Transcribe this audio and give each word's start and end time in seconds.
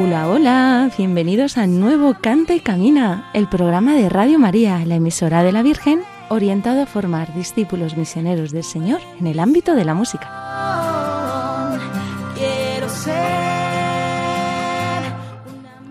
Hola, 0.00 0.28
hola, 0.28 0.90
bienvenidos 0.96 1.58
al 1.58 1.80
nuevo 1.80 2.14
Canta 2.20 2.54
y 2.54 2.60
Camina, 2.60 3.28
el 3.34 3.48
programa 3.48 3.96
de 3.96 4.08
Radio 4.08 4.38
María, 4.38 4.84
la 4.86 4.94
emisora 4.94 5.42
de 5.42 5.50
la 5.50 5.62
Virgen, 5.62 6.02
orientado 6.28 6.82
a 6.82 6.86
formar 6.86 7.34
discípulos 7.34 7.96
misioneros 7.96 8.52
del 8.52 8.62
Señor 8.62 9.00
en 9.18 9.26
el 9.26 9.40
ámbito 9.40 9.74
de 9.74 9.84
la 9.84 9.94
música. 9.94 10.28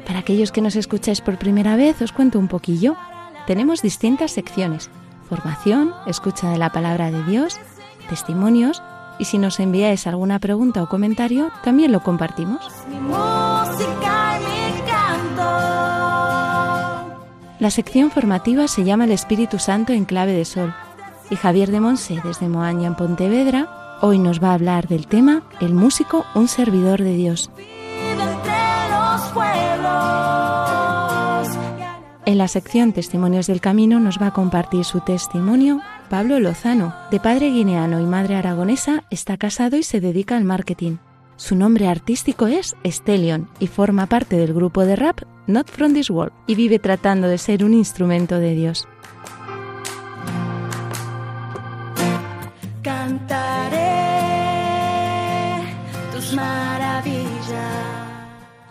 Para 0.05 0.19
aquellos 0.19 0.53
que 0.53 0.61
nos 0.61 0.77
escucháis 0.77 1.19
por 1.19 1.37
primera 1.37 1.75
vez, 1.75 2.01
os 2.01 2.13
cuento 2.13 2.39
un 2.39 2.47
poquillo. 2.47 2.95
Tenemos 3.45 3.81
distintas 3.81 4.31
secciones. 4.31 4.89
Formación, 5.27 5.93
escucha 6.05 6.49
de 6.49 6.57
la 6.57 6.71
palabra 6.71 7.11
de 7.11 7.23
Dios, 7.25 7.59
testimonios 8.09 8.81
y 9.19 9.25
si 9.25 9.37
nos 9.37 9.59
enviáis 9.59 10.07
alguna 10.07 10.39
pregunta 10.39 10.83
o 10.83 10.89
comentario, 10.89 11.51
también 11.63 11.91
lo 11.91 12.01
compartimos. 12.01 12.59
La 17.59 17.71
sección 17.71 18.11
formativa 18.11 18.67
se 18.67 18.83
llama 18.83 19.05
El 19.05 19.11
Espíritu 19.11 19.57
Santo 19.57 19.91
en 19.93 20.05
clave 20.05 20.33
de 20.33 20.45
sol 20.45 20.73
y 21.29 21.35
Javier 21.35 21.71
de 21.71 21.79
Monse 21.79 22.21
desde 22.23 22.47
Moaña 22.47 22.87
en 22.87 22.95
Pontevedra 22.95 23.67
hoy 24.01 24.19
nos 24.19 24.41
va 24.41 24.51
a 24.51 24.53
hablar 24.53 24.87
del 24.87 25.07
tema 25.07 25.41
El 25.59 25.73
músico, 25.73 26.25
un 26.35 26.47
servidor 26.47 27.01
de 27.01 27.13
Dios. 27.13 27.49
En 32.25 32.37
la 32.37 32.47
sección 32.47 32.91
Testimonios 32.91 33.47
del 33.47 33.61
Camino 33.61 33.99
nos 33.99 34.21
va 34.21 34.27
a 34.27 34.33
compartir 34.33 34.83
su 34.83 34.99
testimonio 34.99 35.81
Pablo 36.09 36.39
Lozano, 36.39 36.95
de 37.11 37.19
padre 37.19 37.49
guineano 37.49 37.99
y 37.99 38.05
madre 38.05 38.35
aragonesa, 38.35 39.03
está 39.09 39.35
casado 39.35 39.75
y 39.75 39.83
se 39.83 39.99
dedica 39.99 40.37
al 40.37 40.45
marketing. 40.45 40.97
Su 41.35 41.55
nombre 41.55 41.89
artístico 41.89 42.47
es 42.47 42.77
Stellion 42.85 43.49
y 43.59 43.67
forma 43.67 44.05
parte 44.05 44.37
del 44.37 44.53
grupo 44.53 44.85
de 44.85 44.95
rap 44.95 45.21
Not 45.47 45.69
From 45.69 45.93
This 45.93 46.09
World 46.09 46.31
y 46.47 46.55
vive 46.55 46.79
tratando 46.79 47.27
de 47.27 47.37
ser 47.37 47.65
un 47.65 47.73
instrumento 47.73 48.39
de 48.39 48.55
Dios. 48.55 48.87
Cantaré 52.81 53.77
tus 56.15 56.33
maravillas. 56.33 57.27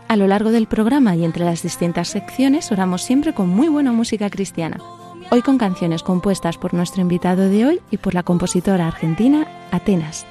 A 0.08 0.16
lo 0.16 0.26
largo 0.26 0.50
del 0.50 0.66
programa 0.66 1.14
y 1.16 1.24
entre 1.24 1.44
las 1.44 1.62
distintas 1.62 2.08
secciones 2.08 2.72
oramos 2.72 3.02
siempre 3.02 3.34
con 3.34 3.50
muy 3.50 3.68
buena 3.68 3.92
música 3.92 4.30
cristiana. 4.30 4.78
Hoy 5.28 5.42
con 5.42 5.58
canciones 5.58 6.04
compuestas 6.04 6.56
por 6.56 6.72
nuestro 6.72 7.02
invitado 7.02 7.48
de 7.48 7.66
hoy 7.66 7.80
y 7.90 7.96
por 7.96 8.14
la 8.14 8.22
compositora 8.22 8.86
argentina 8.86 9.46
Atenas. 9.72 10.24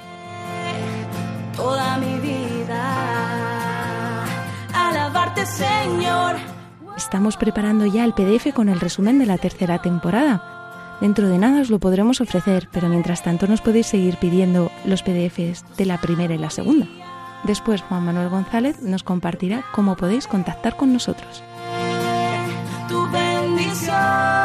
Toda 1.56 1.98
mi 1.98 2.18
vida. 2.20 4.24
Alabarte, 4.74 5.46
Señor. 5.46 6.38
Estamos 6.96 7.36
preparando 7.36 7.86
ya 7.86 8.06
el 8.06 8.14
PDF 8.14 8.54
con 8.54 8.70
el 8.70 8.80
resumen 8.80 9.20
de 9.20 9.26
la 9.26 9.38
tercera 9.38 9.82
temporada. 9.82 10.98
Dentro 11.02 11.28
de 11.28 11.40
nada 11.40 11.60
os 11.60 11.70
lo 11.70 11.80
podremos 11.80 12.22
ofrecer, 12.22 12.70
pero 12.72 12.88
mientras 12.88 13.22
tanto 13.22 13.48
nos 13.48 13.60
podéis 13.60 13.88
seguir 13.88 14.16
pidiendo 14.16 14.72
los 14.86 15.04
PDFs 15.04 15.66
de 15.76 15.86
la 15.86 16.00
primera 16.00 16.36
y 16.36 16.38
la 16.38 16.50
segunda. 16.50 16.88
Después 17.44 17.82
Juan 17.82 18.06
Manuel 18.06 18.30
González 18.30 18.82
nos 18.82 19.04
compartirá 19.04 19.66
cómo 19.74 19.98
podéis 19.98 20.26
contactar 20.26 20.78
con 20.78 20.94
nosotros. 20.94 21.44
Tu 22.88 23.12
bendición. 23.12 24.45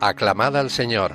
Aclamad 0.00 0.56
al 0.56 0.68
Señor. 0.68 1.12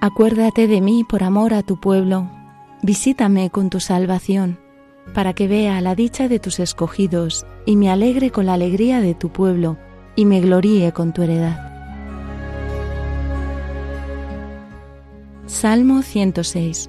Acuérdate 0.00 0.66
de 0.66 0.80
mí 0.80 1.04
por 1.04 1.22
amor 1.22 1.52
a 1.52 1.62
tu 1.62 1.78
pueblo. 1.78 2.30
Visítame 2.82 3.50
con 3.50 3.68
tu 3.68 3.78
salvación, 3.80 4.58
para 5.12 5.34
que 5.34 5.48
vea 5.48 5.82
la 5.82 5.94
dicha 5.94 6.28
de 6.28 6.38
tus 6.38 6.60
escogidos 6.60 7.46
y 7.66 7.76
me 7.76 7.90
alegre 7.90 8.30
con 8.30 8.46
la 8.46 8.54
alegría 8.54 9.00
de 9.00 9.14
tu 9.14 9.28
pueblo 9.28 9.76
y 10.16 10.24
me 10.24 10.40
gloríe 10.40 10.92
con 10.92 11.12
tu 11.12 11.22
heredad. 11.22 11.66
Salmo 15.44 16.00
106 16.00 16.88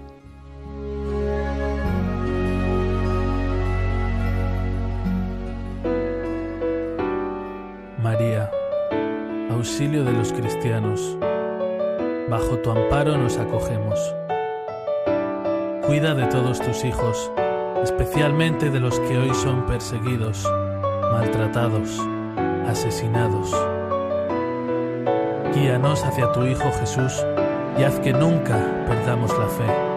bajo 12.29 12.57
tu 12.59 12.69
amparo 12.69 13.17
nos 13.17 13.37
acogemos. 13.37 13.99
Cuida 15.87 16.13
de 16.13 16.27
todos 16.27 16.61
tus 16.61 16.85
hijos, 16.85 17.31
especialmente 17.83 18.69
de 18.69 18.79
los 18.79 18.99
que 18.99 19.17
hoy 19.17 19.33
son 19.33 19.65
perseguidos, 19.65 20.47
maltratados, 21.11 21.99
asesinados. 22.67 23.51
Guíanos 25.55 26.03
hacia 26.03 26.31
tu 26.31 26.45
Hijo 26.45 26.71
Jesús 26.79 27.25
y 27.79 27.83
haz 27.83 27.99
que 27.99 28.13
nunca 28.13 28.85
perdamos 28.87 29.35
la 29.37 29.47
fe. 29.47 29.90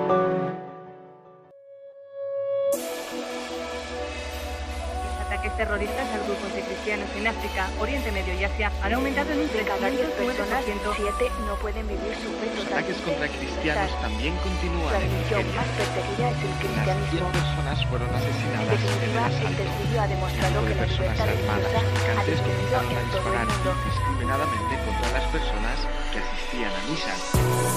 Cristianos 6.85 7.09
en 7.17 7.27
África, 7.27 7.71
Oriente 7.81 8.13
Medio 8.13 8.35
y 8.39 8.45
Asia 8.45 8.71
han 8.83 8.93
aumentado 8.93 9.33
en 9.33 9.41
un 9.41 9.49
De 9.49 9.65
cada 9.65 9.89
10 9.89 10.05
personas, 10.21 10.65
309%. 10.69 10.93
7 11.17 11.33
no 11.49 11.55
pueden 11.57 11.89
vivir 11.89 12.13
su 12.21 12.29
fe 12.37 12.53
Los 12.57 12.67
ataques 12.67 12.97
contra 13.01 13.29
cristianos 13.29 13.91
también 14.05 14.37
continúan 14.45 14.93
La 14.93 15.01
en 15.01 15.09
religión 15.09 15.41
Nigeria. 15.49 15.61
más 15.65 15.71
perseguida 15.81 16.29
es 16.29 16.37
el 16.45 16.45
Unas 16.45 16.61
100 16.61 16.61
cristianismo. 16.61 17.33
personas 17.33 17.79
fueron 17.89 18.09
En 18.13 18.15
asesinadas 18.21 18.69
en 18.69 18.85
el 18.85 19.01
definitiva, 19.01 19.25
asalto. 19.25 19.65
ha 19.97 20.09
demostrado 20.13 20.61
que 20.61 20.69
de 20.69 20.75
la 20.77 20.83
personas 20.85 21.17
libertad 21.17 21.33
armadas 21.33 21.73
religiosa 21.73 22.21
ha 22.21 22.25
disminuido 22.29 22.77
comenzaron 22.77 22.85
a 22.85 23.01
en 23.01 23.09
todo 23.09 23.33
el 23.33 23.33
disparar 23.33 23.49
mundo. 23.49 23.71
indiscriminadamente 23.81 24.73
contra 24.85 25.09
las 25.17 25.25
personas 25.33 25.77
que 26.13 26.19
asistían 26.21 26.69
a 26.69 26.81
misa. 26.85 27.13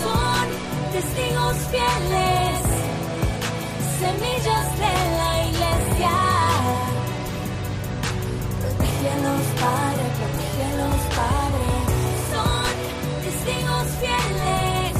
Son 0.03 0.47
testigos 0.91 1.55
fieles, 1.71 2.59
semillas 4.03 4.67
de 4.83 4.91
la 5.15 5.31
Protégelos, 8.97 9.45
Padre, 9.61 10.05
protégelos, 10.17 11.01
Padre. 11.15 11.67
Son 12.31 12.67
testigos 13.21 13.87
fieles, 14.01 14.95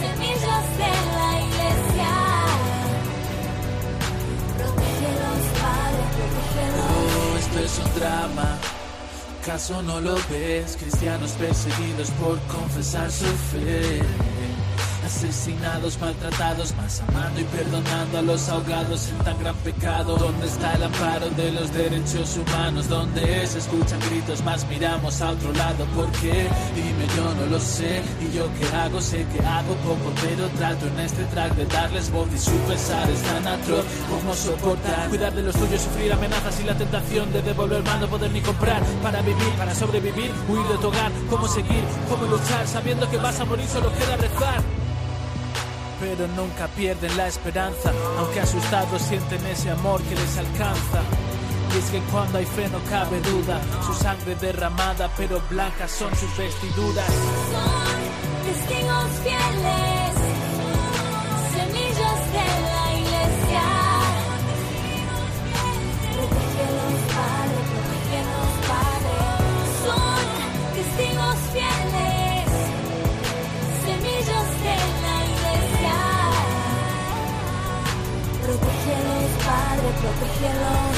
semillas 0.00 0.66
de 0.80 0.92
la 1.14 1.30
iglesia. 1.44 2.12
Protégelos, 4.56 5.42
Padre, 5.60 6.02
protégelos. 6.16 6.88
Oh, 6.88 7.38
esto 7.38 7.58
es 7.60 7.74
un 7.84 8.00
drama. 8.00 8.58
¿Caso 9.44 9.82
no 9.82 10.00
lo 10.00 10.14
ves? 10.30 10.78
Cristianos 10.80 11.32
perseguidos 11.32 12.10
por 12.12 12.38
confesar 12.46 13.10
su 13.10 13.26
fe. 13.26 14.00
Asesinados, 15.14 15.96
maltratados, 16.00 16.74
más 16.74 17.00
amando 17.06 17.40
y 17.40 17.44
perdonando 17.44 18.18
a 18.18 18.22
los 18.22 18.48
ahogados 18.48 19.10
en 19.10 19.18
tan 19.18 19.38
gran 19.38 19.54
pecado. 19.58 20.16
¿Dónde 20.16 20.44
está 20.44 20.74
el 20.74 20.82
amparo 20.82 21.30
de 21.30 21.52
los 21.52 21.72
derechos 21.72 22.36
humanos? 22.36 22.88
¿Dónde 22.88 23.46
se 23.46 23.58
escuchan 23.58 24.00
gritos, 24.10 24.42
más 24.42 24.66
miramos 24.66 25.22
a 25.22 25.30
otro 25.30 25.52
lado? 25.52 25.84
¿Por 25.94 26.10
qué? 26.20 26.48
Dime, 26.74 27.06
yo 27.16 27.32
no 27.32 27.46
lo 27.46 27.60
sé. 27.60 28.02
¿Y 28.20 28.36
yo 28.36 28.48
qué 28.58 28.76
hago? 28.76 29.00
Sé 29.00 29.24
que 29.32 29.38
hago 29.46 29.74
poco, 29.86 30.12
pero 30.20 30.48
trato 30.58 30.88
en 30.88 30.98
este 30.98 31.22
track 31.26 31.54
de 31.54 31.66
darles 31.66 32.10
voz 32.10 32.28
y 32.34 32.38
su 32.38 32.56
pesar 32.66 33.08
es 33.08 33.22
tan 33.22 33.46
atroz. 33.46 33.84
¿Cómo 34.10 34.34
soportar? 34.34 35.08
Cuidar 35.10 35.32
de 35.32 35.42
los 35.42 35.54
tuyos, 35.54 35.80
sufrir 35.80 36.12
amenazas 36.12 36.58
y 36.58 36.64
la 36.64 36.76
tentación 36.76 37.32
de 37.32 37.40
devolver 37.40 37.84
mal 37.84 38.00
no 38.00 38.08
poder 38.08 38.32
ni 38.32 38.40
comprar. 38.40 38.82
Para 39.00 39.22
vivir, 39.22 39.52
para 39.56 39.74
sobrevivir, 39.76 40.32
huir 40.48 40.66
de 40.66 40.78
tu 40.78 40.88
hogar. 40.88 41.12
¿Cómo 41.30 41.46
seguir? 41.46 41.84
¿Cómo 42.10 42.26
luchar? 42.26 42.66
Sabiendo 42.66 43.08
que 43.08 43.16
vas 43.16 43.38
a 43.38 43.44
morir, 43.44 43.66
solo 43.68 43.92
queda 43.92 44.16
rezar 44.16 44.83
pero 46.04 46.28
nunca 46.28 46.68
pierden 46.68 47.16
la 47.16 47.28
esperanza, 47.28 47.90
aunque 48.18 48.40
asustados 48.40 49.00
sienten 49.00 49.44
ese 49.46 49.70
amor 49.70 50.02
que 50.02 50.14
les 50.14 50.36
alcanza. 50.36 51.00
Y 51.74 51.78
es 51.78 51.90
que 51.90 52.00
cuando 52.12 52.38
hay 52.38 52.44
fe 52.44 52.68
no 52.68 52.78
cabe 52.90 53.20
duda, 53.20 53.58
su 53.86 53.94
sangre 53.94 54.34
derramada, 54.36 55.10
pero 55.16 55.40
blancas 55.48 55.90
son 55.90 56.14
sus 56.14 56.36
vestiduras. 56.36 57.06
Son 57.54 58.44
testigos 58.44 59.10
fieles, 59.22 60.14
semillas 61.56 62.32
de 62.32 62.63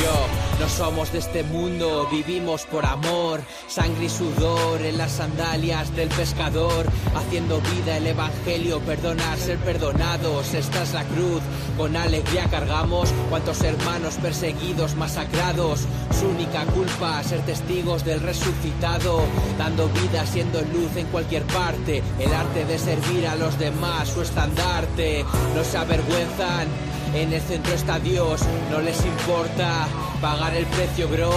Yo, 0.02 0.26
no 0.60 0.68
somos 0.68 1.12
de 1.12 1.18
este 1.18 1.42
mundo, 1.44 2.08
vivimos 2.10 2.64
por 2.64 2.84
amor, 2.84 3.40
sangre 3.68 4.06
y 4.06 4.08
sudor 4.08 4.80
en 4.82 4.98
las 4.98 5.12
sandalias 5.12 5.94
del 5.94 6.08
pescador, 6.08 6.86
haciendo 7.14 7.60
vida 7.60 7.96
el 7.96 8.06
evangelio, 8.06 8.80
perdonar, 8.80 9.38
ser 9.38 9.58
perdonados, 9.58 10.54
esta 10.54 10.82
es 10.82 10.92
la 10.92 11.04
cruz, 11.04 11.42
con 11.76 11.96
alegría 11.96 12.48
cargamos, 12.50 13.10
cuantos 13.28 13.60
hermanos 13.62 14.14
perseguidos, 14.14 14.96
masacrados, 14.96 15.80
su 16.18 16.26
única 16.28 16.64
culpa, 16.66 17.22
ser 17.22 17.40
testigos 17.42 18.04
del 18.04 18.20
resucitado, 18.20 19.20
dando 19.58 19.88
vida, 19.88 20.26
siendo 20.26 20.60
luz 20.62 20.96
en 20.96 21.06
cualquier 21.08 21.42
parte, 21.44 22.02
el 22.18 22.32
arte 22.32 22.64
de 22.64 22.78
servir 22.78 23.26
a 23.26 23.36
los 23.36 23.58
demás, 23.58 24.08
su 24.08 24.22
estandarte, 24.22 25.24
no 25.54 25.64
se 25.64 25.78
avergüenzan. 25.78 26.68
En 27.14 27.32
el 27.32 27.40
centro 27.40 27.72
está 27.72 27.98
Dios, 27.98 28.42
no 28.70 28.80
les 28.80 29.04
importa 29.04 29.88
pagar 30.20 30.54
el 30.54 30.66
precio, 30.66 31.08
bro. 31.08 31.30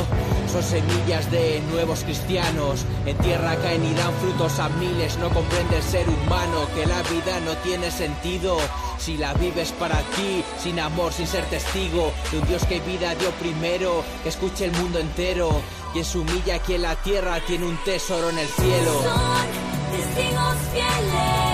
Son 0.51 0.63
semillas 0.63 1.29
de 1.31 1.61
nuevos 1.71 2.03
cristianos. 2.03 2.85
En 3.05 3.17
tierra 3.17 3.55
caen 3.57 3.85
y 3.85 3.93
dan 3.93 4.13
frutos 4.15 4.59
a 4.59 4.69
miles. 4.69 5.17
No 5.17 5.29
comprende 5.29 5.77
el 5.77 5.83
ser 5.83 6.07
humano 6.09 6.67
que 6.75 6.85
la 6.85 7.01
vida 7.03 7.39
no 7.45 7.55
tiene 7.63 7.91
sentido. 7.91 8.57
Si 8.97 9.15
la 9.17 9.33
vives 9.35 9.71
para 9.73 9.97
ti, 10.15 10.43
sin 10.61 10.79
amor, 10.79 11.13
sin 11.13 11.27
ser 11.27 11.45
testigo 11.45 12.11
de 12.31 12.39
un 12.39 12.47
Dios 12.47 12.65
que 12.65 12.79
vida 12.81 13.15
dio 13.15 13.31
primero, 13.31 14.03
que 14.23 14.29
escuche 14.29 14.65
el 14.65 14.71
mundo 14.73 14.99
entero. 14.99 15.61
Quien 15.93 16.05
se 16.05 16.17
humilla 16.17 16.55
aquí 16.55 16.73
en 16.73 16.81
la 16.81 16.95
tierra 16.95 17.39
tiene 17.45 17.65
un 17.65 17.77
tesoro 17.83 18.29
en 18.29 18.39
el 18.39 18.47
cielo. 18.47 18.91
Son 19.03 19.95
testigos 19.97 20.55
fieles, 20.73 21.48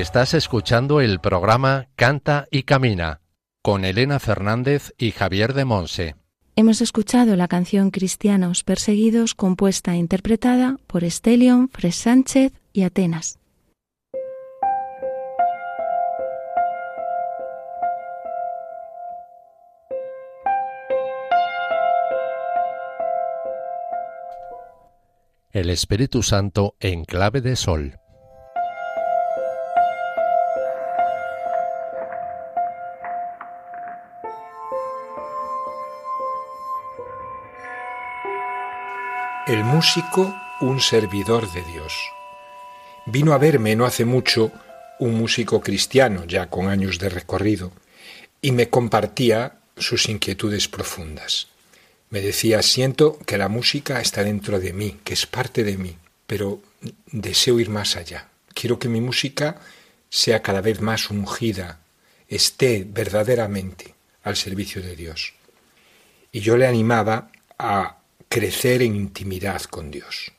Estás 0.00 0.32
escuchando 0.32 1.02
el 1.02 1.20
programa 1.20 1.88
Canta 1.96 2.48
y 2.50 2.62
Camina 2.62 3.20
con 3.60 3.84
Elena 3.84 4.18
Fernández 4.20 4.94
y 4.96 5.10
Javier 5.10 5.52
de 5.52 5.66
Monse. 5.66 6.16
Hemos 6.56 6.80
escuchado 6.80 7.36
la 7.36 7.46
canción 7.46 7.90
Cristianos 7.90 8.64
Perseguidos 8.64 9.34
compuesta 9.34 9.92
e 9.92 9.98
interpretada 9.98 10.78
por 10.86 11.04
Estelion, 11.04 11.68
Fres 11.68 11.96
Sánchez 11.96 12.54
y 12.72 12.84
Atenas. 12.84 13.38
El 25.50 25.68
Espíritu 25.68 26.22
Santo 26.22 26.76
en 26.80 27.04
clave 27.04 27.42
de 27.42 27.56
sol. 27.56 28.01
El 39.44 39.64
músico, 39.64 40.32
un 40.60 40.80
servidor 40.80 41.50
de 41.50 41.64
Dios. 41.64 41.92
Vino 43.06 43.32
a 43.32 43.38
verme 43.38 43.74
no 43.74 43.84
hace 43.84 44.04
mucho 44.04 44.52
un 45.00 45.14
músico 45.14 45.60
cristiano 45.60 46.24
ya 46.24 46.46
con 46.48 46.68
años 46.68 47.00
de 47.00 47.08
recorrido 47.08 47.72
y 48.40 48.52
me 48.52 48.68
compartía 48.68 49.56
sus 49.76 50.08
inquietudes 50.08 50.68
profundas. 50.68 51.48
Me 52.10 52.20
decía, 52.20 52.62
siento 52.62 53.18
que 53.26 53.36
la 53.36 53.48
música 53.48 54.00
está 54.00 54.22
dentro 54.22 54.60
de 54.60 54.72
mí, 54.72 55.00
que 55.02 55.14
es 55.14 55.26
parte 55.26 55.64
de 55.64 55.76
mí, 55.76 55.96
pero 56.28 56.62
deseo 57.10 57.58
ir 57.58 57.68
más 57.68 57.96
allá. 57.96 58.28
Quiero 58.54 58.78
que 58.78 58.88
mi 58.88 59.00
música 59.00 59.56
sea 60.08 60.40
cada 60.40 60.60
vez 60.60 60.80
más 60.80 61.10
ungida, 61.10 61.80
esté 62.28 62.86
verdaderamente 62.88 63.92
al 64.22 64.36
servicio 64.36 64.80
de 64.80 64.94
Dios. 64.94 65.34
Y 66.30 66.38
yo 66.38 66.56
le 66.56 66.68
animaba 66.68 67.32
a 67.58 68.01
crecer 68.32 68.80
en 68.80 68.96
intimidad 68.96 69.60
con 69.64 69.90
Dios. 69.90 70.32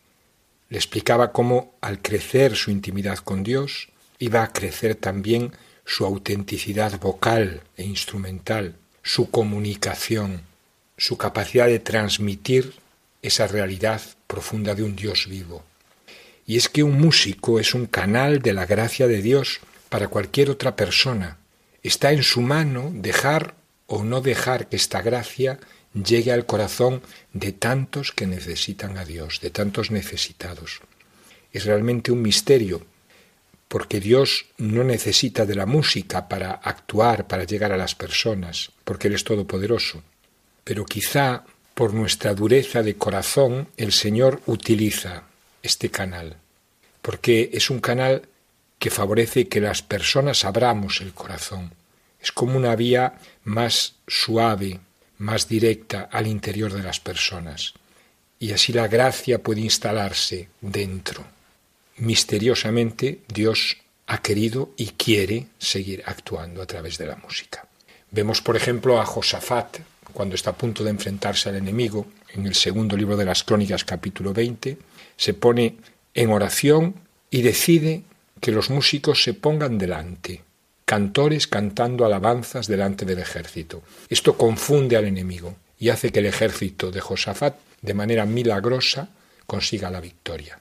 Le 0.69 0.79
explicaba 0.79 1.31
cómo 1.31 1.75
al 1.79 2.01
crecer 2.01 2.55
su 2.55 2.71
intimidad 2.71 3.19
con 3.19 3.43
Dios 3.43 3.89
iba 4.17 4.41
a 4.41 4.51
crecer 4.51 4.95
también 4.95 5.51
su 5.85 6.03
autenticidad 6.03 6.99
vocal 6.99 7.61
e 7.77 7.83
instrumental, 7.83 8.77
su 9.03 9.29
comunicación, 9.29 10.41
su 10.97 11.17
capacidad 11.17 11.67
de 11.67 11.77
transmitir 11.77 12.73
esa 13.21 13.45
realidad 13.45 14.01
profunda 14.25 14.73
de 14.73 14.81
un 14.81 14.95
Dios 14.95 15.27
vivo. 15.29 15.63
Y 16.47 16.57
es 16.57 16.69
que 16.69 16.81
un 16.81 16.99
músico 16.99 17.59
es 17.59 17.75
un 17.75 17.85
canal 17.85 18.41
de 18.41 18.53
la 18.53 18.65
gracia 18.65 19.07
de 19.07 19.21
Dios 19.21 19.59
para 19.89 20.07
cualquier 20.07 20.49
otra 20.49 20.75
persona. 20.75 21.37
Está 21.83 22.11
en 22.11 22.23
su 22.23 22.41
mano 22.41 22.89
dejar 22.91 23.53
o 23.85 24.03
no 24.03 24.19
dejar 24.19 24.67
que 24.67 24.77
esta 24.77 25.03
gracia 25.03 25.59
llegue 25.93 26.31
al 26.31 26.45
corazón 26.45 27.01
de 27.33 27.51
tantos 27.51 28.11
que 28.11 28.27
necesitan 28.27 28.97
a 28.97 29.05
Dios, 29.05 29.39
de 29.41 29.49
tantos 29.49 29.91
necesitados. 29.91 30.81
Es 31.51 31.65
realmente 31.65 32.11
un 32.11 32.21
misterio, 32.21 32.85
porque 33.67 33.99
Dios 33.99 34.45
no 34.57 34.83
necesita 34.83 35.45
de 35.45 35.55
la 35.55 35.65
música 35.65 36.27
para 36.27 36.51
actuar, 36.51 37.27
para 37.27 37.43
llegar 37.43 37.71
a 37.71 37.77
las 37.77 37.95
personas, 37.95 38.71
porque 38.83 39.07
Él 39.07 39.15
es 39.15 39.23
todopoderoso. 39.23 40.03
Pero 40.63 40.85
quizá 40.85 41.43
por 41.73 41.93
nuestra 41.93 42.33
dureza 42.33 42.83
de 42.83 42.95
corazón 42.95 43.67
el 43.77 43.91
Señor 43.91 44.41
utiliza 44.45 45.23
este 45.61 45.89
canal, 45.89 46.37
porque 47.01 47.49
es 47.53 47.69
un 47.69 47.79
canal 47.79 48.27
que 48.77 48.91
favorece 48.91 49.47
que 49.47 49.61
las 49.61 49.81
personas 49.81 50.45
abramos 50.45 51.01
el 51.01 51.13
corazón. 51.13 51.73
Es 52.21 52.31
como 52.31 52.57
una 52.57 52.75
vía 52.75 53.15
más 53.43 53.95
suave, 54.07 54.79
más 55.17 55.47
directa 55.47 56.09
al 56.11 56.27
interior 56.27 56.73
de 56.73 56.83
las 56.83 56.99
personas. 56.99 57.73
Y 58.39 58.51
así 58.51 58.73
la 58.73 58.87
gracia 58.87 59.41
puede 59.41 59.61
instalarse 59.61 60.49
dentro. 60.61 61.25
Misteriosamente 61.97 63.21
Dios 63.27 63.77
ha 64.07 64.17
querido 64.21 64.71
y 64.77 64.87
quiere 64.87 65.47
seguir 65.57 66.03
actuando 66.05 66.61
a 66.61 66.65
través 66.65 66.97
de 66.97 67.05
la 67.05 67.15
música. 67.15 67.67
Vemos, 68.11 68.41
por 68.41 68.55
ejemplo, 68.55 68.99
a 68.99 69.05
Josafat, 69.05 69.79
cuando 70.13 70.35
está 70.35 70.51
a 70.51 70.57
punto 70.57 70.83
de 70.83 70.91
enfrentarse 70.91 71.49
al 71.49 71.55
enemigo, 71.55 72.05
en 72.33 72.45
el 72.45 72.55
segundo 72.55 72.97
libro 72.97 73.15
de 73.15 73.25
las 73.25 73.43
Crónicas, 73.43 73.85
capítulo 73.85 74.33
20, 74.33 74.77
se 75.15 75.33
pone 75.33 75.77
en 76.13 76.29
oración 76.31 76.95
y 77.29 77.41
decide 77.41 78.03
que 78.39 78.51
los 78.51 78.69
músicos 78.69 79.23
se 79.23 79.33
pongan 79.33 79.77
delante, 79.77 80.43
cantores 80.85 81.47
cantando 81.47 82.05
alabanzas 82.05 82.67
delante 82.67 83.05
del 83.05 83.19
ejército. 83.19 83.83
Esto 84.09 84.37
confunde 84.37 84.97
al 84.97 85.05
enemigo 85.05 85.55
y 85.79 85.89
hace 85.89 86.11
que 86.11 86.19
el 86.19 86.27
ejército 86.27 86.91
de 86.91 87.01
Josafat, 87.01 87.55
de 87.81 87.93
manera 87.93 88.25
milagrosa, 88.25 89.09
consiga 89.45 89.89
la 89.89 90.01
victoria. 90.01 90.59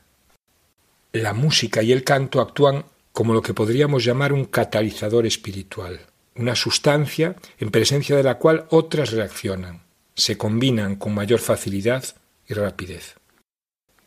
La 1.12 1.32
música 1.34 1.82
y 1.82 1.92
el 1.92 2.04
canto 2.04 2.40
actúan 2.40 2.84
como 3.12 3.34
lo 3.34 3.42
que 3.42 3.54
podríamos 3.54 4.04
llamar 4.04 4.32
un 4.32 4.46
catalizador 4.46 5.26
espiritual 5.26 6.00
una 6.34 6.54
sustancia 6.54 7.36
en 7.58 7.70
presencia 7.70 8.16
de 8.16 8.22
la 8.22 8.38
cual 8.38 8.66
otras 8.70 9.12
reaccionan, 9.12 9.82
se 10.14 10.38
combinan 10.38 10.96
con 10.96 11.14
mayor 11.14 11.40
facilidad 11.40 12.04
y 12.48 12.54
rapidez. 12.54 13.16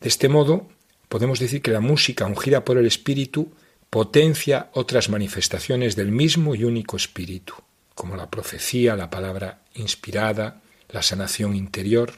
De 0.00 0.08
este 0.08 0.28
modo, 0.28 0.68
podemos 1.08 1.38
decir 1.38 1.62
que 1.62 1.70
la 1.70 1.80
música 1.80 2.26
ungida 2.26 2.64
por 2.64 2.78
el 2.78 2.86
Espíritu 2.86 3.52
potencia 3.96 4.68
otras 4.74 5.08
manifestaciones 5.08 5.96
del 5.96 6.12
mismo 6.12 6.54
y 6.54 6.64
único 6.64 6.98
Espíritu, 6.98 7.54
como 7.94 8.14
la 8.14 8.28
profecía, 8.28 8.94
la 8.94 9.08
palabra 9.08 9.62
inspirada, 9.72 10.60
la 10.90 11.00
sanación 11.00 11.56
interior. 11.56 12.12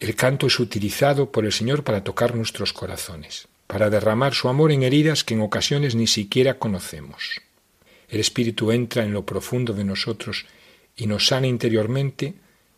El 0.00 0.14
canto 0.14 0.48
es 0.48 0.60
utilizado 0.60 1.32
por 1.32 1.46
el 1.46 1.52
Señor 1.54 1.82
para 1.82 2.04
tocar 2.04 2.34
nuestros 2.34 2.74
corazones, 2.74 3.48
para 3.66 3.88
derramar 3.88 4.34
su 4.34 4.50
amor 4.50 4.70
en 4.70 4.82
heridas 4.82 5.24
que 5.24 5.32
en 5.32 5.40
ocasiones 5.40 5.94
ni 5.94 6.06
siquiera 6.06 6.58
conocemos. 6.58 7.40
El 8.10 8.20
Espíritu 8.20 8.70
entra 8.70 9.02
en 9.02 9.14
lo 9.14 9.24
profundo 9.24 9.72
de 9.72 9.84
nosotros 9.84 10.44
y 10.94 11.06
nos 11.06 11.28
sana 11.28 11.46
interiormente 11.46 12.34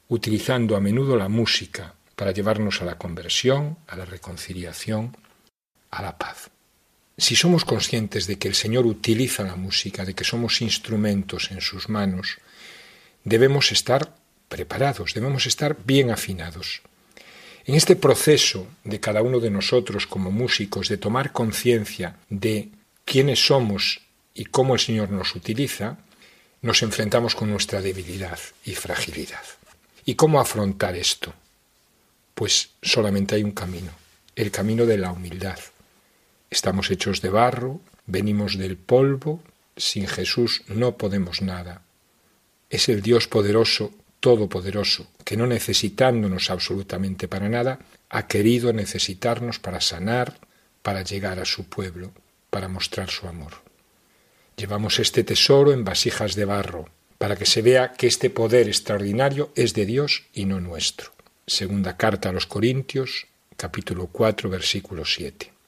utilizando 0.06 0.76
a 0.76 0.80
menudo 0.80 1.16
la 1.16 1.28
música 1.28 1.96
para 2.14 2.30
llevarnos 2.30 2.80
a 2.80 2.84
la 2.84 2.96
conversión, 2.96 3.78
a 3.88 3.96
la 3.96 4.04
reconciliación, 4.04 5.16
a 5.90 6.00
la 6.00 6.16
paz. 6.16 6.49
Si 7.20 7.36
somos 7.36 7.66
conscientes 7.66 8.26
de 8.26 8.38
que 8.38 8.48
el 8.48 8.54
Señor 8.54 8.86
utiliza 8.86 9.42
la 9.42 9.54
música, 9.54 10.06
de 10.06 10.14
que 10.14 10.24
somos 10.24 10.62
instrumentos 10.62 11.50
en 11.50 11.60
sus 11.60 11.90
manos, 11.90 12.38
debemos 13.24 13.72
estar 13.72 14.16
preparados, 14.48 15.12
debemos 15.12 15.44
estar 15.44 15.76
bien 15.84 16.10
afinados. 16.10 16.80
En 17.66 17.74
este 17.74 17.94
proceso 17.94 18.66
de 18.84 19.00
cada 19.00 19.20
uno 19.20 19.38
de 19.38 19.50
nosotros 19.50 20.06
como 20.06 20.30
músicos 20.30 20.88
de 20.88 20.96
tomar 20.96 21.30
conciencia 21.30 22.16
de 22.30 22.70
quiénes 23.04 23.44
somos 23.44 24.00
y 24.32 24.46
cómo 24.46 24.72
el 24.72 24.80
Señor 24.80 25.10
nos 25.10 25.34
utiliza, 25.34 25.98
nos 26.62 26.82
enfrentamos 26.82 27.34
con 27.34 27.50
nuestra 27.50 27.82
debilidad 27.82 28.38
y 28.64 28.74
fragilidad. 28.74 29.44
¿Y 30.06 30.14
cómo 30.14 30.40
afrontar 30.40 30.96
esto? 30.96 31.34
Pues 32.32 32.70
solamente 32.80 33.34
hay 33.34 33.42
un 33.42 33.52
camino, 33.52 33.92
el 34.34 34.50
camino 34.50 34.86
de 34.86 34.96
la 34.96 35.12
humildad. 35.12 35.58
Estamos 36.50 36.90
hechos 36.90 37.22
de 37.22 37.30
barro, 37.30 37.80
venimos 38.06 38.58
del 38.58 38.76
polvo, 38.76 39.40
sin 39.76 40.08
Jesús 40.08 40.62
no 40.66 40.96
podemos 40.96 41.42
nada. 41.42 41.82
Es 42.68 42.88
el 42.88 43.02
Dios 43.02 43.28
poderoso, 43.28 43.92
todopoderoso, 44.18 45.06
que 45.24 45.36
no 45.36 45.46
necesitándonos 45.46 46.50
absolutamente 46.50 47.28
para 47.28 47.48
nada, 47.48 47.78
ha 48.08 48.26
querido 48.26 48.72
necesitarnos 48.72 49.60
para 49.60 49.80
sanar, 49.80 50.38
para 50.82 51.02
llegar 51.02 51.38
a 51.38 51.44
su 51.44 51.64
pueblo, 51.64 52.12
para 52.50 52.66
mostrar 52.66 53.10
su 53.10 53.28
amor. 53.28 53.52
Llevamos 54.56 54.98
este 54.98 55.22
tesoro 55.22 55.72
en 55.72 55.84
vasijas 55.84 56.34
de 56.34 56.46
barro, 56.46 56.88
para 57.18 57.36
que 57.36 57.46
se 57.46 57.62
vea 57.62 57.92
que 57.92 58.08
este 58.08 58.28
poder 58.28 58.66
extraordinario 58.66 59.52
es 59.54 59.72
de 59.74 59.86
Dios 59.86 60.24
y 60.34 60.46
no 60.46 60.60
nuestro. 60.60 61.12
Segunda 61.46 61.96
carta 61.96 62.30
a 62.30 62.32
los 62.32 62.46
Corintios, 62.46 63.28
capítulo 63.56 64.08
4, 64.08 64.50
versículo 64.50 65.04
7. 65.04 65.59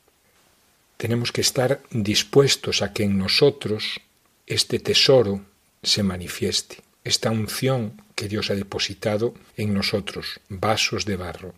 Tenemos 1.02 1.32
que 1.32 1.40
estar 1.40 1.82
dispuestos 1.90 2.80
a 2.80 2.92
que 2.92 3.02
en 3.02 3.18
nosotros 3.18 4.00
este 4.46 4.78
tesoro 4.78 5.44
se 5.82 6.04
manifieste, 6.04 6.84
esta 7.02 7.32
unción 7.32 8.00
que 8.14 8.28
Dios 8.28 8.52
ha 8.52 8.54
depositado 8.54 9.34
en 9.56 9.74
nosotros, 9.74 10.38
vasos 10.48 11.04
de 11.04 11.16
barro. 11.16 11.54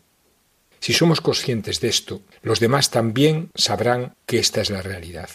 Si 0.81 0.95
somos 0.95 1.21
conscientes 1.21 1.81
de 1.83 1.89
esto, 1.89 2.23
los 2.41 2.59
demás 2.59 2.91
también 2.91 3.51
sabrán 3.55 4.15
que 4.25 4.39
esta 4.39 4.63
es 4.63 4.71
la 4.71 4.81
realidad 4.81 5.29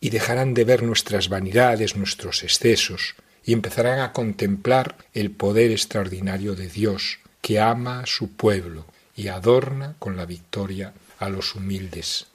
y 0.00 0.08
dejarán 0.08 0.54
de 0.54 0.64
ver 0.64 0.82
nuestras 0.82 1.28
vanidades, 1.28 1.94
nuestros 1.94 2.42
excesos, 2.42 3.16
y 3.44 3.52
empezarán 3.52 4.00
a 4.00 4.14
contemplar 4.14 4.96
el 5.12 5.30
poder 5.30 5.72
extraordinario 5.72 6.54
de 6.54 6.68
Dios, 6.68 7.18
que 7.42 7.60
ama 7.60 8.00
a 8.00 8.06
su 8.06 8.32
pueblo 8.32 8.86
y 9.14 9.28
adorna 9.28 9.94
con 9.98 10.16
la 10.16 10.24
victoria 10.24 10.94
a 11.18 11.28
los 11.28 11.54
humildes. 11.54 12.28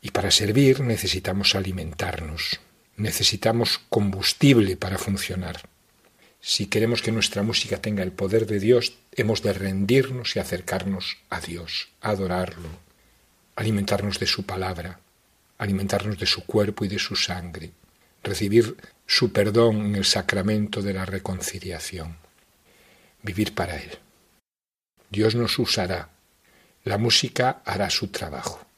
Y 0.00 0.10
para 0.10 0.30
servir 0.30 0.80
necesitamos 0.80 1.54
alimentarnos, 1.54 2.60
necesitamos 2.96 3.78
combustible 3.88 4.76
para 4.76 4.98
funcionar. 4.98 5.68
Si 6.40 6.66
queremos 6.66 7.02
que 7.02 7.12
nuestra 7.12 7.42
música 7.42 7.82
tenga 7.82 8.02
el 8.02 8.12
poder 8.12 8.46
de 8.46 8.60
Dios, 8.60 8.94
hemos 9.12 9.42
de 9.42 9.52
rendirnos 9.52 10.36
y 10.36 10.38
acercarnos 10.38 11.18
a 11.28 11.40
Dios, 11.40 11.88
adorarlo, 12.00 12.70
alimentarnos 13.56 14.18
de 14.18 14.26
su 14.26 14.44
palabra, 14.44 15.00
alimentarnos 15.58 16.18
de 16.18 16.24
su 16.24 16.46
cuerpo 16.46 16.86
y 16.86 16.88
de 16.88 16.98
su 16.98 17.14
sangre, 17.14 17.72
recibir 18.22 18.76
su 19.06 19.32
perdón 19.32 19.84
en 19.84 19.96
el 19.96 20.06
sacramento 20.06 20.80
de 20.80 20.94
la 20.94 21.04
reconciliación, 21.04 22.16
vivir 23.22 23.54
para 23.54 23.76
Él. 23.76 23.98
Dios 25.10 25.34
nos 25.34 25.58
usará, 25.58 26.08
la 26.84 26.96
música 26.96 27.60
hará 27.66 27.90
su 27.90 28.08
trabajo. 28.08 28.69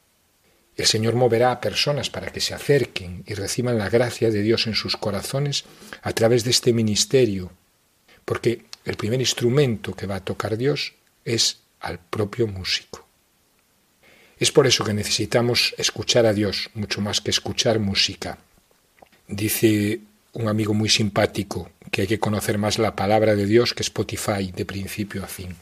El 0.77 0.87
Señor 0.87 1.15
moverá 1.15 1.53
a 1.53 1.61
personas 1.61 2.09
para 2.09 2.33
que 2.33 2.41
se 2.41 2.55
acerquen 2.55 3.25
y 3.27 3.35
reciban 3.35 3.79
la 3.79 3.91
gracia 3.91 4.31
de 4.31 4.43
Dios 4.43 4.67
en 4.67 4.75
sus 4.75 4.97
corazones 4.97 5.65
a 6.03 6.13
través 6.13 6.45
de 6.45 6.51
este 6.51 6.73
ministerio, 6.73 7.53
porque 8.25 8.65
el 8.85 8.97
primer 8.97 9.21
instrumento 9.21 9.95
que 9.95 10.07
va 10.07 10.17
a 10.17 10.25
tocar 10.25 10.57
Dios 10.57 10.95
es 11.25 11.61
al 11.81 11.99
propio 11.99 12.47
músico. 12.47 13.07
Es 14.39 14.51
por 14.51 14.67
eso 14.67 14.85
que 14.85 14.95
necesitamos 14.95 15.75
escuchar 15.79 16.27
a 16.27 16.33
Dios 16.33 16.71
mucho 16.75 17.01
más 17.01 17.21
que 17.21 17.31
escuchar 17.31 17.79
música. 17.79 18.39
Dice 19.29 20.01
un 20.33 20.49
amigo 20.49 20.75
muy 20.75 20.89
simpático 20.89 21.71
que 21.91 22.03
hay 22.03 22.07
que 22.09 22.19
conocer 22.19 22.59
más 22.59 22.79
la 22.79 22.97
palabra 22.97 23.37
de 23.37 23.47
Dios 23.47 23.75
que 23.75 23.83
Spotify 23.83 24.51
de 24.51 24.65
principio 24.65 25.23
a 25.23 25.27
fin. 25.27 25.55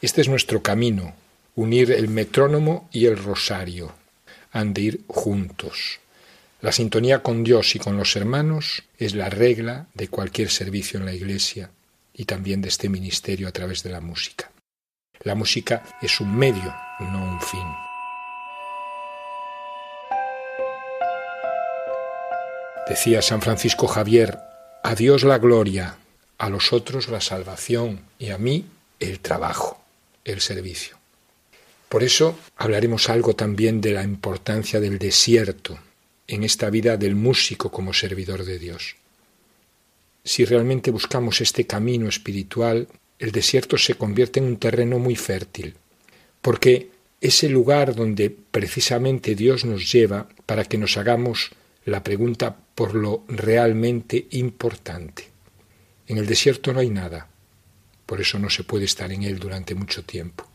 Este 0.00 0.20
es 0.20 0.28
nuestro 0.28 0.62
camino, 0.62 1.14
unir 1.56 1.90
el 1.90 2.08
metrónomo 2.08 2.88
y 2.92 3.06
el 3.06 3.18
rosario. 3.18 3.92
Han 4.52 4.74
de 4.74 4.80
ir 4.80 5.00
juntos. 5.06 6.00
La 6.60 6.72
sintonía 6.72 7.22
con 7.22 7.42
Dios 7.42 7.74
y 7.74 7.78
con 7.78 7.96
los 7.96 8.16
hermanos 8.16 8.82
es 8.98 9.14
la 9.14 9.30
regla 9.30 9.86
de 9.94 10.08
cualquier 10.08 10.50
servicio 10.50 10.98
en 10.98 11.06
la 11.06 11.14
Iglesia 11.14 11.70
y 12.12 12.26
también 12.26 12.60
de 12.60 12.68
este 12.68 12.88
ministerio 12.88 13.48
a 13.48 13.52
través 13.52 13.82
de 13.82 13.90
la 13.90 14.00
música. 14.00 14.50
La 15.20 15.34
música 15.34 15.82
es 16.02 16.20
un 16.20 16.36
medio, 16.36 16.74
no 17.00 17.22
un 17.22 17.40
fin. 17.40 17.66
Decía 22.88 23.22
San 23.22 23.40
Francisco 23.40 23.86
Javier, 23.86 24.38
a 24.82 24.94
Dios 24.94 25.22
la 25.24 25.38
gloria, 25.38 25.96
a 26.38 26.50
los 26.50 26.72
otros 26.72 27.08
la 27.08 27.20
salvación 27.20 28.00
y 28.18 28.30
a 28.30 28.38
mí 28.38 28.66
el 28.98 29.20
trabajo, 29.20 29.82
el 30.24 30.40
servicio. 30.40 30.99
Por 31.90 32.04
eso 32.04 32.38
hablaremos 32.54 33.10
algo 33.10 33.34
también 33.34 33.80
de 33.80 33.90
la 33.90 34.04
importancia 34.04 34.78
del 34.78 35.00
desierto 35.00 35.76
en 36.28 36.44
esta 36.44 36.70
vida 36.70 36.96
del 36.96 37.16
músico 37.16 37.72
como 37.72 37.92
servidor 37.92 38.44
de 38.44 38.60
Dios. 38.60 38.94
Si 40.22 40.44
realmente 40.44 40.92
buscamos 40.92 41.40
este 41.40 41.66
camino 41.66 42.08
espiritual, 42.08 42.86
el 43.18 43.32
desierto 43.32 43.76
se 43.76 43.94
convierte 43.94 44.38
en 44.38 44.46
un 44.46 44.58
terreno 44.58 45.00
muy 45.00 45.16
fértil, 45.16 45.74
porque 46.40 46.90
es 47.20 47.42
el 47.42 47.50
lugar 47.50 47.96
donde 47.96 48.30
precisamente 48.30 49.34
Dios 49.34 49.64
nos 49.64 49.90
lleva 49.90 50.28
para 50.46 50.64
que 50.64 50.78
nos 50.78 50.96
hagamos 50.96 51.50
la 51.84 52.04
pregunta 52.04 52.56
por 52.76 52.94
lo 52.94 53.24
realmente 53.26 54.28
importante. 54.30 55.24
En 56.06 56.18
el 56.18 56.26
desierto 56.26 56.72
no 56.72 56.78
hay 56.78 56.90
nada, 56.90 57.26
por 58.06 58.20
eso 58.20 58.38
no 58.38 58.48
se 58.48 58.62
puede 58.62 58.84
estar 58.84 59.10
en 59.10 59.24
él 59.24 59.40
durante 59.40 59.74
mucho 59.74 60.04
tiempo. 60.04 60.49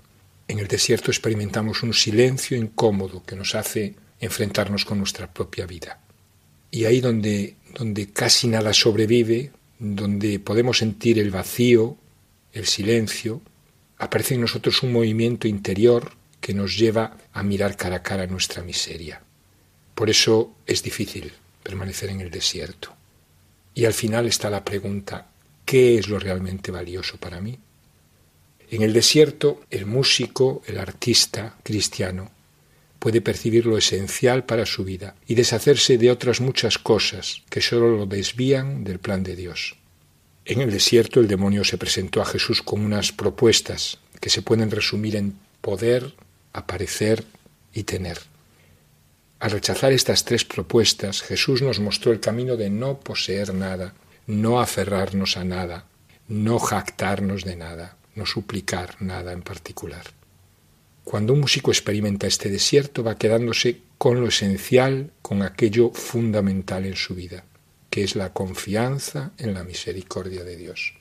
En 0.47 0.59
el 0.59 0.67
desierto 0.67 1.11
experimentamos 1.11 1.83
un 1.83 1.93
silencio 1.93 2.55
incómodo 2.55 3.23
que 3.23 3.35
nos 3.35 3.55
hace 3.55 3.95
enfrentarnos 4.19 4.85
con 4.85 4.99
nuestra 4.99 5.33
propia 5.33 5.65
vida. 5.65 5.99
Y 6.71 6.85
ahí 6.85 7.01
donde, 7.01 7.55
donde 7.73 8.11
casi 8.11 8.47
nada 8.47 8.73
sobrevive, 8.73 9.51
donde 9.79 10.39
podemos 10.39 10.77
sentir 10.77 11.19
el 11.19 11.31
vacío, 11.31 11.97
el 12.53 12.67
silencio, 12.67 13.41
aparece 13.97 14.35
en 14.35 14.41
nosotros 14.41 14.83
un 14.83 14.91
movimiento 14.91 15.47
interior 15.47 16.11
que 16.39 16.53
nos 16.53 16.77
lleva 16.77 17.17
a 17.33 17.43
mirar 17.43 17.75
cara 17.75 17.97
a 17.97 18.03
cara 18.03 18.27
nuestra 18.27 18.61
miseria. 18.63 19.21
Por 19.95 20.09
eso 20.09 20.55
es 20.65 20.83
difícil 20.83 21.31
permanecer 21.63 22.09
en 22.09 22.21
el 22.21 22.29
desierto. 22.29 22.93
Y 23.73 23.85
al 23.85 23.93
final 23.93 24.27
está 24.27 24.49
la 24.49 24.63
pregunta, 24.63 25.27
¿qué 25.65 25.97
es 25.97 26.07
lo 26.07 26.19
realmente 26.19 26.71
valioso 26.71 27.17
para 27.17 27.41
mí? 27.41 27.57
En 28.69 28.81
el 28.81 28.93
desierto, 28.93 29.61
el 29.69 29.85
músico, 29.85 30.61
el 30.65 30.77
artista 30.77 31.57
cristiano, 31.63 32.31
puede 32.99 33.21
percibir 33.21 33.67
lo 33.67 33.77
esencial 33.77 34.45
para 34.45 34.65
su 34.65 34.83
vida 34.83 35.15
y 35.27 35.35
deshacerse 35.35 35.97
de 35.97 36.09
otras 36.09 36.41
muchas 36.41 36.79
cosas 36.79 37.43
que 37.49 37.61
solo 37.61 37.95
lo 37.95 38.05
desvían 38.07 38.83
del 38.83 38.99
plan 38.99 39.21
de 39.21 39.35
Dios. 39.35 39.75
En 40.45 40.61
el 40.61 40.71
desierto 40.71 41.19
el 41.19 41.27
demonio 41.27 41.63
se 41.63 41.77
presentó 41.77 42.21
a 42.21 42.25
Jesús 42.25 42.61
con 42.61 42.81
unas 42.81 43.11
propuestas 43.11 43.99
que 44.19 44.29
se 44.29 44.41
pueden 44.41 44.71
resumir 44.71 45.15
en 45.15 45.37
poder, 45.61 46.13
aparecer 46.53 47.23
y 47.73 47.83
tener. 47.83 48.17
Al 49.39 49.51
rechazar 49.51 49.91
estas 49.91 50.25
tres 50.25 50.45
propuestas, 50.45 51.21
Jesús 51.21 51.61
nos 51.61 51.79
mostró 51.79 52.11
el 52.11 52.19
camino 52.19 52.57
de 52.57 52.69
no 52.69 52.99
poseer 52.99 53.53
nada, 53.53 53.93
no 54.25 54.59
aferrarnos 54.59 55.37
a 55.37 55.43
nada, 55.43 55.85
no 56.27 56.57
jactarnos 56.57 57.43
de 57.43 57.55
nada, 57.55 57.97
no 58.15 58.25
suplicar 58.25 59.01
nada 59.01 59.31
en 59.31 59.41
particular. 59.41 60.05
Cuando 61.03 61.33
un 61.33 61.41
músico 61.41 61.71
experimenta 61.71 62.25
este 62.25 62.49
desierto 62.49 63.03
va 63.03 63.17
quedándose 63.17 63.81
con 63.97 64.19
lo 64.19 64.27
esencial, 64.27 65.11
con 65.21 65.43
aquello 65.43 65.91
fundamental 65.91 66.85
en 66.85 66.95
su 66.95 67.13
vida, 67.13 67.45
que 67.89 68.03
es 68.03 68.15
la 68.15 68.33
confianza 68.33 69.31
en 69.37 69.53
la 69.53 69.63
misericordia 69.63 70.43
de 70.43 70.57
Dios. 70.57 70.95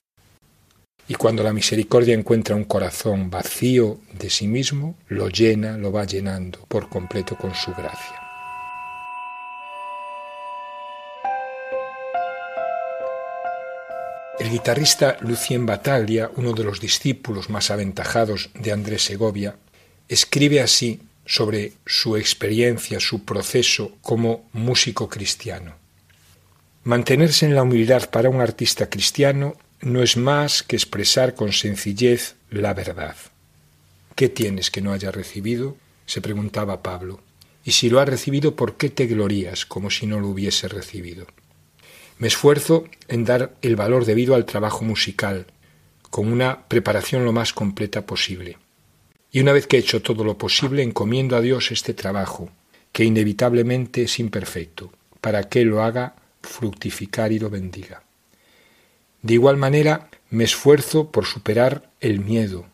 Y 1.09 1.15
cuando 1.15 1.43
la 1.43 1.53
misericordia 1.53 2.15
encuentra 2.15 2.57
un 2.57 2.65
corazón 2.65 3.31
vacío 3.31 4.01
de 4.13 4.31
sí 4.31 4.47
mismo, 4.47 4.97
lo 5.09 5.29
llena, 5.29 5.77
lo 5.77 5.93
va 5.93 6.05
llenando 6.05 6.61
por 6.67 6.89
completo 6.89 7.37
con 7.37 7.55
su 7.55 7.73
gracia. 7.73 8.24
El 14.39 14.51
guitarrista 14.51 15.17
Lucien 15.21 15.65
Bataglia, 15.65 16.29
uno 16.35 16.53
de 16.53 16.65
los 16.65 16.81
discípulos 16.81 17.51
más 17.51 17.71
aventajados 17.71 18.51
de 18.55 18.73
Andrés 18.73 19.05
Segovia, 19.05 19.57
escribe 20.09 20.61
así 20.61 21.03
sobre 21.25 21.75
su 21.87 22.17
experiencia, 22.17 22.99
su 22.99 23.25
proceso 23.25 23.97
como 24.03 24.49
músico 24.53 25.09
cristiano. 25.09 25.77
Mantenerse 26.83 27.47
en 27.47 27.55
la 27.55 27.63
humildad 27.63 28.11
para 28.11 28.29
un 28.29 28.41
artista 28.41 28.91
cristiano 28.91 29.57
no 29.81 30.03
es 30.03 30.17
más 30.17 30.65
que 30.65 30.77
expresar 30.77 31.35
con 31.35 31.53
sencillez 31.53 32.35
la 32.51 32.75
verdad. 32.75 33.17
¿Qué 34.17 34.29
tienes 34.29 34.71
que 34.71 34.83
no 34.83 34.93
haya 34.93 35.11
recibido? 35.11 35.77
se 36.07 36.21
preguntaba 36.21 36.83
Pablo. 36.83 37.21
Y 37.65 37.71
si 37.71 37.89
lo 37.89 38.01
has 38.01 38.09
recibido, 38.09 38.57
¿por 38.57 38.77
qué 38.77 38.91
te 38.91 39.07
glorías 39.07 39.65
como 39.65 39.91
si 39.91 40.07
no 40.07 40.21
lo 40.21 40.29
hubiese 40.29 40.69
recibido? 40.69 41.27
Me 42.19 42.29
esfuerzo 42.29 42.85
en 43.09 43.25
dar 43.25 43.55
el 43.63 43.77
valor 43.77 44.05
debido 44.05 44.35
al 44.35 44.45
trabajo 44.45 44.85
musical, 44.85 45.47
con 46.11 46.33
una 46.33 46.69
preparación 46.69 47.25
lo 47.25 47.33
más 47.33 47.53
completa 47.53 48.07
posible. 48.07 48.57
Y 49.33 49.41
una 49.41 49.53
vez 49.53 49.67
que 49.67 49.77
he 49.77 49.81
hecho 49.81 50.01
todo 50.01 50.23
lo 50.23 50.39
posible, 50.39 50.83
encomiendo 50.83 51.37
a 51.37 51.41
Dios 51.41 51.73
este 51.73 51.93
trabajo, 51.93 52.51
que 52.93 53.05
inevitablemente 53.05 54.05
es 54.05 54.21
imperfecto, 54.21 54.93
para 55.21 55.49
que 55.49 55.65
lo 55.65 55.83
haga 55.83 56.15
fructificar 56.41 57.33
y 57.33 57.41
lo 57.41 57.51
bendiga. 57.51 58.05
De 59.23 59.35
igual 59.35 59.57
manera, 59.57 60.09
me 60.31 60.45
esfuerzo 60.45 61.11
por 61.11 61.27
superar 61.27 61.91
el 62.01 62.21
miedo. 62.21 62.67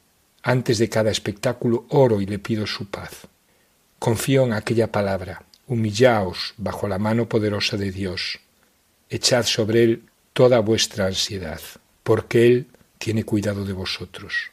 Antes 0.43 0.79
de 0.79 0.89
cada 0.89 1.11
espectáculo 1.11 1.87
oro 1.89 2.21
y 2.21 2.27
le 2.27 2.39
pido 2.39 2.67
su 2.67 2.91
paz. 2.91 3.29
Confío 3.99 4.45
en 4.45 4.53
aquella 4.53 4.91
palabra, 4.91 5.45
humillaos 5.67 6.55
bajo 6.57 6.89
la 6.89 6.99
mano 6.99 7.29
poderosa 7.29 7.77
de 7.77 7.93
Dios, 7.93 8.41
echad 9.11 9.45
sobre 9.45 9.83
Él 9.83 10.05
toda 10.33 10.61
vuestra 10.61 11.07
ansiedad, 11.07 11.61
porque 12.03 12.47
Él 12.47 12.67
tiene 12.99 13.25
cuidado 13.25 13.65
de 13.65 13.73
vosotros. 13.73 14.53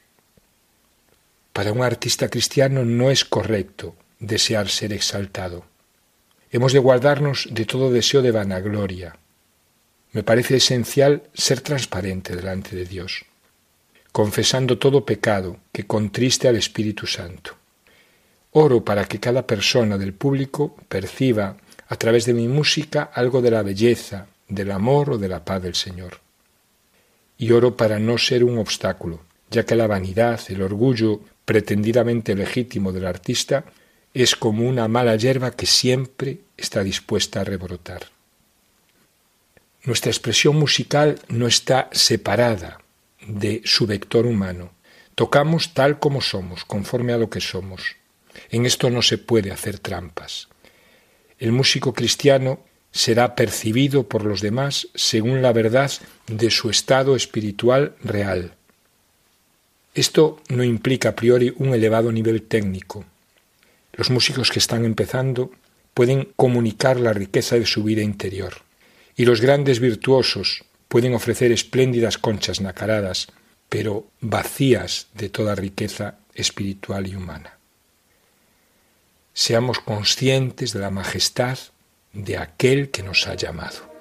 Para 1.54 1.72
un 1.72 1.84
artista 1.84 2.30
cristiano 2.30 2.84
no 2.84 3.10
es 3.10 3.24
correcto 3.24 3.96
desear 4.20 4.70
ser 4.70 4.94
exaltado. 4.94 5.66
Hemos 6.52 6.74
de 6.74 6.80
guardarnos 6.80 7.48
de 7.52 7.66
todo 7.66 7.92
deseo 7.92 8.22
de 8.22 8.32
vanagloria. 8.32 9.18
Me 10.12 10.24
parece 10.24 10.58
esencial 10.58 11.24
ser 11.34 11.62
transparente 11.62 12.36
delante 12.36 12.76
de 12.76 12.86
Dios, 12.86 13.26
confesando 14.12 14.78
todo 14.78 15.06
pecado 15.06 15.58
que 15.72 15.86
contriste 15.86 16.48
al 16.48 16.56
Espíritu 16.56 17.06
Santo. 17.06 17.56
Oro 18.52 18.84
para 18.84 19.06
que 19.06 19.20
cada 19.20 19.46
persona 19.46 19.98
del 19.98 20.14
público 20.14 20.76
perciba 20.88 21.58
a 21.90 21.96
través 21.96 22.26
de 22.26 22.34
mi 22.34 22.48
música 22.48 23.04
algo 23.14 23.42
de 23.42 23.52
la 23.52 23.62
belleza, 23.62 24.28
del 24.48 24.72
amor 24.72 25.12
o 25.12 25.18
de 25.18 25.28
la 25.28 25.44
paz 25.44 25.62
del 25.62 25.76
Señor. 25.76 26.20
Y 27.38 27.52
oro 27.52 27.78
para 27.78 28.00
no 28.00 28.18
ser 28.18 28.44
un 28.44 28.58
obstáculo, 28.58 29.22
ya 29.50 29.66
que 29.66 29.76
la 29.76 29.88
vanidad, 29.88 30.40
el 30.50 30.62
orgullo 30.62 31.22
pretendidamente 31.46 32.36
legítimo 32.36 32.92
del 32.92 33.06
artista 33.06 33.66
es 34.14 34.36
como 34.36 34.68
una 34.68 34.88
mala 34.88 35.16
hierba 35.16 35.52
que 35.52 35.66
siempre 35.66 36.40
está 36.58 36.84
dispuesta 36.84 37.42
a 37.42 37.44
rebrotar. 37.44 38.08
Nuestra 39.84 40.12
expresión 40.12 40.58
musical 40.58 41.20
no 41.30 41.48
está 41.48 41.90
separada 41.92 42.82
de 43.26 43.62
su 43.64 43.86
vector 43.86 44.26
humano. 44.26 44.72
Tocamos 45.16 45.74
tal 45.74 46.00
como 46.00 46.22
somos, 46.22 46.66
conforme 46.66 47.14
a 47.14 47.18
lo 47.18 47.30
que 47.30 47.42
somos. 47.42 47.96
En 48.50 48.66
esto 48.66 48.90
no 48.90 49.02
se 49.02 49.18
puede 49.18 49.52
hacer 49.52 49.80
trampas. 49.80 50.50
El 51.40 51.52
músico 51.52 51.94
cristiano 51.94 52.60
será 52.98 53.36
percibido 53.36 54.08
por 54.08 54.26
los 54.26 54.42
demás 54.42 54.88
según 54.96 55.44
la 55.44 55.54
verdad 55.54 55.92
de 56.26 56.50
su 56.50 56.72
estado 56.72 57.16
espiritual 57.16 57.94
real. 58.04 58.56
Esto 59.94 60.42
no 60.50 60.64
implica 60.64 61.10
a 61.10 61.16
priori 61.16 61.54
un 61.58 61.76
elevado 61.76 62.12
nivel 62.12 62.42
técnico. 62.42 63.06
Los 63.94 64.10
músicos 64.10 64.50
que 64.50 64.58
están 64.58 64.84
empezando 64.84 65.52
pueden 65.94 66.30
comunicar 66.36 67.00
la 67.00 67.14
riqueza 67.14 67.56
de 67.60 67.68
su 67.68 67.84
vida 67.84 68.02
interior, 68.02 68.64
y 69.16 69.26
los 69.26 69.42
grandes 69.42 69.80
virtuosos 69.80 70.64
pueden 70.88 71.14
ofrecer 71.14 71.52
espléndidas 71.52 72.18
conchas 72.18 72.62
nacaradas, 72.62 73.28
pero 73.70 74.08
vacías 74.22 75.06
de 75.14 75.30
toda 75.30 75.54
riqueza 75.54 76.18
espiritual 76.34 77.06
y 77.06 77.16
humana. 77.16 77.60
Seamos 79.36 79.80
conscientes 79.82 80.74
de 80.74 80.80
la 80.80 80.90
majestad 80.90 81.60
de 82.14 82.38
aquel 82.38 82.90
que 82.90 83.04
nos 83.04 83.28
ha 83.28 83.36
llamado. 83.36 83.98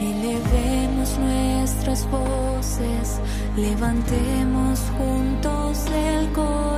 Elevemos 0.00 1.18
nuestras 1.18 2.10
voces, 2.10 3.20
levantemos 3.56 4.80
juntos 4.98 5.86
el 5.86 6.32
corazón. 6.32 6.73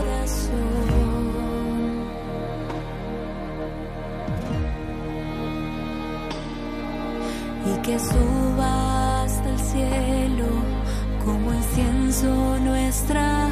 Que 7.87 8.01
suba 8.01 9.23
hasta 9.23 9.49
el 9.49 9.59
cielo 9.61 10.47
como 11.25 11.55
incienso 11.55 12.59
nuestra 12.59 13.49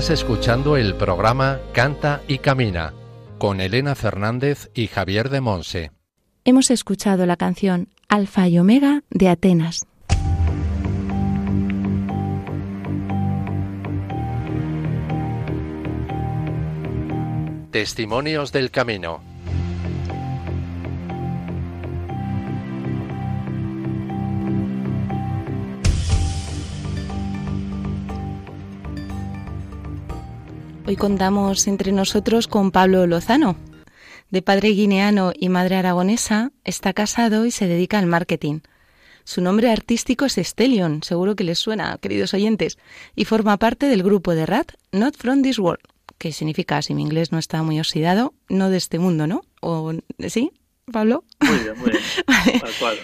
Estás 0.00 0.18
escuchando 0.20 0.78
el 0.78 0.94
programa 0.94 1.60
Canta 1.74 2.22
y 2.26 2.38
Camina 2.38 2.94
con 3.36 3.60
Elena 3.60 3.94
Fernández 3.94 4.70
y 4.72 4.86
Javier 4.86 5.28
de 5.28 5.42
Monse. 5.42 5.92
Hemos 6.46 6.70
escuchado 6.70 7.26
la 7.26 7.36
canción 7.36 7.90
Alfa 8.08 8.48
y 8.48 8.58
Omega 8.58 9.02
de 9.10 9.28
Atenas. 9.28 9.86
Testimonios 17.70 18.52
del 18.52 18.70
Camino. 18.70 19.29
Hoy 30.90 30.96
contamos 30.96 31.68
entre 31.68 31.92
nosotros 31.92 32.48
con 32.48 32.72
Pablo 32.72 33.06
Lozano. 33.06 33.54
De 34.28 34.42
padre 34.42 34.70
guineano 34.70 35.32
y 35.38 35.48
madre 35.48 35.76
aragonesa, 35.76 36.50
está 36.64 36.92
casado 36.94 37.46
y 37.46 37.52
se 37.52 37.68
dedica 37.68 38.00
al 38.00 38.06
marketing. 38.06 38.58
Su 39.22 39.40
nombre 39.40 39.70
artístico 39.70 40.24
es 40.24 40.34
Stellion, 40.34 41.04
seguro 41.04 41.36
que 41.36 41.44
les 41.44 41.60
suena, 41.60 41.96
queridos 41.98 42.34
oyentes, 42.34 42.76
y 43.14 43.24
forma 43.24 43.56
parte 43.56 43.86
del 43.86 44.02
grupo 44.02 44.34
de 44.34 44.46
rap 44.46 44.70
Not 44.90 45.16
From 45.16 45.42
This 45.42 45.60
World, 45.60 45.78
que 46.18 46.32
significa, 46.32 46.82
si 46.82 46.92
mi 46.92 47.02
inglés 47.02 47.30
no 47.30 47.38
está 47.38 47.62
muy 47.62 47.78
oxidado, 47.78 48.34
no 48.48 48.68
de 48.68 48.78
este 48.78 48.98
mundo, 48.98 49.28
¿no? 49.28 49.42
¿O 49.60 49.92
sí, 50.26 50.50
Pablo? 50.90 51.22
Muy 51.38 51.58
bien, 51.60 51.78
muy 51.78 51.90
bien. 51.90 52.02
Tal 52.62 52.72
cual. 52.80 52.98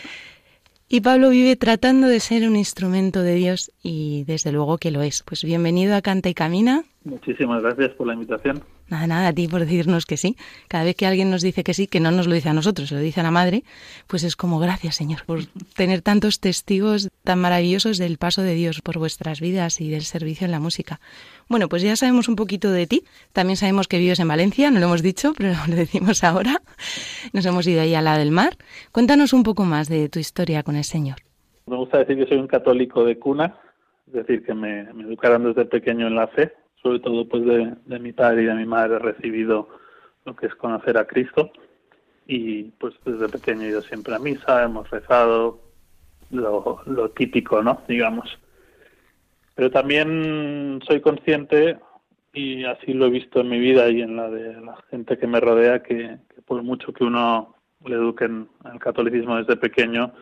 Y 0.89 1.03
Pablo 1.03 1.31
vive 1.31 1.55
tratando 1.55 2.09
de 2.09 2.19
ser 2.19 2.49
un 2.49 2.57
instrumento 2.57 3.23
de 3.23 3.37
Dios 3.37 3.71
y 3.81 4.25
desde 4.25 4.51
luego 4.51 4.79
que 4.79 4.91
lo 4.91 5.03
es. 5.03 5.23
Pues 5.23 5.45
bienvenido 5.45 5.95
a 5.95 6.03
Canta 6.03 6.29
y 6.29 6.35
Camina. 6.35 6.85
Muchísimas 7.07 7.63
gracias 7.63 7.91
por 7.93 8.09
la 8.09 8.15
invitación. 8.15 8.65
Nada, 8.89 9.07
nada, 9.07 9.29
a 9.29 9.33
ti 9.33 9.47
por 9.47 9.61
decirnos 9.61 10.07
que 10.07 10.17
sí. 10.17 10.35
Cada 10.67 10.83
vez 10.83 10.97
que 10.97 11.07
alguien 11.07 11.31
nos 11.31 11.41
dice 11.41 11.63
que 11.63 11.73
sí, 11.73 11.87
que 11.87 12.01
no 12.01 12.11
nos 12.11 12.27
lo 12.27 12.35
dice 12.35 12.49
a 12.49 12.53
nosotros, 12.53 12.89
se 12.89 12.97
lo 12.97 13.01
dice 13.01 13.21
a 13.21 13.23
la 13.23 13.31
madre, 13.31 13.63
pues 14.09 14.25
es 14.25 14.35
como 14.35 14.59
gracias, 14.59 14.97
Señor, 14.97 15.21
por 15.25 15.39
tener 15.77 16.03
tantos 16.03 16.41
testigos 16.41 17.09
tan 17.23 17.39
maravillosos 17.39 17.99
del 17.99 18.19
paso 18.19 18.43
de 18.43 18.55
Dios 18.55 18.81
por 18.83 18.99
vuestras 18.99 19.41
vidas 19.41 19.81
y 19.81 19.89
del 19.89 20.03
servicio 20.03 20.47
en 20.47 20.51
la 20.51 20.59
música. 20.59 20.99
Bueno, 21.49 21.69
pues 21.69 21.83
ya 21.83 21.95
sabemos 21.95 22.29
un 22.29 22.35
poquito 22.35 22.73
de 22.73 22.89
ti. 22.89 23.05
También 23.33 23.57
sabemos 23.57 23.87
que 23.87 23.99
vives 23.99 24.19
en 24.19 24.27
Valencia, 24.27 24.73
no 24.73 24.81
lo 24.81 24.87
hemos 24.87 25.03
dicho, 25.03 25.33
pero 25.39 25.51
lo 25.69 25.77
decimos 25.77 26.25
ahora. 26.25 26.61
Nos 27.33 27.47
hemos 27.47 27.69
ido 27.69 27.83
ahí 27.83 27.95
a 27.95 28.03
la 28.03 28.19
del 28.19 28.33
mar. 28.33 28.57
Cuéntanos 28.91 29.33
un 29.33 29.45
poco 29.45 29.65
más 29.65 29.89
de 29.89 30.09
tu 30.09 30.19
historia 30.19 30.65
con 30.65 30.75
el 30.75 30.85
Señor. 30.85 31.19
Me 31.67 31.77
gusta 31.77 31.99
decir 31.99 32.17
que 32.17 32.27
soy 32.27 32.39
un 32.39 32.49
católico 32.49 33.05
de 33.05 33.17
cuna, 33.17 33.57
es 34.09 34.13
decir, 34.13 34.45
que 34.45 34.55
me, 34.55 34.93
me 34.93 35.05
educaron 35.05 35.45
desde 35.45 35.67
pequeño 35.67 36.09
en 36.09 36.17
la 36.17 36.27
fe 36.27 36.53
sobre 36.83 37.01
todo 37.01 37.29
pues 37.29 37.45
de, 37.45 37.99
mi 37.99 38.13
padre 38.13 38.43
y 38.43 38.47
de 38.47 38.55
mi 38.55 38.67
madre 38.67 38.97
he 38.97 38.99
recibido 38.99 39.69
lo 40.25 40.37
que 40.37 40.47
es 40.47 40.55
conocer 40.55 40.99
a 40.99 41.07
Cristo 41.07 41.51
y 42.27 42.65
pues 42.65 42.95
desde 43.05 43.29
pequeño 43.29 43.63
he 43.63 43.69
ido 43.69 43.83
siempre 43.83 44.15
a 44.15 44.19
misa, 44.19 44.65
hemos 44.65 44.89
rezado 44.91 45.61
lo, 46.31 46.81
lo 46.87 47.11
típico, 47.11 47.63
¿no? 47.63 47.83
Digamos. 47.87 48.39
Pero 49.55 49.71
también 49.71 50.81
soy 50.87 51.01
consciente 51.01 51.79
y 52.33 52.65
así 52.65 52.93
lo 52.93 53.07
he 53.07 53.11
visto 53.11 53.41
en 53.41 53.49
mi 53.49 53.59
vida 53.59 53.89
y 53.89 54.03
en 54.03 54.17
la 54.17 54.29
de 54.29 54.61
la 54.61 54.77
gente 54.91 55.17
que 55.17 55.27
me 55.27 55.41
rodea 55.41 55.83
que, 55.83 56.19
por 56.45 56.63
mucho 56.63 56.93
que 56.93 57.05
uno 57.05 57.55
le 57.85 57.95
eduquen 57.95 58.49
al 58.65 58.79
catolicismo 58.79 59.37
desde 59.37 59.57
pequeño, 59.57 60.13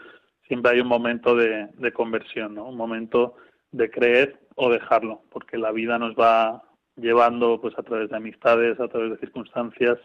siempre 0.46 0.72
hay 0.72 0.80
un 0.80 0.86
momento 0.86 1.34
de, 1.34 1.68
de 1.76 1.92
conversión, 1.92 2.54
¿no? 2.54 2.68
Un 2.68 2.76
momento 2.76 3.34
de 3.72 3.90
creer 3.90 4.38
o 4.54 4.70
dejarlo, 4.70 5.22
porque 5.30 5.58
la 5.58 5.72
vida 5.72 5.98
nos 5.98 6.14
va 6.14 6.62
llevando 6.96 7.60
pues 7.60 7.76
a 7.78 7.82
través 7.82 8.10
de 8.10 8.16
amistades, 8.16 8.78
a 8.78 8.88
través 8.88 9.10
de 9.10 9.18
circunstancias, 9.18 9.98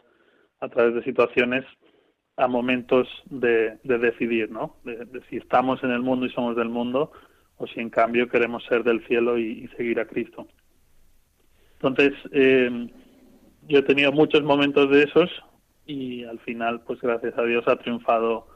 a 0.59 0.69
través 0.69 0.95
de 0.95 1.03
situaciones 1.03 1.65
a 2.37 2.47
momentos 2.47 3.07
de, 3.25 3.77
decidir, 3.83 4.49
¿no? 4.49 4.77
De, 4.83 5.21
si 5.29 5.37
estamos 5.37 5.83
en 5.83 5.91
el 5.91 6.01
mundo 6.01 6.25
y 6.25 6.31
somos 6.31 6.55
del 6.55 6.69
mundo 6.69 7.11
o 7.57 7.67
si 7.67 7.81
en 7.81 7.89
cambio 7.89 8.29
queremos 8.29 8.63
ser 8.63 8.83
del 8.83 9.05
cielo 9.07 9.37
y, 9.37 9.67
seguir 9.75 9.99
a 9.99 10.07
Cristo. 10.07 10.47
Entonces, 11.73 12.13
eh, 12.31 12.89
yo 13.67 13.79
he 13.79 13.83
tenido 13.83 14.13
muchos 14.13 14.41
momentos 14.43 14.89
de 14.89 15.03
esos 15.03 15.29
y 15.85 16.23
al 16.23 16.39
final, 16.39 16.81
pues 16.81 17.01
gracias 17.01 17.37
a 17.37 17.43
Dios 17.43 17.67
ha 17.67 17.75
triunfado, 17.75 18.47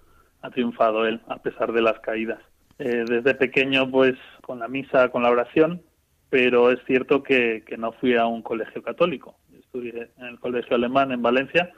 ha 0.42 0.50
triunfado 0.50 1.06
él 1.06 1.22
a 1.28 1.42
pesar 1.42 1.74
de 1.74 1.82
las 1.82 2.00
caídas. 2.00 2.40
Eh, 2.80 3.06
desde 3.08 3.36
pequeño, 3.36 3.90
pues 3.90 4.16
con 4.42 4.60
la 4.60 4.68
misa, 4.68 5.10
con 5.10 5.24
la 5.24 5.30
oración, 5.30 5.82
pero 6.30 6.72
es 6.72 6.80
cierto 6.86 7.22
que, 7.22 7.64
que 7.66 7.78
no 7.78 7.92
fui 7.94 8.16
a 8.16 8.26
un 8.26 8.42
colegio 8.42 8.82
católico. 8.82 9.36
Estudié 9.58 10.10
en 10.18 10.26
el 10.26 10.40
colegio 10.40 10.76
alemán 10.76 11.12
en 11.12 11.22
Valencia 11.22 11.72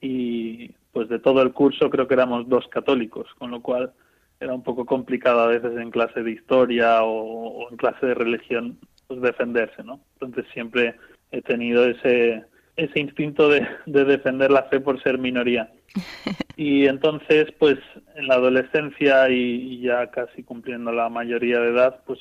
y 0.00 0.68
pues 0.92 1.08
de 1.08 1.18
todo 1.18 1.42
el 1.42 1.52
curso 1.52 1.88
creo 1.88 2.06
que 2.06 2.14
éramos 2.14 2.48
dos 2.48 2.68
católicos, 2.68 3.26
con 3.38 3.50
lo 3.50 3.62
cual 3.62 3.92
era 4.38 4.54
un 4.54 4.62
poco 4.62 4.84
complicado 4.84 5.40
a 5.40 5.46
veces 5.48 5.76
en 5.78 5.90
clase 5.90 6.22
de 6.22 6.32
historia 6.32 7.02
o, 7.02 7.68
en 7.70 7.76
clase 7.76 8.06
de 8.06 8.14
religión 8.14 8.78
pues 9.06 9.20
defenderse, 9.22 9.82
¿no? 9.82 10.00
Entonces 10.20 10.44
siempre 10.52 10.94
he 11.30 11.40
tenido 11.40 11.86
ese 11.86 12.44
ese 12.76 13.00
instinto 13.00 13.48
de, 13.48 13.66
de 13.86 14.04
defender 14.04 14.50
la 14.50 14.64
fe 14.64 14.80
por 14.80 15.00
ser 15.02 15.18
minoría. 15.18 15.70
Y 16.56 16.86
entonces, 16.86 17.46
pues 17.58 17.78
en 18.14 18.28
la 18.28 18.34
adolescencia 18.34 19.28
y, 19.28 19.80
ya 19.80 20.10
casi 20.10 20.42
cumpliendo 20.44 20.92
la 20.92 21.08
mayoría 21.08 21.58
de 21.58 21.70
edad, 21.70 22.00
pues 22.06 22.20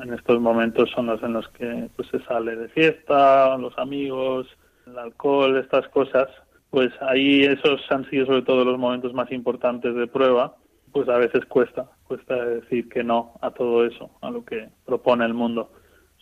en 0.00 0.14
estos 0.14 0.40
momentos 0.40 0.90
son 0.94 1.06
los 1.06 1.20
en 1.22 1.32
los 1.32 1.48
que 1.48 1.88
pues 1.96 2.08
se 2.08 2.22
sale 2.24 2.54
de 2.54 2.68
fiesta, 2.68 3.56
los 3.58 3.76
amigos, 3.76 4.46
el 4.86 4.98
alcohol, 4.98 5.56
estas 5.56 5.88
cosas. 5.88 6.28
Pues 6.70 6.90
ahí 7.00 7.42
esos 7.42 7.80
han 7.90 8.08
sido 8.10 8.26
sobre 8.26 8.42
todo 8.42 8.64
los 8.64 8.78
momentos 8.78 9.12
más 9.12 9.30
importantes 9.32 9.94
de 9.94 10.06
prueba. 10.06 10.56
Pues 10.92 11.08
a 11.08 11.18
veces 11.18 11.44
cuesta, 11.46 11.90
cuesta 12.04 12.36
decir 12.36 12.88
que 12.88 13.02
no 13.02 13.32
a 13.40 13.50
todo 13.50 13.84
eso, 13.84 14.10
a 14.20 14.30
lo 14.30 14.44
que 14.44 14.68
propone 14.84 15.24
el 15.24 15.34
mundo. 15.34 15.72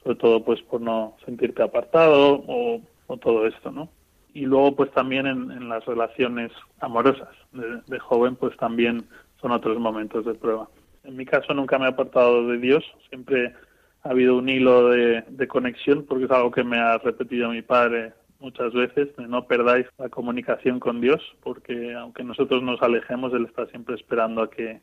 Sobre 0.03 0.17
todo 0.17 0.43
pues 0.43 0.63
por 0.63 0.81
no 0.81 1.17
sentirte 1.27 1.63
apartado 1.63 2.43
o, 2.47 2.81
o 3.07 3.17
todo 3.19 3.47
esto, 3.47 3.71
¿no? 3.71 3.91
Y 4.35 4.47
luego 4.47 4.77
pues 4.77 4.91
también 4.93 5.27
en, 5.27 5.69
las 5.69 5.85
relaciones 5.85 6.51
amorosas 6.81 7.29
de, 7.53 7.99
joven 7.99 8.37
pues 8.37 8.57
también 8.57 9.05
son 9.41 9.53
otros 9.53 9.79
momentos 9.79 10.25
de 10.25 10.35
prueba. 10.35 10.69
En 11.05 11.17
mi 11.17 11.27
caso 11.27 11.53
nunca 11.55 11.79
me 11.79 11.87
he 11.87 11.89
apartado 11.89 12.47
de 12.49 12.59
Dios, 12.59 12.85
siempre 13.09 13.55
ha 14.03 14.11
habido 14.11 14.37
un 14.37 14.49
hilo 14.49 14.89
de, 14.89 15.49
conexión 15.49 16.05
porque 16.09 16.25
es 16.25 16.31
algo 16.31 16.51
que 16.51 16.65
me 16.65 16.79
ha 16.79 16.99
repetido 16.99 17.51
mi 17.51 17.63
padre 17.63 18.13
muchas 18.41 18.73
veces, 18.73 19.09
no 19.19 19.47
perdáis 19.47 19.87
la 19.99 20.09
comunicación 20.09 20.81
con 20.81 21.01
Dios 21.01 21.21
porque 21.43 21.95
aunque 21.95 22.25
nosotros 22.25 22.63
nos 22.63 22.83
alejemos, 22.83 23.33
Él 23.35 23.45
está 23.45 23.67
siempre 23.67 23.95
esperando 23.95 24.43
a 24.43 24.51
que, 24.51 24.81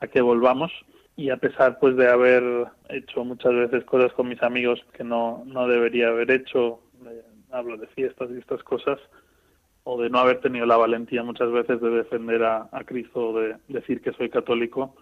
a 0.00 0.06
que 0.06 0.20
volvamos 0.20 0.72
y 1.16 1.30
a 1.30 1.36
pesar 1.36 1.78
pues 1.78 1.96
de 1.96 2.08
haber 2.08 2.42
hecho 2.88 3.24
muchas 3.24 3.54
veces 3.54 3.84
cosas 3.84 4.12
con 4.12 4.28
mis 4.28 4.42
amigos 4.42 4.80
que 4.94 5.04
no, 5.04 5.42
no 5.46 5.68
debería 5.68 6.08
haber 6.08 6.30
hecho, 6.30 6.80
hablo 7.54 7.76
de 7.76 7.86
fiestas 7.88 8.28
y 8.30 8.38
estas 8.38 8.62
cosas, 8.62 8.98
o 9.84 10.00
de 10.00 10.10
no 10.10 10.18
haber 10.18 10.40
tenido 10.40 10.66
la 10.66 10.76
valentía 10.76 11.22
muchas 11.22 11.50
veces 11.52 11.80
de 11.80 11.90
defender 11.90 12.42
a, 12.42 12.68
Cristo 12.86 13.30
o 13.30 13.40
de 13.40 13.56
decir 13.68 14.00
que 14.00 14.12
soy 14.12 14.30
católico, 14.30 14.94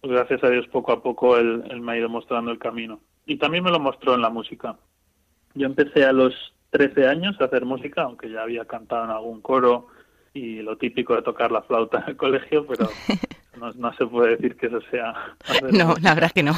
pues 0.00 0.12
gracias 0.12 0.44
a 0.44 0.50
Dios 0.50 0.66
poco 0.68 0.92
a 0.92 1.02
poco 1.02 1.36
él, 1.36 1.64
me 1.80 1.92
ha 1.92 1.98
ido 1.98 2.08
mostrando 2.08 2.50
el 2.50 2.58
camino. 2.58 3.00
Y 3.26 3.36
también 3.36 3.64
me 3.64 3.70
lo 3.70 3.80
mostró 3.80 4.14
en 4.14 4.22
la 4.22 4.30
música. 4.30 4.76
Yo 5.54 5.66
empecé 5.66 6.04
a 6.04 6.12
los 6.12 6.34
13 6.70 7.08
años 7.08 7.40
a 7.40 7.46
hacer 7.46 7.64
música, 7.64 8.02
aunque 8.02 8.30
ya 8.30 8.42
había 8.42 8.64
cantado 8.66 9.04
en 9.04 9.10
algún 9.10 9.40
coro 9.40 9.88
y 10.34 10.62
lo 10.62 10.76
típico 10.76 11.14
de 11.14 11.22
tocar 11.22 11.50
la 11.50 11.62
flauta 11.62 12.00
en 12.00 12.10
el 12.10 12.16
colegio, 12.16 12.66
pero 12.66 12.88
no, 13.76 13.92
se 13.94 14.06
puede 14.06 14.36
decir 14.36 14.56
que 14.56 14.66
eso 14.66 14.80
sea... 14.90 15.14
No, 15.72 15.94
la 16.00 16.14
verdad 16.14 16.30
que 16.32 16.42
no. 16.42 16.52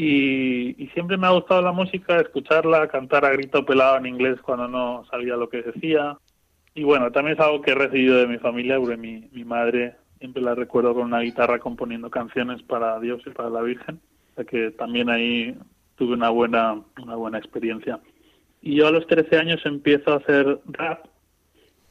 Y, 0.00 0.88
siempre 0.94 1.16
me 1.16 1.26
ha 1.26 1.30
gustado 1.30 1.60
la 1.60 1.72
música, 1.72 2.20
escucharla, 2.20 2.86
cantar 2.86 3.24
a 3.24 3.32
grito 3.32 3.66
pelado 3.66 3.96
en 3.96 4.06
inglés 4.06 4.40
cuando 4.40 4.68
no 4.68 5.04
sabía 5.10 5.34
lo 5.34 5.48
que 5.48 5.60
decía. 5.60 6.16
Y 6.72 6.84
bueno, 6.84 7.10
también 7.10 7.36
es 7.36 7.44
algo 7.44 7.60
que 7.60 7.72
he 7.72 7.74
recibido 7.74 8.16
de 8.16 8.28
mi 8.28 8.38
familia, 8.38 8.78
porque 8.78 8.96
mi, 8.96 9.28
mi 9.32 9.44
madre 9.44 9.96
siempre 10.20 10.40
la 10.40 10.54
recuerdo 10.54 10.94
con 10.94 11.02
una 11.02 11.18
guitarra 11.18 11.58
componiendo 11.58 12.10
canciones 12.10 12.62
para 12.62 13.00
Dios 13.00 13.20
y 13.26 13.30
para 13.30 13.50
la 13.50 13.60
Virgen. 13.60 13.96
O 13.96 14.34
sea 14.36 14.44
que 14.44 14.70
también 14.70 15.10
ahí 15.10 15.56
tuve 15.96 16.14
una 16.14 16.30
buena, 16.30 16.80
una 17.02 17.16
buena 17.16 17.38
experiencia. 17.38 17.98
Y 18.62 18.76
yo 18.76 18.86
a 18.86 18.92
los 18.92 19.04
13 19.08 19.36
años 19.36 19.60
empiezo 19.64 20.12
a 20.12 20.18
hacer 20.18 20.60
rap 20.66 21.06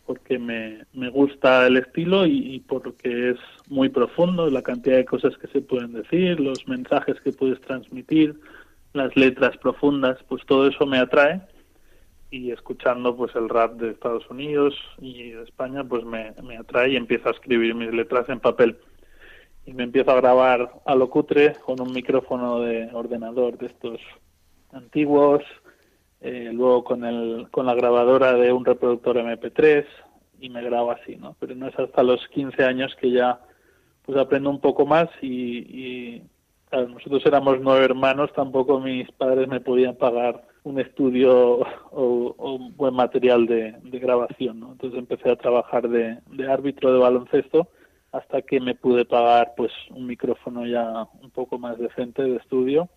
porque 0.07 0.39
me, 0.39 0.85
me 0.93 1.09
gusta 1.09 1.67
el 1.67 1.75
estilo 1.75 2.25
y, 2.25 2.63
porque 2.67 3.31
es 3.31 3.37
muy 3.69 3.89
profundo, 3.89 4.49
la 4.49 4.61
cantidad 4.61 4.95
de 4.95 5.05
cosas 5.05 5.37
que 5.37 5.47
se 5.47 5.61
pueden 5.61 5.91
decir, 5.91 6.39
los 6.39 6.65
mensajes 6.65 7.19
que 7.21 7.33
puedes 7.33 7.59
transmitir, 7.61 8.39
las 8.93 9.15
letras 9.17 9.57
profundas, 9.57 10.17
pues 10.29 10.43
todo 10.45 10.67
eso 10.67 10.85
me 10.85 10.97
atrae. 10.97 11.41
Y 12.31 12.51
escuchando 12.51 13.15
pues 13.15 13.35
el 13.35 13.47
rap 13.47 13.73
de 13.73 13.91
Estados 13.91 14.29
Unidos 14.29 14.75
y 14.99 15.31
de 15.31 15.43
España 15.43 15.83
pues 15.83 16.03
me, 16.03 16.33
me 16.43 16.57
atrae 16.57 16.91
y 16.91 16.95
empiezo 16.95 17.27
a 17.27 17.33
escribir 17.33 17.75
mis 17.75 17.93
letras 17.93 18.27
en 18.29 18.39
papel. 18.39 18.77
Y 19.65 19.73
me 19.73 19.83
empiezo 19.83 20.11
a 20.11 20.21
grabar 20.21 20.71
a 20.85 20.95
lo 20.95 21.09
cutre 21.09 21.53
con 21.65 21.81
un 21.81 21.91
micrófono 21.91 22.61
de 22.61 22.89
ordenador 22.93 23.57
de 23.57 23.67
estos 23.67 23.99
antiguos 24.71 25.43
eh, 26.21 26.49
luego 26.51 26.83
con, 26.83 27.05
el, 27.05 27.47
con 27.51 27.65
la 27.65 27.75
grabadora 27.75 28.33
de 28.33 28.51
un 28.51 28.65
reproductor 28.65 29.17
MP3 29.17 29.85
y 30.39 30.49
me 30.49 30.63
grabo 30.63 30.91
así, 30.91 31.15
¿no? 31.15 31.35
Pero 31.39 31.55
no 31.55 31.67
es 31.67 31.77
hasta 31.77 32.03
los 32.03 32.25
15 32.29 32.63
años 32.63 32.95
que 32.99 33.11
ya 33.11 33.39
pues 34.03 34.17
aprendo 34.17 34.49
un 34.49 34.61
poco 34.61 34.85
más 34.85 35.09
y, 35.21 35.57
y 35.57 36.23
claro, 36.69 36.89
nosotros 36.89 37.25
éramos 37.25 37.59
nueve 37.61 37.85
hermanos, 37.85 38.31
tampoco 38.33 38.79
mis 38.79 39.11
padres 39.11 39.47
me 39.47 39.59
podían 39.59 39.95
pagar 39.95 40.43
un 40.63 40.79
estudio 40.79 41.59
o, 41.91 42.35
un 42.37 42.75
buen 42.75 42.93
material 42.93 43.45
de, 43.45 43.75
de, 43.83 43.99
grabación, 43.99 44.59
¿no? 44.59 44.71
Entonces 44.71 44.99
empecé 44.99 45.29
a 45.29 45.35
trabajar 45.35 45.87
de, 45.89 46.19
de 46.31 46.51
árbitro 46.51 46.93
de 46.93 46.99
baloncesto 46.99 47.67
hasta 48.11 48.41
que 48.41 48.59
me 48.59 48.75
pude 48.75 49.05
pagar 49.05 49.53
pues 49.55 49.71
un 49.91 50.07
micrófono 50.07 50.65
ya 50.65 51.07
un 51.21 51.31
poco 51.31 51.59
más 51.59 51.77
decente 51.77 52.23
de 52.23 52.37
estudio 52.37 52.89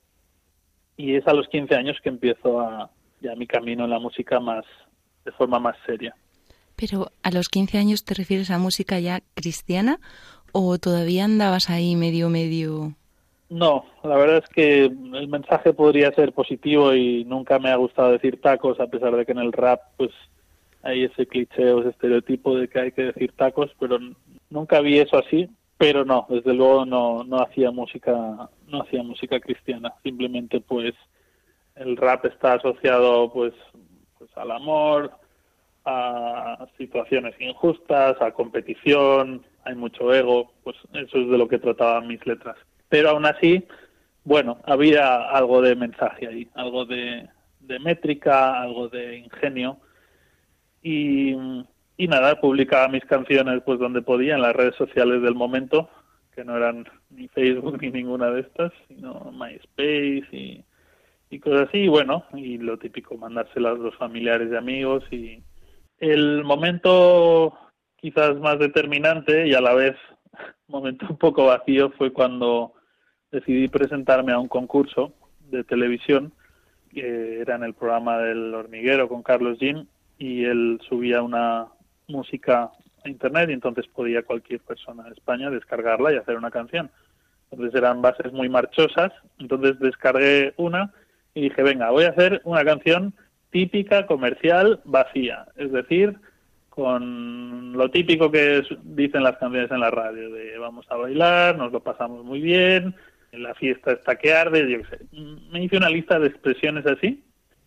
y 0.97 1.17
es 1.17 1.27
a 1.27 1.35
los 1.35 1.49
15 1.49 1.75
años 1.75 1.99
que 2.03 2.09
empiezo 2.09 2.61
a, 2.61 2.91
ya 3.21 3.35
mi 3.35 3.47
camino 3.47 3.85
en 3.85 3.91
la 3.91 3.99
música 3.99 4.41
más 4.41 4.65
de 5.25 5.33
forma 5.33 5.59
más 5.59 5.77
seria. 5.87 6.15
Pero 6.77 7.13
a 7.23 7.31
los 7.31 7.49
15 7.49 7.79
años 7.79 8.05
te 8.05 8.15
refieres 8.15 8.51
a 8.51 8.59
música 8.59 8.99
ya 8.99 9.21
cristiana 9.35 10.01
o 10.53 10.79
todavía 10.79 11.25
andabas 11.25 11.71
ahí 11.71 11.95
medio 11.97 12.31
medio 12.31 12.95
no, 13.51 13.85
la 14.05 14.17
verdad 14.17 14.45
es 14.45 14.49
que 14.49 14.85
el 14.85 15.29
mensaje 15.29 15.73
podría 15.73 16.13
ser 16.13 16.33
positivo 16.33 16.95
y 16.95 17.25
nunca 17.25 17.59
me 17.59 17.71
ha 17.71 17.77
gustado 17.77 18.13
decir 18.13 18.41
tacos, 18.41 18.79
a 18.79 18.87
pesar 18.87 19.17
de 19.17 19.27
que 19.27 19.33
en 19.33 19.39
el 19.39 19.53
rap 19.53 19.81
pues 19.97 20.13
hay 20.85 21.03
ese 21.05 21.27
cliché 21.27 21.73
o 21.73 21.81
ese 21.81 21.91
estereotipo 21.91 22.57
de 22.57 22.69
que 22.69 22.79
hay 22.79 22.93
que 22.93 23.03
decir 23.03 23.33
tacos, 23.33 23.73
pero 23.81 23.99
nunca 24.51 24.81
vi 24.81 25.01
eso 25.01 25.19
así, 25.19 25.51
pero 25.77 26.05
no, 26.05 26.27
desde 26.29 26.55
luego 26.55 26.85
no, 26.85 27.25
no 27.25 27.43
hacía 27.43 27.73
música, 27.73 28.49
no 28.69 28.83
hacía 28.83 29.03
música 29.03 29.41
cristiana, 29.41 29.95
simplemente 30.05 30.61
pues 30.61 30.95
el 31.81 31.97
rap 31.97 32.27
está 32.27 32.55
asociado 32.55 33.33
pues, 33.33 33.55
pues 34.19 34.31
al 34.37 34.51
amor, 34.51 35.11
a 35.87 36.67
situaciones 36.77 37.35
injustas, 37.41 38.21
a 38.21 38.33
competición, 38.33 39.43
hay 39.65 39.75
mucho 39.75 40.13
ego, 40.13 40.53
pues 40.63 40.77
eso 40.93 41.19
es 41.19 41.29
de 41.29 41.39
lo 41.39 41.49
que 41.49 41.59
trataban 41.59 42.07
mis 42.07 42.25
letras. 42.27 42.57
Pero 42.91 43.11
aún 43.11 43.25
así, 43.25 43.67
bueno, 44.25 44.59
había 44.65 45.23
algo 45.31 45.63
de 45.63 45.75
mensaje 45.75 46.29
ahí, 46.29 46.49
algo 46.55 46.85
de, 46.85 47.29
métrica, 47.81 48.61
algo 48.61 48.89
de 48.89 49.17
ingenio. 49.17 49.79
Y, 50.83 51.35
y 51.97 52.09
nada, 52.09 52.41
publicaba 52.41 52.89
mis 52.89 53.05
canciones 53.05 53.63
pues 53.65 53.79
donde 53.79 54.03
podía, 54.03 54.35
en 54.35 54.43
las 54.43 54.55
redes 54.55 54.75
sociales 54.75 55.23
del 55.23 55.35
momento, 55.35 55.89
que 56.35 56.45
no 56.45 56.57
eran 56.57 56.87
ni 57.09 57.29
Facebook 57.29 57.81
ni 57.81 57.91
ninguna 57.91 58.31
de 58.31 58.41
estas, 58.41 58.73
sino 58.89 59.31
MySpace 59.33 60.29
y, 60.33 60.65
y 61.31 61.39
cosas 61.39 61.69
así. 61.69 61.79
Y 61.79 61.89
bueno, 61.89 62.25
y 62.35 62.59
lo 62.59 62.79
típico, 62.79 63.17
mandárselas 63.17 63.75
a 63.75 63.83
los 63.83 63.97
familiares 63.97 64.51
y 64.53 64.57
amigos. 64.57 65.05
Y 65.11 65.43
el 65.99 66.45
momento 66.45 67.57
quizás 67.97 68.37
más 68.37 68.59
determinante 68.59 69.47
y 69.47 69.55
a 69.55 69.61
la 69.61 69.75
vez 69.75 69.97
momento 70.69 71.07
un 71.09 71.17
poco 71.17 71.47
vacío 71.47 71.91
fue 71.93 72.13
cuando 72.13 72.75
decidí 73.31 73.69
presentarme 73.69 74.33
a 74.33 74.39
un 74.39 74.49
concurso 74.49 75.13
de 75.51 75.65
televisión 75.65 76.33
que 76.91 77.41
era 77.41 77.55
en 77.55 77.63
el 77.63 77.75
programa 77.75 78.19
del 78.19 78.53
hormiguero 78.53 79.09
con 79.09 79.23
Carlos 79.23 79.59
Jean 79.61 79.87
y 80.19 80.45
él 80.45 80.81
subía 80.89 81.23
una 81.23 81.69
música 82.09 82.71
a 83.05 83.09
internet 83.09 83.51
y 83.51 83.53
entonces 83.53 83.87
podía 83.87 84.25
cualquier 84.25 84.61
persona 84.61 85.05
de 85.05 85.13
España 85.13 85.51
descargarla 85.51 86.13
y 86.13 86.17
hacer 86.17 86.37
una 86.37 86.51
canción. 86.51 86.91
Entonces 87.51 87.75
eran 87.77 88.03
bases 88.03 88.33
muy 88.33 88.49
marchosas, 88.49 89.13
entonces 89.39 89.79
descargué 89.79 90.53
una 90.57 90.93
y 91.35 91.43
dije, 91.43 91.63
venga, 91.63 91.91
voy 91.91 92.05
a 92.05 92.11
hacer 92.11 92.41
una 92.45 92.65
canción 92.65 93.15
típica, 93.51 94.07
comercial, 94.07 94.81
vacía, 94.85 95.47
es 95.57 95.73
decir, 95.73 96.17
con 96.69 97.73
lo 97.73 97.91
típico 97.91 98.31
que 98.31 98.63
dicen 98.85 99.23
las 99.23 99.37
canciones 99.39 99.71
en 99.71 99.81
la 99.81 99.91
radio, 99.91 100.31
de 100.31 100.57
vamos 100.59 100.87
a 100.89 100.97
bailar, 100.97 101.57
nos 101.57 101.73
lo 101.73 101.81
pasamos 101.81 102.25
muy 102.25 102.41
bien, 102.41 102.95
la 103.33 103.55
fiesta 103.55 103.93
está 103.93 104.17
que 104.17 104.33
arde, 104.33 104.71
yo 104.71 104.79
qué 104.83 104.97
sé. 104.97 105.05
Me 105.53 105.63
hice 105.63 105.77
una 105.77 105.91
lista 105.91 106.19
de 106.19 106.29
expresiones 106.29 106.87
así, 106.87 107.23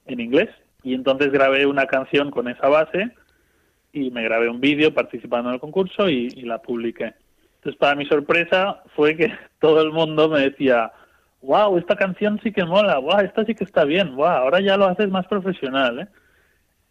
en 0.06 0.20
inglés, 0.20 0.50
y 0.84 0.94
entonces 0.94 1.32
grabé 1.32 1.66
una 1.66 1.86
canción 1.88 2.32
con 2.32 2.48
esa 2.48 2.68
base 2.68 3.12
y 3.94 4.10
me 4.12 4.24
grabé 4.24 4.50
un 4.50 4.60
vídeo 4.60 4.94
participando 4.94 5.50
en 5.50 5.56
el 5.56 5.62
concurso 5.62 6.10
y, 6.10 6.30
la 6.42 6.62
publiqué. 6.62 7.14
Entonces, 7.56 7.80
para 7.80 7.96
mi 7.96 8.06
sorpresa 8.06 8.84
fue 8.96 9.16
que 9.16 9.32
todo 9.60 9.82
el 9.82 9.92
mundo 9.92 10.28
me 10.30 10.40
decía, 10.40 10.92
wow, 11.44 11.78
esta 11.78 11.96
canción 11.96 12.40
sí 12.42 12.52
que 12.52 12.66
mola, 12.66 12.98
wow, 12.98 13.20
esta 13.20 13.46
sí 13.46 13.54
que 13.54 13.64
está 13.64 13.84
bien, 13.84 14.16
wow, 14.16 14.26
ahora 14.26 14.62
ya 14.62 14.78
lo 14.78 14.86
haces 14.86 15.10
más 15.10 15.28
profesional, 15.28 16.00
¿eh? 16.00 16.08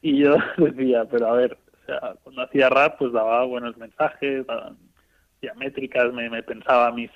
Y 0.02 0.18
yo 0.18 0.36
decía, 0.58 1.04
pero 1.10 1.28
a 1.28 1.32
ver, 1.32 1.58
o 1.82 1.86
sea, 1.86 2.14
cuando 2.22 2.42
hacía 2.42 2.68
rap, 2.68 2.98
pues 2.98 3.12
daba 3.12 3.44
buenos 3.44 3.76
mensajes, 3.76 4.46
daba 4.46 4.72
métricas, 5.56 6.12
me, 6.12 6.30
me 6.30 6.42
pensaba 6.42 6.92
mis 6.92 7.10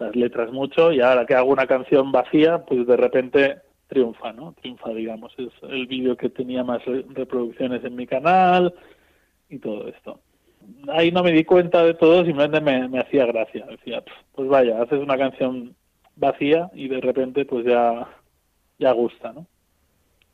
las 0.00 0.16
letras 0.16 0.50
mucho 0.50 0.92
y 0.92 1.00
ahora 1.00 1.26
que 1.26 1.34
hago 1.34 1.50
una 1.50 1.66
canción 1.66 2.10
vacía, 2.10 2.64
pues 2.64 2.86
de 2.86 2.96
repente 2.96 3.58
triunfa, 3.88 4.32
¿no? 4.32 4.54
Triunfa, 4.60 4.90
digamos. 4.90 5.32
Es 5.36 5.52
el 5.62 5.86
vídeo 5.86 6.16
que 6.16 6.30
tenía 6.30 6.64
más 6.64 6.80
reproducciones 6.84 7.84
en 7.84 7.96
mi 7.96 8.06
canal 8.06 8.74
y 9.48 9.58
todo 9.58 9.88
esto. 9.88 10.20
Ahí 10.88 11.12
no 11.12 11.22
me 11.22 11.32
di 11.32 11.44
cuenta 11.44 11.84
de 11.84 11.94
todo, 11.94 12.24
simplemente 12.24 12.60
me, 12.60 12.88
me 12.88 13.00
hacía 13.00 13.26
gracia. 13.26 13.66
Decía, 13.66 14.02
pues 14.34 14.48
vaya, 14.48 14.80
haces 14.80 15.00
una 15.00 15.18
canción 15.18 15.74
vacía 16.16 16.70
y 16.74 16.88
de 16.88 17.00
repente 17.00 17.44
pues 17.44 17.64
ya, 17.64 18.08
ya 18.78 18.92
gusta, 18.92 19.32
¿no? 19.32 19.46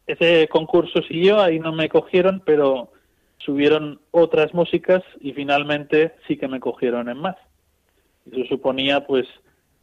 Ese 0.07 0.47
concurso 0.49 1.03
siguió, 1.03 1.41
ahí 1.41 1.59
no 1.59 1.73
me 1.73 1.89
cogieron, 1.89 2.41
pero 2.47 2.93
subieron 3.39 4.01
otras 4.13 4.55
músicas 4.55 5.03
y 5.21 5.33
finalmente 5.33 6.15
sí 6.27 6.37
que 6.37 6.49
me 6.49 6.61
cogieron 6.61 7.09
en 7.09 7.19
más. 7.19 7.37
Eso 8.31 8.45
suponía 8.49 9.07
pues 9.07 9.27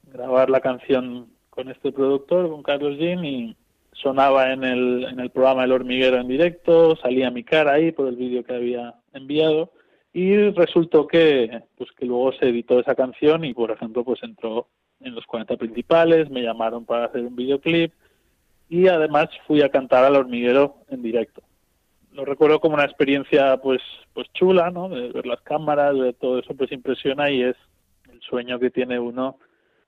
grabar 0.04 0.50
la 0.50 0.62
canción 0.62 1.28
con 1.50 1.70
este 1.70 1.92
productor, 1.92 2.50
con 2.50 2.64
Carlos 2.64 2.98
Jean, 2.98 3.24
y 3.24 3.56
sonaba 3.92 4.52
en 4.52 4.64
el, 4.64 5.06
en 5.06 5.20
el 5.20 5.30
programa 5.30 5.66
El 5.66 5.72
Hormiguero 5.72 6.18
en 6.18 6.28
directo, 6.28 6.96
salía 6.96 7.30
mi 7.30 7.44
cara 7.44 7.74
ahí 7.74 7.92
por 7.92 8.08
el 8.08 8.16
vídeo 8.16 8.44
que 8.44 8.56
había 8.56 8.96
enviado, 9.14 9.72
y 10.14 10.50
resultó 10.52 11.08
que, 11.08 11.62
pues 11.78 11.92
que 11.92 12.06
luego 12.06 12.32
se 12.34 12.50
editó 12.50 12.80
esa 12.80 12.96
canción 12.96 13.46
y, 13.46 13.54
por 13.54 13.72
ejemplo, 13.72 14.04
pues 14.04 14.22
entró 14.24 14.68
en 15.04 15.16
los 15.16 15.26
40 15.26 15.58
principales, 15.58 16.30
me 16.30 16.42
llamaron 16.42 16.86
para 16.86 17.06
hacer 17.06 17.22
un 17.22 17.36
videoclip, 17.36 17.94
y 18.70 18.88
además 18.88 19.30
fui 19.46 19.62
a 19.62 19.70
cantar 19.70 20.04
al 20.04 20.16
hormiguero 20.16 20.78
en 20.90 21.02
directo. 21.02 21.42
Lo 22.12 22.26
recuerdo 22.26 22.60
como 22.60 22.76
una 22.76 22.86
experiencia 22.86 23.58
pues 23.58 23.82
pues 24.14 24.28
chula, 24.34 24.70
¿no? 24.72 24.90
De 24.90 25.10
ver 25.10 25.26
las 25.26 25.42
cámaras, 25.42 25.98
de 25.98 26.14
todo 26.14 26.40
eso 26.40 26.54
pues 26.56 26.72
impresiona 26.72 27.30
y 27.30 27.44
es 27.44 27.56
el 28.12 28.22
sueño 28.22 28.60
que 28.60 28.70
tiene 28.70 29.00
uno 29.00 29.38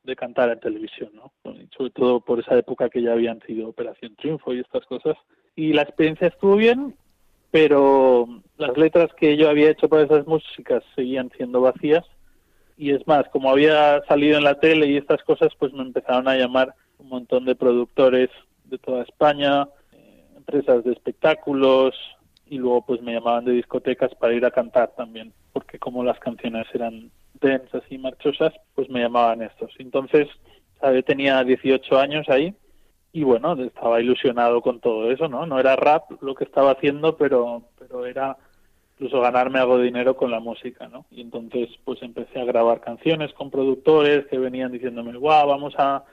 de 0.04 0.16
cantar 0.16 0.52
en 0.52 0.60
televisión, 0.60 1.10
¿no? 1.16 1.32
sobre 1.76 1.90
todo 1.90 2.20
por 2.20 2.40
esa 2.40 2.58
época 2.58 2.90
que 2.90 3.02
ya 3.02 3.14
habían 3.14 3.42
sido 3.42 3.70
Operación 3.70 4.16
Triunfo 4.16 4.54
y 4.54 4.60
estas 4.60 4.86
cosas. 4.86 5.18
Y 5.56 5.74
la 5.74 5.82
experiencia 5.82 6.28
estuvo 6.28 6.56
bien, 6.56 6.96
pero 7.52 8.28
las 8.58 8.78
letras 8.78 9.12
que 9.18 9.36
yo 9.36 9.50
había 9.50 9.72
hecho 9.72 9.90
para 9.90 10.04
esas 10.04 10.28
músicas 10.28 10.84
seguían 10.96 11.32
siendo 11.36 11.62
vacías. 11.62 12.06
Y 12.78 12.92
es 12.92 13.06
más, 13.08 13.28
como 13.30 13.50
había 13.50 14.02
salido 14.08 14.38
en 14.38 14.44
la 14.44 14.60
tele 14.60 14.88
y 14.88 14.98
estas 14.98 15.24
cosas, 15.24 15.50
pues 15.58 15.72
me 15.74 15.84
empezaron 15.84 16.28
a 16.28 16.36
llamar 16.36 16.74
un 16.98 17.10
montón 17.10 17.46
de 17.46 17.56
productores 17.56 18.30
de 18.66 18.78
toda 18.78 19.04
España, 19.04 19.68
eh, 19.94 20.26
empresas 20.36 20.84
de 20.84 20.92
espectáculos, 20.92 21.96
y 22.48 22.58
luego 22.58 22.86
pues 22.86 23.02
me 23.02 23.14
llamaban 23.14 23.46
de 23.46 23.54
discotecas 23.54 24.14
para 24.16 24.34
ir 24.34 24.46
a 24.46 24.52
cantar 24.52 24.94
también, 24.96 25.34
porque 25.54 25.80
como 25.80 26.04
las 26.04 26.20
canciones 26.20 26.68
eran 26.74 27.12
densas 27.42 27.84
y 27.90 27.98
marchosas, 27.98 28.54
pues 28.76 28.90
me 28.90 29.02
llamaban 29.02 29.42
estos. 29.42 29.72
Entonces, 29.80 30.28
tenía 31.06 31.44
18 31.44 31.98
años 31.98 32.30
ahí 32.30 32.54
y 33.12 33.24
bueno, 33.24 33.54
estaba 33.64 34.02
ilusionado 34.02 34.62
con 34.62 34.80
todo 34.80 35.10
eso, 35.12 35.28
¿no? 35.28 35.46
No 35.46 35.60
era 35.60 35.76
rap 35.76 36.04
lo 36.22 36.36
que 36.36 36.44
estaba 36.44 36.72
haciendo, 36.72 37.18
pero, 37.18 37.64
pero 37.80 38.06
era 38.06 38.38
incluso 38.96 39.20
ganarme 39.20 39.60
algo 39.60 39.78
de 39.78 39.86
dinero 39.86 40.16
con 40.16 40.32
la 40.32 40.40
música, 40.40 40.88
¿no? 40.88 41.06
Y 41.12 41.22
entonces 41.22 41.70
pues 41.84 42.02
empecé 42.02 42.40
a 42.40 42.46
grabar 42.46 42.80
canciones 42.80 43.34
con 43.34 43.52
productores 43.52 44.26
que 44.28 44.38
venían 44.38 44.72
diciéndome, 44.72 45.18
guau, 45.18 45.48
vamos 45.48 45.74
a 45.78 46.06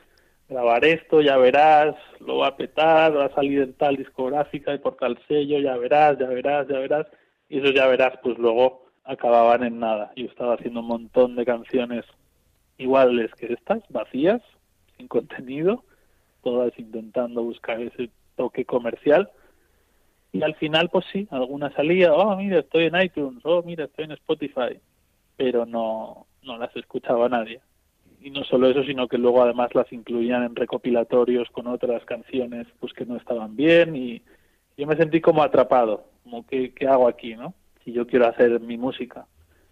grabar 0.48 0.84
esto, 0.84 1.20
ya 1.20 1.36
verás, 1.36 1.94
lo 2.20 2.38
va 2.38 2.48
a 2.48 2.56
petar, 2.56 3.16
va 3.16 3.26
a 3.26 3.34
salir 3.34 3.60
en 3.60 3.74
tal 3.74 3.96
discográfica 3.96 4.74
y 4.74 4.78
por 4.78 4.96
tal 4.96 5.18
sello, 5.28 5.58
ya 5.60 5.76
verás, 5.76 6.18
ya 6.18 6.26
verás, 6.26 6.66
ya 6.68 6.78
verás. 6.78 7.06
Y 7.48 7.58
eso 7.58 7.70
ya 7.72 7.86
verás, 7.86 8.14
pues 8.22 8.36
luego 8.38 8.86
acababan 9.04 9.62
en 9.62 9.78
nada. 9.78 10.12
Yo 10.16 10.26
estaba 10.26 10.54
haciendo 10.54 10.80
un 10.80 10.86
montón 10.86 11.36
de 11.36 11.44
canciones 11.44 12.04
iguales 12.78 13.30
que 13.34 13.52
estas, 13.52 13.82
vacías, 13.88 14.42
sin 14.96 15.08
contenido, 15.08 15.84
todas 16.42 16.76
intentando 16.78 17.42
buscar 17.42 17.80
ese 17.80 18.10
toque 18.36 18.64
comercial. 18.64 19.30
Y 20.32 20.42
al 20.42 20.54
final, 20.54 20.88
pues 20.90 21.04
sí, 21.12 21.28
alguna 21.30 21.70
salía, 21.72 22.14
oh, 22.14 22.36
mira, 22.36 22.60
estoy 22.60 22.84
en 22.84 23.00
iTunes, 23.00 23.40
oh, 23.44 23.62
mira, 23.62 23.84
estoy 23.84 24.06
en 24.06 24.12
Spotify, 24.12 24.80
pero 25.36 25.66
no, 25.66 26.26
no 26.42 26.56
las 26.56 26.74
escuchaba 26.74 27.28
nadie. 27.28 27.60
Y 28.20 28.30
no 28.30 28.44
solo 28.44 28.68
eso, 28.68 28.82
sino 28.84 29.08
que 29.08 29.18
luego 29.18 29.42
además 29.42 29.74
las 29.74 29.92
incluían 29.92 30.44
en 30.44 30.56
recopilatorios 30.56 31.50
con 31.50 31.66
otras 31.66 32.04
canciones 32.04 32.66
pues 32.78 32.92
que 32.92 33.04
no 33.04 33.16
estaban 33.16 33.56
bien 33.56 33.96
y 33.96 34.22
yo 34.76 34.86
me 34.86 34.96
sentí 34.96 35.20
como 35.20 35.42
atrapado, 35.42 36.04
como 36.22 36.46
que 36.46 36.72
qué 36.72 36.86
hago 36.86 37.08
aquí, 37.08 37.34
¿no? 37.34 37.54
si 37.84 37.92
yo 37.92 38.06
quiero 38.06 38.28
hacer 38.28 38.60
mi 38.60 38.76
música. 38.76 39.26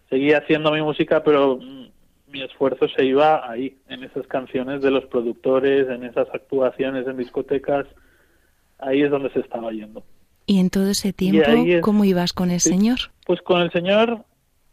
Seguía 0.08 0.38
haciendo 0.38 0.72
mi 0.72 0.82
música, 0.82 1.22
pero 1.22 1.56
mm, 1.56 1.86
mi 2.28 2.42
esfuerzo 2.42 2.88
se 2.88 3.04
iba 3.04 3.48
ahí, 3.48 3.78
en 3.88 4.04
esas 4.04 4.26
canciones 4.26 4.82
de 4.82 4.90
los 4.90 5.04
productores, 5.06 5.88
en 5.88 6.04
esas 6.04 6.28
actuaciones 6.32 7.06
en 7.06 7.16
discotecas, 7.16 7.86
ahí 8.78 9.02
es 9.02 9.10
donde 9.10 9.30
se 9.30 9.40
estaba 9.40 9.70
yendo. 9.70 10.02
¿Y 10.50 10.58
en 10.58 10.68
todo 10.68 10.90
ese 10.90 11.12
tiempo 11.12 11.48
cómo 11.80 12.04
ibas 12.04 12.32
con 12.32 12.50
el 12.50 12.58
Señor? 12.58 12.98
Pues 13.24 13.40
con 13.40 13.60
el 13.60 13.70
Señor 13.70 14.24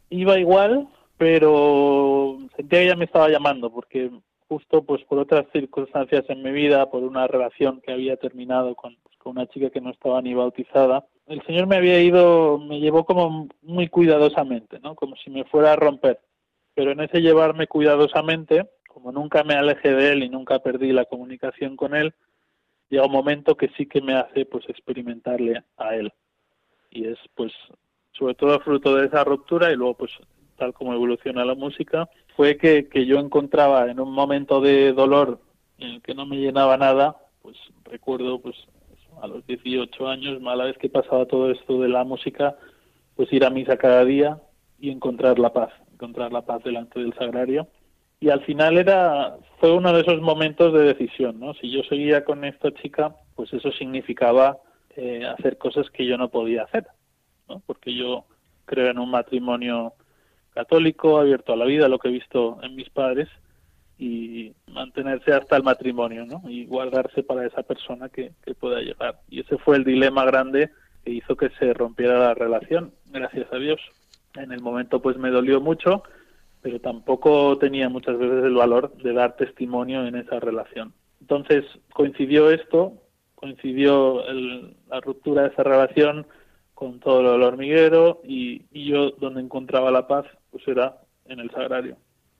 iba 0.09 0.39
igual, 0.39 0.87
pero 1.19 2.39
sentía 2.55 2.79
que 2.79 2.87
ya 2.87 2.95
me 2.95 3.05
estaba 3.05 3.29
llamando, 3.29 3.71
porque 3.71 4.09
justo 4.47 4.81
pues 4.81 5.03
por 5.03 5.19
otras 5.19 5.45
circunstancias 5.53 6.25
en 6.29 6.41
mi 6.41 6.49
vida, 6.51 6.89
por 6.89 7.03
una 7.03 7.27
relación 7.27 7.79
que 7.81 7.91
había 7.93 8.17
terminado 8.17 8.73
con, 8.73 8.97
pues, 9.03 9.15
con 9.17 9.33
una 9.33 9.45
chica 9.45 9.69
que 9.69 9.79
no 9.79 9.91
estaba 9.91 10.19
ni 10.19 10.33
bautizada, 10.33 11.05
el 11.27 11.43
Señor 11.45 11.67
me 11.67 11.75
había 11.75 12.01
ido, 12.01 12.57
me 12.57 12.79
llevó 12.79 13.05
como 13.05 13.47
muy 13.61 13.87
cuidadosamente, 13.87 14.79
¿no? 14.79 14.95
Como 14.95 15.15
si 15.17 15.29
me 15.29 15.43
fuera 15.43 15.73
a 15.73 15.75
romper. 15.75 16.19
Pero 16.73 16.89
en 16.93 17.01
ese 17.01 17.21
llevarme 17.21 17.67
cuidadosamente, 17.67 18.67
como 18.87 19.11
nunca 19.11 19.43
me 19.43 19.53
alejé 19.53 19.93
de 19.93 20.13
Él 20.13 20.23
y 20.23 20.29
nunca 20.29 20.57
perdí 20.57 20.91
la 20.91 21.05
comunicación 21.05 21.75
con 21.75 21.95
Él, 21.95 22.15
llega 22.89 23.05
un 23.05 23.11
momento 23.11 23.55
que 23.55 23.69
sí 23.77 23.85
que 23.85 24.01
me 24.01 24.15
hace 24.15 24.45
pues 24.45 24.67
experimentarle 24.69 25.63
a 25.77 25.95
Él. 25.95 26.11
Y 26.91 27.07
es 27.07 27.17
pues 27.35 27.51
sobre 28.11 28.35
todo 28.35 28.59
fruto 28.59 28.95
de 28.95 29.07
esa 29.07 29.23
ruptura 29.23 29.71
y 29.71 29.75
luego 29.75 29.95
pues 29.95 30.11
tal 30.57 30.73
como 30.73 30.93
evoluciona 30.93 31.45
la 31.45 31.55
música, 31.55 32.09
fue 32.35 32.57
que, 32.57 32.87
que 32.89 33.05
yo 33.05 33.19
encontraba 33.19 33.89
en 33.89 33.99
un 33.99 34.11
momento 34.11 34.59
de 34.59 34.91
dolor 34.91 35.39
en 35.77 35.89
el 35.89 36.01
que 36.01 36.15
no 36.15 36.25
me 36.25 36.37
llenaba 36.37 36.77
nada, 36.77 37.15
pues 37.41 37.55
recuerdo 37.85 38.39
pues 38.39 38.55
a 39.21 39.27
los 39.27 39.45
18 39.45 40.07
años, 40.07 40.41
a 40.45 40.55
la 40.55 40.65
vez 40.65 40.77
que 40.77 40.89
pasaba 40.89 41.25
todo 41.25 41.51
esto 41.51 41.79
de 41.79 41.89
la 41.89 42.03
música, 42.03 42.55
pues 43.15 43.31
ir 43.31 43.45
a 43.45 43.49
misa 43.49 43.77
cada 43.77 44.03
día 44.03 44.41
y 44.79 44.89
encontrar 44.91 45.39
la 45.39 45.53
paz, 45.53 45.71
encontrar 45.91 46.31
la 46.31 46.43
paz 46.43 46.63
delante 46.63 46.99
del 46.99 47.13
sagrario. 47.13 47.67
Y 48.19 48.29
al 48.29 48.43
final 48.45 48.77
era, 48.77 49.37
fue 49.59 49.71
uno 49.71 49.93
de 49.93 50.01
esos 50.01 50.21
momentos 50.21 50.73
de 50.73 50.93
decisión, 50.93 51.39
¿no? 51.39 51.53
Si 51.55 51.69
yo 51.71 51.83
seguía 51.83 52.25
con 52.25 52.43
esta 52.45 52.71
chica, 52.73 53.15
pues 53.35 53.53
eso 53.53 53.71
significaba 53.71 54.57
eh, 54.95 55.25
hacer 55.25 55.57
cosas 55.57 55.89
que 55.91 56.05
yo 56.05 56.17
no 56.17 56.29
podía 56.29 56.63
hacer, 56.63 56.87
¿no? 57.47 57.61
Porque 57.65 57.93
yo 57.93 58.25
creo 58.65 58.89
en 58.89 58.97
un 58.97 59.11
matrimonio 59.11 59.93
católico, 60.53 61.19
abierto 61.19 61.53
a 61.53 61.57
la 61.57 61.65
vida, 61.65 61.87
lo 61.87 61.99
que 61.99 62.07
he 62.07 62.11
visto 62.11 62.57
en 62.63 62.75
mis 62.75 62.89
padres, 62.89 63.29
y 63.99 64.53
mantenerse 64.67 65.33
hasta 65.33 65.55
el 65.55 65.63
matrimonio, 65.63 66.25
¿no? 66.25 66.41
Y 66.49 66.65
guardarse 66.65 67.23
para 67.23 67.45
esa 67.45 67.63
persona 67.63 68.09
que, 68.09 68.31
que 68.43 68.55
pueda 68.55 68.79
llegar. 68.79 69.19
Y 69.29 69.41
ese 69.41 69.57
fue 69.57 69.77
el 69.77 69.83
dilema 69.83 70.25
grande 70.25 70.71
que 71.03 71.11
hizo 71.11 71.35
que 71.35 71.49
se 71.51 71.73
rompiera 71.73 72.19
la 72.19 72.33
relación, 72.33 72.91
gracias 73.11 73.51
a 73.51 73.57
Dios. 73.57 73.79
En 74.35 74.51
el 74.51 74.61
momento 74.61 75.01
pues 75.01 75.17
me 75.17 75.29
dolió 75.29 75.61
mucho, 75.61 76.03
pero 76.67 76.81
tampoco 76.81 77.57
tenía 77.59 77.87
muchas 77.87 78.17
veces 78.17 78.43
el 78.43 78.55
valor 78.55 78.91
de 78.97 79.13
dar 79.13 79.37
testimonio 79.37 80.05
en 80.05 80.17
esa 80.17 80.37
relación. 80.41 80.91
Entonces 81.21 81.63
coincidió 81.93 82.51
esto, 82.51 82.91
coincidió 83.35 84.27
el, 84.27 84.75
la 84.89 84.99
ruptura 84.99 85.43
de 85.43 85.47
esa 85.47 85.63
relación 85.63 86.27
con 86.73 86.99
todo 86.99 87.35
el 87.35 87.41
hormiguero 87.41 88.19
y, 88.25 88.63
y 88.73 88.89
yo 88.89 89.11
donde 89.11 89.39
encontraba 89.39 89.91
la 89.91 90.07
paz 90.07 90.25
pues 90.51 90.67
era 90.67 90.97
en 91.27 91.39
el 91.39 91.49
sagrario, 91.51 91.95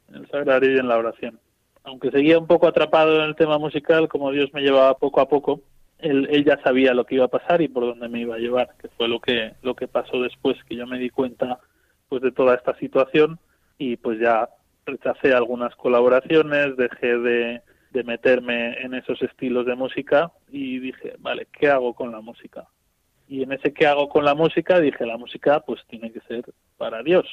en 0.10 0.16
el 0.16 0.28
sagrario 0.30 0.74
y 0.74 0.78
en 0.78 0.90
la 0.90 0.98
oración 0.98 1.40
aunque 1.86 2.12
seguía 2.12 2.38
un 2.38 2.48
poco 2.48 2.68
atrapado 2.68 3.16
en 3.16 3.30
el 3.30 3.36
tema 3.38 3.58
musical, 3.58 4.10
como 4.10 4.34
Dios 4.34 4.50
me 4.54 4.60
llevaba 4.60 4.98
poco 4.98 5.22
a 5.22 5.30
poco, 5.30 5.62
él, 6.00 6.28
él, 6.30 6.44
ya 6.44 6.62
sabía 6.62 6.94
lo 6.94 7.06
que 7.06 7.16
iba 7.16 7.24
a 7.24 7.30
pasar 7.30 7.62
y 7.62 7.70
por 7.70 7.86
dónde 7.86 8.10
me 8.10 8.20
iba 8.20 8.36
a 8.36 8.40
llevar, 8.40 8.72
que 8.78 8.90
fue 8.90 9.08
lo 9.08 9.22
que 9.22 9.54
lo 9.62 9.74
que 9.74 9.88
pasó 9.88 10.22
después, 10.22 10.58
que 10.66 10.76
yo 10.76 10.86
me 10.86 11.00
di 11.00 11.10
cuenta 11.10 11.62
pues 12.10 12.22
de 12.22 12.34
toda 12.34 12.56
esta 12.56 12.78
situación 12.78 13.40
y 13.78 13.98
pues 13.98 14.20
ya 14.20 14.50
rechacé 14.86 15.34
algunas 15.34 15.76
colaboraciones, 15.76 16.78
dejé 16.78 17.18
de, 17.18 17.62
de 17.92 18.04
meterme 18.04 18.82
en 18.82 18.94
esos 18.94 19.22
estilos 19.22 19.66
de 19.66 19.76
música 19.76 20.32
y 20.50 20.80
dije, 20.80 21.16
vale, 21.20 21.48
¿qué 21.52 21.70
hago 21.70 21.94
con 21.94 22.12
la 22.12 22.22
música? 22.22 22.68
Y 23.28 23.44
en 23.44 23.52
ese 23.52 23.74
qué 23.74 23.88
hago 23.88 24.08
con 24.08 24.24
la 24.24 24.36
música 24.36 24.80
dije, 24.80 25.06
la 25.06 25.18
música 25.18 25.60
pues 25.60 25.82
tiene 25.88 26.12
que 26.12 26.22
ser 26.22 26.46
para 26.78 27.04
Dios, 27.04 27.26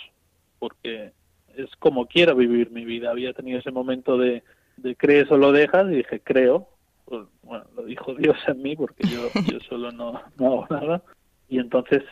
porque 0.58 1.12
es 1.56 1.70
como 1.76 2.06
quiero 2.06 2.34
vivir 2.34 2.70
mi 2.70 2.84
vida. 2.84 3.10
Había 3.10 3.32
tenido 3.32 3.60
ese 3.60 3.70
momento 3.70 4.18
de, 4.18 4.42
de 4.76 4.96
crees 4.96 5.30
o 5.30 5.36
lo 5.36 5.52
dejas 5.52 5.86
y 5.86 5.96
dije, 5.96 6.20
creo. 6.20 6.68
Pues, 7.04 7.26
bueno, 7.42 7.64
lo 7.76 7.84
dijo 7.84 8.14
Dios 8.18 8.36
en 8.46 8.62
mí 8.62 8.74
porque 8.74 9.06
yo, 9.06 9.28
yo 9.50 9.60
solo 9.60 9.92
no, 9.92 10.20
no 10.36 10.46
hago 10.46 10.66
nada. 10.70 11.02
Y 11.48 11.58
entonces 11.58 12.02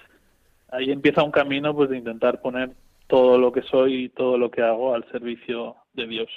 ahí 0.68 0.90
empieza 0.90 1.22
un 1.22 1.32
camino 1.32 1.74
pues 1.74 1.90
de 1.90 1.98
intentar 1.98 2.40
poner 2.40 2.70
todo 3.06 3.38
lo 3.38 3.52
que 3.52 3.62
soy 3.62 4.04
y 4.04 4.08
todo 4.08 4.38
lo 4.38 4.50
que 4.50 4.62
hago 4.62 4.94
al 4.94 5.04
servicio 5.10 5.76
de 5.92 6.06
Dios. 6.06 6.28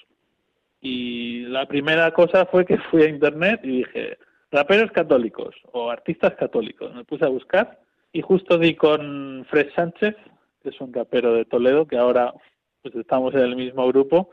Y 0.81 1.41
la 1.47 1.65
primera 1.65 2.11
cosa 2.11 2.45
fue 2.45 2.65
que 2.65 2.77
fui 2.77 3.03
a 3.03 3.09
internet 3.09 3.61
y 3.63 3.77
dije, 3.77 4.17
raperos 4.51 4.91
católicos 4.91 5.55
o 5.71 5.89
artistas 5.89 6.35
católicos. 6.35 6.93
Me 6.93 7.03
puse 7.03 7.25
a 7.25 7.29
buscar 7.29 7.79
y 8.13 8.21
justo 8.21 8.57
di 8.57 8.75
con 8.75 9.45
Fred 9.49 9.69
Sánchez, 9.75 10.15
que 10.61 10.69
es 10.69 10.79
un 10.79 10.93
rapero 10.93 11.33
de 11.33 11.45
Toledo, 11.45 11.87
que 11.87 11.97
ahora 11.97 12.33
pues 12.81 12.95
estamos 12.95 13.33
en 13.33 13.41
el 13.41 13.55
mismo 13.55 13.87
grupo, 13.87 14.29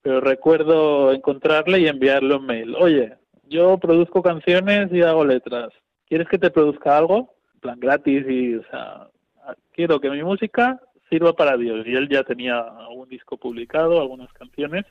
pero 0.00 0.20
recuerdo 0.20 1.12
encontrarle 1.12 1.80
y 1.80 1.88
enviarle 1.88 2.36
un 2.36 2.46
mail. 2.46 2.74
Oye, 2.76 3.14
yo 3.44 3.78
produzco 3.78 4.22
canciones 4.22 4.90
y 4.92 5.02
hago 5.02 5.24
letras. 5.24 5.68
¿Quieres 6.08 6.26
que 6.28 6.38
te 6.38 6.50
produzca 6.50 6.96
algo? 6.96 7.34
En 7.54 7.60
plan 7.60 7.80
gratis 7.80 8.24
y, 8.28 8.54
o 8.54 8.64
sea, 8.70 9.08
quiero 9.72 10.00
que 10.00 10.10
mi 10.10 10.22
música 10.22 10.80
sirva 11.12 11.34
para 11.34 11.58
Dios. 11.58 11.86
Y 11.86 11.94
él 11.94 12.08
ya 12.08 12.24
tenía 12.24 12.58
algún 12.58 13.08
disco 13.08 13.36
publicado, 13.36 14.00
algunas 14.00 14.32
canciones, 14.32 14.86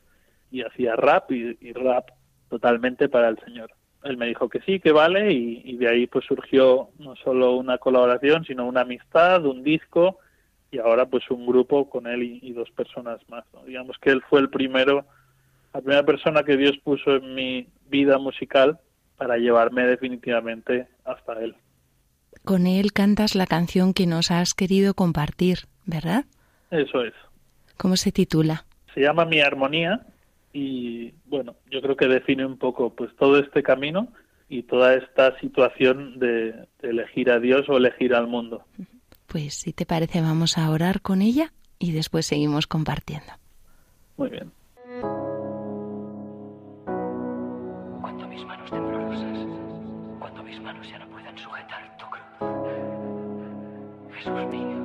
y 0.52 0.62
hacía 0.62 0.94
rap 0.94 1.32
y, 1.32 1.72
rap 1.72 2.10
totalmente 2.48 3.08
para 3.08 3.28
el 3.28 3.38
Señor. 3.44 3.72
Él 4.04 4.16
me 4.16 4.26
dijo 4.26 4.48
que 4.48 4.60
sí, 4.60 4.78
que 4.78 4.92
vale, 4.92 5.32
y, 5.32 5.62
y 5.64 5.76
de 5.76 5.88
ahí 5.88 6.06
pues 6.06 6.24
surgió 6.26 6.90
no 6.98 7.16
solo 7.16 7.56
una 7.56 7.78
colaboración, 7.78 8.44
sino 8.44 8.66
una 8.66 8.82
amistad, 8.82 9.44
un 9.46 9.64
disco, 9.64 10.18
y 10.72 10.78
ahora 10.78 11.06
pues 11.06 11.30
un 11.30 11.46
grupo 11.46 11.88
con 11.88 12.06
él 12.06 12.22
y, 12.22 12.52
dos 12.52 12.70
personas 12.70 13.20
más. 13.28 13.44
Digamos 13.66 13.98
que 13.98 14.10
él 14.10 14.22
fue 14.28 14.40
el 14.40 14.48
primero, 14.48 15.04
la 15.74 15.80
primera 15.80 16.04
persona 16.04 16.42
que 16.42 16.56
Dios 16.56 16.78
puso 16.82 17.16
en 17.16 17.34
mi 17.34 17.68
vida 17.88 18.18
musical 18.18 18.78
para 19.18 19.36
llevarme 19.36 19.86
definitivamente 19.86 20.88
hasta 21.04 21.34
él. 21.42 21.54
Con 22.44 22.66
él 22.66 22.92
cantas 22.92 23.34
la 23.34 23.46
canción 23.46 23.94
que 23.94 24.06
nos 24.06 24.30
has 24.30 24.54
querido 24.54 24.94
compartir, 24.94 25.60
¿verdad? 25.86 26.24
Eso 26.70 27.02
es. 27.02 27.14
¿Cómo 27.76 27.96
se 27.96 28.12
titula? 28.12 28.64
Se 28.94 29.00
llama 29.00 29.24
Mi 29.24 29.40
Armonía 29.40 30.06
y 30.52 31.12
bueno, 31.26 31.56
yo 31.70 31.80
creo 31.80 31.96
que 31.96 32.08
define 32.08 32.44
un 32.44 32.58
poco 32.58 32.94
pues 32.94 33.14
todo 33.16 33.38
este 33.38 33.62
camino 33.62 34.08
y 34.48 34.64
toda 34.64 34.94
esta 34.94 35.38
situación 35.40 36.18
de, 36.18 36.52
de 36.80 36.90
elegir 36.90 37.30
a 37.30 37.38
Dios 37.38 37.68
o 37.68 37.76
elegir 37.76 38.14
al 38.14 38.26
mundo. 38.26 38.64
Pues 39.26 39.54
si 39.54 39.72
te 39.72 39.86
parece 39.86 40.20
vamos 40.20 40.58
a 40.58 40.70
orar 40.70 41.00
con 41.00 41.22
ella 41.22 41.52
y 41.78 41.92
después 41.92 42.26
seguimos 42.26 42.66
compartiendo. 42.66 43.32
Muy 44.16 44.30
bien. 44.30 44.52
Jesús 54.22 54.46
mío, 54.50 54.78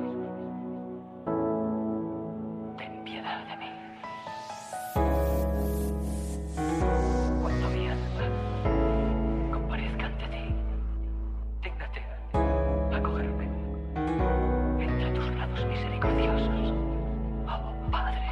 ten 2.76 3.04
piedad 3.04 3.46
de 3.46 3.56
mí. 3.56 3.70
Cuando 7.40 7.70
mi 7.70 7.88
alma 7.88 8.24
comparezca 9.52 10.06
ante 10.06 10.26
ti, 10.26 10.44
dígnate 11.62 12.02
acogerme 12.96 13.48
entre 14.80 15.10
tus 15.12 15.30
brazos 15.30 15.66
misericordiosos. 15.66 16.74
Oh, 17.46 17.90
Padre. 17.92 18.26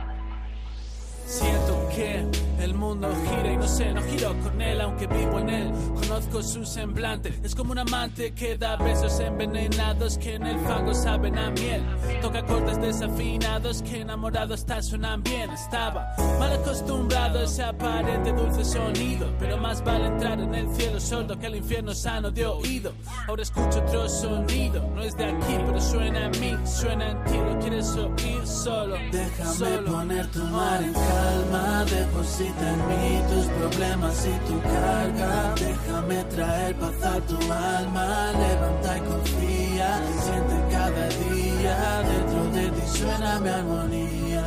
Siento 1.24 1.88
que 1.94 2.26
el 2.64 2.74
mundo 2.74 3.14
gira 3.28 3.52
no 3.66 3.72
sé, 3.72 3.92
no 3.92 4.02
giro 4.02 4.32
con 4.44 4.60
él 4.62 4.80
aunque 4.80 5.08
vivo 5.08 5.40
en 5.40 5.50
él. 5.50 5.72
Conozco 5.94 6.40
su 6.40 6.64
semblante, 6.64 7.36
es 7.42 7.52
como 7.52 7.72
un 7.72 7.78
amante 7.78 8.32
que 8.32 8.56
da 8.56 8.76
besos 8.76 9.18
envenenados 9.18 10.18
que 10.18 10.34
en 10.34 10.46
el 10.46 10.58
fango 10.60 10.94
saben 10.94 11.36
a 11.36 11.50
miel. 11.50 11.82
Toca 12.22 12.38
acordes 12.38 12.80
desafinados 12.80 13.82
que 13.82 14.02
enamorados 14.02 14.64
tal 14.64 14.84
suenan 14.84 15.20
bien. 15.24 15.50
Estaba 15.50 16.06
mal 16.38 16.52
acostumbrado 16.52 17.40
a 17.40 17.42
ese 17.42 17.64
aparente 17.64 18.32
dulce 18.32 18.64
sonido, 18.64 19.34
pero 19.40 19.56
más 19.58 19.82
vale 19.82 20.06
entrar 20.06 20.38
en 20.38 20.54
el 20.54 20.72
cielo 20.76 21.00
sordo 21.00 21.36
que 21.36 21.46
el 21.46 21.56
infierno 21.56 21.92
sano 21.92 22.30
de 22.30 22.46
oído. 22.46 22.92
Ahora 23.26 23.42
escucho 23.42 23.80
otro 23.80 24.08
sonido, 24.08 24.88
no 24.94 25.02
es 25.02 25.16
de 25.16 25.24
aquí, 25.24 25.56
pero 25.66 25.80
suena 25.80 26.26
en 26.26 26.40
mí, 26.40 26.56
suena 26.64 27.10
en 27.10 27.24
ti, 27.24 27.36
lo 27.36 27.58
quieres 27.58 27.96
oír 27.96 28.46
solo. 28.46 28.96
Déjame 29.10 29.54
solo. 29.54 29.92
poner 29.92 30.26
tu 30.30 30.44
mar 30.44 30.80
en 30.84 30.92
calma, 30.92 31.84
deposita 31.84 32.72
en 32.72 32.88
mí 32.88 33.22
tus 33.28 33.55
problemas 33.58 34.26
y 34.26 34.34
tu 34.48 34.60
carga. 34.62 35.54
Déjame 35.56 36.24
traer 36.24 36.74
paz 36.76 37.02
a 37.02 37.20
tu 37.20 37.38
alma, 37.52 38.32
levanta 38.32 38.98
y 38.98 39.00
confía. 39.00 40.00
Siente 40.24 40.56
cada 40.70 41.08
día, 41.24 42.02
dentro 42.10 42.42
de 42.56 42.70
ti 42.70 42.98
suena 42.98 43.40
mi 43.40 43.48
armonía. 43.48 44.44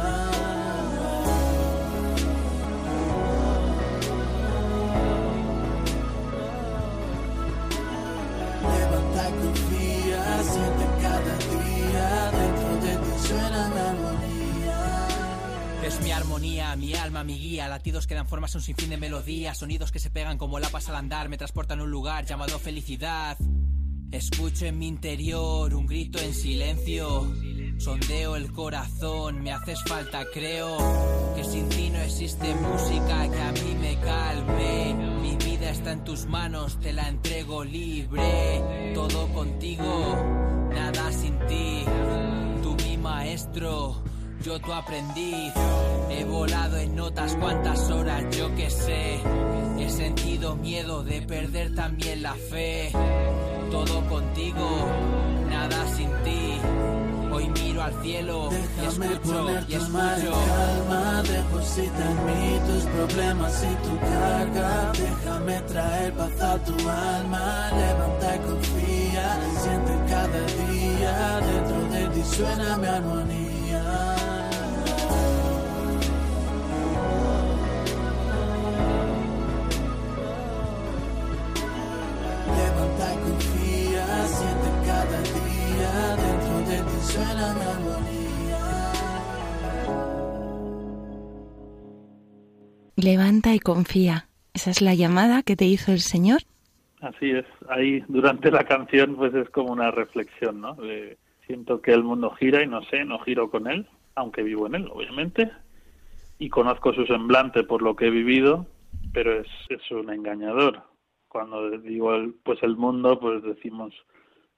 Levanta 8.76 9.22
y 9.30 9.34
confía, 9.44 10.24
siente 10.52 10.86
cada 11.04 11.36
día, 11.56 12.32
Es 15.90 16.00
mi 16.02 16.12
armonía, 16.12 16.76
mi 16.76 16.94
alma, 16.94 17.24
mi 17.24 17.40
guía. 17.40 17.68
Latidos 17.68 18.06
que 18.06 18.14
dan 18.14 18.28
formas 18.28 18.54
a 18.54 18.60
un 18.60 18.64
sinfín 18.64 18.92
de 18.92 18.98
melodías. 18.98 19.58
Sonidos 19.58 19.92
que 19.92 19.98
se 19.98 20.12
pegan 20.12 20.38
como 20.38 20.60
lapas 20.60 20.88
al 20.88 20.96
andar. 20.96 21.30
Me 21.30 21.38
transportan 21.38 21.80
a 21.80 21.84
un 21.84 21.90
lugar 21.90 22.28
llamado 22.28 22.60
felicidad. 22.60 23.36
Escucho 24.12 24.68
en 24.68 24.78
mi 24.78 24.88
interior 24.88 25.74
un 25.74 25.88
grito 25.88 26.20
en 26.20 26.36
silencio. 26.36 27.34
Sondeo 27.80 28.36
el 28.36 28.52
corazón, 28.52 29.42
me 29.42 29.52
haces 29.52 29.80
falta, 29.84 30.26
creo. 30.32 30.78
Que 31.36 31.44
sin 31.44 31.68
ti 31.70 31.90
no 31.90 31.98
existe 32.02 32.54
música 32.54 33.32
que 33.32 33.42
a 33.42 33.52
mí 33.52 33.76
me 33.82 34.00
calme. 34.00 34.94
Mi 35.24 35.38
vida 35.38 35.72
está 35.72 35.94
en 35.94 36.04
tus 36.04 36.28
manos, 36.28 36.80
te 36.80 36.94
la 36.94 37.08
entrego 37.08 37.64
libre. 37.64 38.92
Todo 38.94 39.28
contigo, 39.34 40.70
nada 40.72 41.12
sin 41.12 41.40
ti. 41.48 41.84
Tú 42.62 42.78
mi 42.86 42.96
maestro, 42.98 44.04
yo 44.44 44.60
tu 44.60 44.72
aprendiz. 44.74 45.54
He 46.10 46.24
volado 46.24 46.78
en 46.78 46.96
notas 46.96 47.36
cuantas 47.36 47.90
horas, 47.90 48.24
yo 48.36 48.54
que 48.56 48.70
sé. 48.70 49.20
He 49.78 49.90
sentido 49.90 50.56
miedo 50.56 51.04
de 51.04 51.22
perder 51.22 51.76
también 51.76 52.24
la 52.24 52.34
fe. 52.34 52.92
Todo 53.72 54.02
contigo, 54.08 54.88
nada 55.50 55.88
sin 55.96 56.10
ti. 56.24 56.60
Hoy 57.32 57.48
miro 57.50 57.84
al 57.84 57.94
cielo 58.02 58.50
y 58.52 58.82
Déjame 58.82 59.14
escucho 59.14 59.44
poner 59.44 59.66
y 59.70 59.74
escucho. 59.76 60.32
calma, 60.48 61.24
deposita 61.24 62.12
en 62.12 62.26
mí 62.26 62.60
tus 62.68 62.84
problemas 62.86 63.64
y 63.64 63.88
tu 63.88 64.00
carga. 64.00 64.92
Déjame 64.94 65.62
traer 65.62 66.14
paz 66.14 66.42
a 66.42 66.58
tu 66.64 66.90
alma, 66.90 67.70
levanta 67.72 68.36
y 68.36 68.40
confía. 68.40 69.40
Siente 69.62 69.94
cada 70.10 70.42
día, 70.42 71.40
dentro 71.46 71.82
de 71.92 72.08
ti 72.16 72.36
suena 72.36 72.78
mi 72.78 72.88
armonía. 72.88 73.59
Levanta 83.00 83.14
y 83.14 83.20
confía, 83.20 84.06
siente 84.28 84.70
cada 84.86 85.20
día, 85.22 85.92
dentro 86.18 86.56
de 86.70 86.78
ti 86.84 87.00
suena 87.02 87.54
mi 87.54 87.62
armonía. 87.62 88.60
Levanta 92.98 93.56
y 93.56 93.60
confía. 93.60 94.28
Esa 94.54 94.72
es 94.72 94.82
la 94.82 94.96
llamada 94.96 95.44
que 95.44 95.56
te 95.56 95.64
hizo 95.64 95.94
el 95.94 96.02
Señor. 96.02 96.42
Así 97.00 97.32
es, 97.32 97.46
ahí 97.70 98.04
durante 98.10 98.52
la 98.52 98.66
canción 98.66 99.16
pues 99.16 99.34
es 99.34 99.50
como 99.52 99.72
una 99.72 99.92
reflexión, 99.92 100.60
¿no? 100.60 100.74
De, 100.76 101.18
siento 101.48 101.82
que 101.82 101.94
el 101.94 102.04
mundo 102.04 102.32
gira 102.32 102.62
y 102.62 102.68
no 102.68 102.84
sé, 102.84 103.06
no 103.06 103.20
giro 103.20 103.50
con 103.50 103.68
él, 103.68 103.88
aunque 104.16 104.44
vivo 104.44 104.68
en 104.68 104.76
él, 104.76 104.90
obviamente, 104.92 105.50
y 106.38 106.50
conozco 106.50 106.92
su 106.92 107.06
semblante 107.06 107.64
por 107.64 107.82
lo 107.82 107.96
que 107.96 108.08
he 108.08 108.12
vivido, 108.12 108.68
pero 109.14 109.40
es, 109.40 109.48
es 109.70 109.90
un 109.92 110.12
engañador. 110.12 110.89
Cuando 111.30 111.70
digo 111.78 112.14
el, 112.14 112.34
pues 112.44 112.62
el 112.64 112.76
mundo, 112.76 113.20
pues 113.20 113.42
decimos 113.44 113.94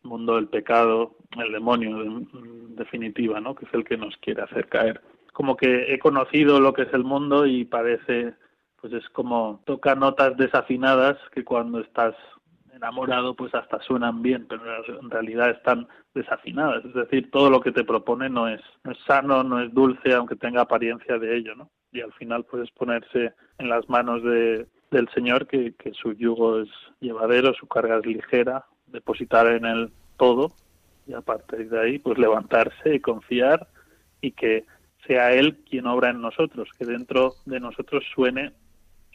mundo 0.04 0.36
del 0.36 0.48
pecado, 0.48 1.16
el 1.38 1.52
demonio, 1.52 2.02
en 2.02 2.76
definitiva, 2.76 3.40
¿no? 3.40 3.54
Que 3.56 3.66
es 3.66 3.74
el 3.74 3.84
que 3.84 3.98
nos 3.98 4.16
quiere 4.18 4.42
hacer 4.42 4.68
caer. 4.68 5.02
Como 5.34 5.56
que 5.56 5.94
he 5.94 6.00
conocido 6.00 6.60
lo 6.60 6.74
que 6.74 6.84
es 6.84 6.94
el 6.94 7.04
mundo 7.04 7.46
y 7.46 7.66
parece 7.66 8.34
pues 8.82 8.94
es 8.94 9.08
como 9.10 9.62
toca 9.66 9.94
notas 9.94 10.36
desafinadas 10.38 11.16
que 11.36 11.46
cuando 11.46 11.82
estás 11.82 12.16
enamorado 12.74 13.36
pues 13.36 13.54
hasta 13.54 13.80
suenan 13.82 14.24
bien, 14.24 14.48
pero 14.50 14.64
en 15.00 15.10
realidad 15.10 15.52
están 15.52 15.88
desafinadas. 16.16 16.84
Es 16.84 16.94
decir, 16.96 17.30
todo 17.30 17.52
lo 17.52 17.62
que 17.62 17.72
te 17.72 17.84
propone 17.84 18.28
no 18.28 18.48
es, 18.48 18.62
no 18.84 18.92
es 18.92 18.98
sano, 19.06 19.44
no 19.44 19.62
es 19.62 19.72
dulce, 19.72 20.14
aunque 20.14 20.36
tenga 20.36 20.62
apariencia 20.62 21.20
de 21.20 21.38
ello, 21.38 21.56
¿no? 21.56 21.70
Y 21.92 22.02
al 22.02 22.12
final 22.14 22.44
puedes 22.46 22.72
ponerse 22.72 23.34
en 23.60 23.70
las 23.70 23.88
manos 23.88 24.24
de, 24.24 24.68
del 24.92 25.10
Señor, 25.10 25.48
que, 25.48 25.74
que 25.74 25.94
su 25.94 26.14
yugo 26.14 26.60
es 26.60 26.70
llevadero, 27.00 27.54
su 27.54 27.68
carga 27.68 27.98
es 27.98 28.06
ligera, 28.06 28.66
depositar 28.88 29.48
en 29.48 29.66
él 29.66 29.92
todo 30.18 30.52
y 31.08 31.14
a 31.14 31.22
partir 31.22 31.70
de 31.70 31.80
ahí 31.80 32.00
pues 32.00 32.18
levantarse 32.18 32.96
y 32.96 33.00
confiar 33.00 33.68
y 34.22 34.32
que 34.32 34.66
sea 35.08 35.34
Él 35.34 35.58
quien 35.70 35.88
obra 35.88 36.12
en 36.12 36.22
nosotros, 36.22 36.70
que 36.78 36.86
dentro 36.86 37.34
de 37.46 37.60
nosotros 37.60 38.04
suene 38.14 38.54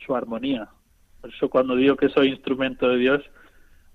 su 0.05 0.14
armonía. 0.14 0.68
Por 1.20 1.33
eso 1.33 1.49
cuando 1.49 1.77
digo 1.77 1.97
que 1.97 2.09
soy 2.09 2.29
instrumento 2.29 2.89
de 2.89 2.97
Dios, 2.97 3.22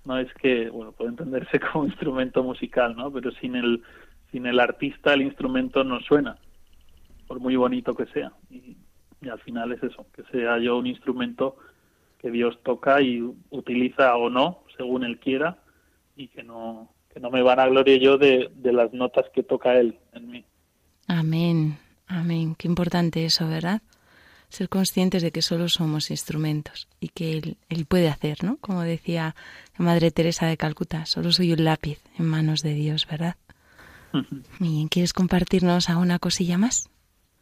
no 0.05 0.17
es 0.17 0.33
que, 0.35 0.69
bueno, 0.69 0.93
puede 0.93 1.11
entenderse 1.11 1.59
como 1.71 1.85
instrumento 1.85 2.43
musical, 2.43 2.95
¿no? 2.95 3.11
Pero 3.11 3.31
sin 3.31 3.55
el, 3.55 3.83
sin 4.31 4.45
el 4.45 4.59
artista 4.59 5.13
el 5.13 5.21
instrumento 5.23 5.83
no 5.83 5.99
suena, 5.99 6.37
por 7.27 7.39
muy 7.39 7.55
bonito 7.55 7.93
que 7.93 8.05
sea. 8.07 8.31
Y, 8.49 8.77
y 9.21 9.29
al 9.29 9.39
final 9.39 9.71
es 9.73 9.83
eso, 9.83 10.07
que 10.15 10.23
sea 10.31 10.57
yo 10.57 10.77
un 10.77 10.87
instrumento 10.87 11.57
que 12.21 12.29
Dios 12.29 12.59
toca 12.63 13.01
y 13.01 13.21
utiliza 13.49 14.15
o 14.15 14.29
no, 14.29 14.63
según 14.77 15.03
Él 15.03 15.19
quiera, 15.19 15.57
y 16.15 16.27
que 16.27 16.43
no, 16.43 16.93
que 17.11 17.19
no 17.19 17.31
me 17.31 17.41
van 17.41 17.59
a 17.59 17.67
gloria 17.67 17.97
yo 17.97 18.17
de, 18.17 18.51
de 18.53 18.73
las 18.73 18.93
notas 18.93 19.25
que 19.33 19.43
toca 19.43 19.79
Él 19.79 19.97
en 20.13 20.29
mí. 20.29 20.45
Amén, 21.07 21.77
amén. 22.07 22.55
Qué 22.55 22.67
importante 22.67 23.25
eso, 23.25 23.47
¿verdad? 23.47 23.81
Ser 24.49 24.69
conscientes 24.69 25.23
de 25.23 25.31
que 25.31 25.41
solo 25.41 25.67
somos 25.67 26.11
instrumentos 26.11 26.87
y 26.99 27.09
que 27.09 27.33
Él, 27.37 27.57
él 27.69 27.85
puede 27.85 28.09
hacer, 28.09 28.43
¿no? 28.43 28.57
Como 28.57 28.81
decía 28.81 29.35
la 29.77 29.85
Madre 29.85 30.11
Teresa 30.11 30.45
de 30.45 30.57
Calcuta, 30.57 31.05
solo 31.05 31.31
soy 31.31 31.53
un 31.53 31.63
lápiz 31.63 31.99
en 32.19 32.25
manos 32.25 32.61
de 32.61 32.73
Dios, 32.73 33.07
¿verdad? 33.09 33.35
Bien, 34.59 34.89
¿quieres 34.89 35.13
compartirnos 35.13 35.89
alguna 35.89 36.19
cosilla 36.19 36.57
más? 36.57 36.89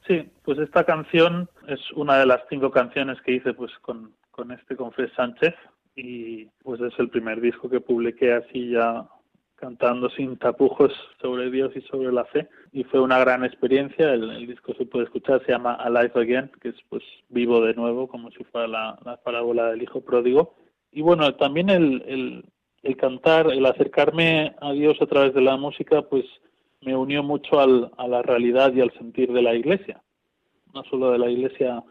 Sí, 0.07 0.29
pues 0.43 0.59
esta 0.59 0.83
canción 0.83 1.49
es 1.67 1.79
una 1.95 2.17
de 2.17 2.27
las 2.27 2.41
cinco 2.47 2.69
canciones 2.69 3.19
que 3.21 3.33
hice 3.33 3.53
pues 3.53 3.71
con, 3.81 4.13
con 4.39 4.51
este 4.51 4.77
con 4.77 4.93
Fred 4.93 5.09
Sánchez 5.17 5.53
y 5.97 6.45
pues 6.63 6.79
es 6.79 6.93
el 6.97 7.09
primer 7.09 7.41
disco 7.41 7.69
que 7.69 7.81
publiqué 7.81 8.31
así 8.31 8.69
ya 8.69 9.05
cantando 9.55 10.09
sin 10.11 10.37
tapujos 10.37 10.93
sobre 11.21 11.51
Dios 11.51 11.75
y 11.75 11.81
sobre 11.81 12.13
la 12.13 12.23
fe. 12.23 12.47
Y 12.71 12.85
fue 12.85 13.01
una 13.01 13.19
gran 13.19 13.43
experiencia. 13.43 14.13
El, 14.13 14.29
el, 14.29 14.47
disco 14.47 14.73
se 14.75 14.85
puede 14.85 15.03
escuchar 15.03 15.45
se 15.45 15.51
llama 15.51 15.73
Alive 15.73 16.13
Again 16.15 16.51
que 16.61 16.69
es 16.69 16.75
pues 16.87 17.03
vivo 17.27 17.59
de 17.59 17.73
nuevo 17.73 18.07
como 18.07 18.31
si 18.31 18.41
fuera 18.45 18.65
la, 18.65 18.97
la 19.03 19.17
parábola 19.17 19.71
del 19.71 19.83
hijo 19.83 19.99
pródigo. 19.99 20.55
Y 20.93 21.01
bueno 21.01 21.35
también 21.35 21.69
el, 21.69 22.01
el, 22.07 22.45
el, 22.83 22.95
cantar 22.95 23.51
el 23.51 23.65
acercarme 23.65 24.55
a 24.61 24.71
Dios 24.71 25.01
a 25.01 25.05
través 25.05 25.33
de 25.33 25.41
la 25.41 25.57
música 25.57 26.03
pues 26.03 26.23
me 26.79 26.95
unió 26.95 27.23
mucho 27.23 27.59
al, 27.59 27.91
a 27.97 28.07
la 28.07 28.21
realidad 28.21 28.71
y 28.73 28.79
al 28.79 28.93
sentir 28.93 29.33
de 29.33 29.41
la 29.41 29.53
iglesia. 29.53 30.01
No 30.73 30.85
solo 30.85 31.11
de 31.11 31.17
la 31.17 31.29
iglesia 31.29 31.83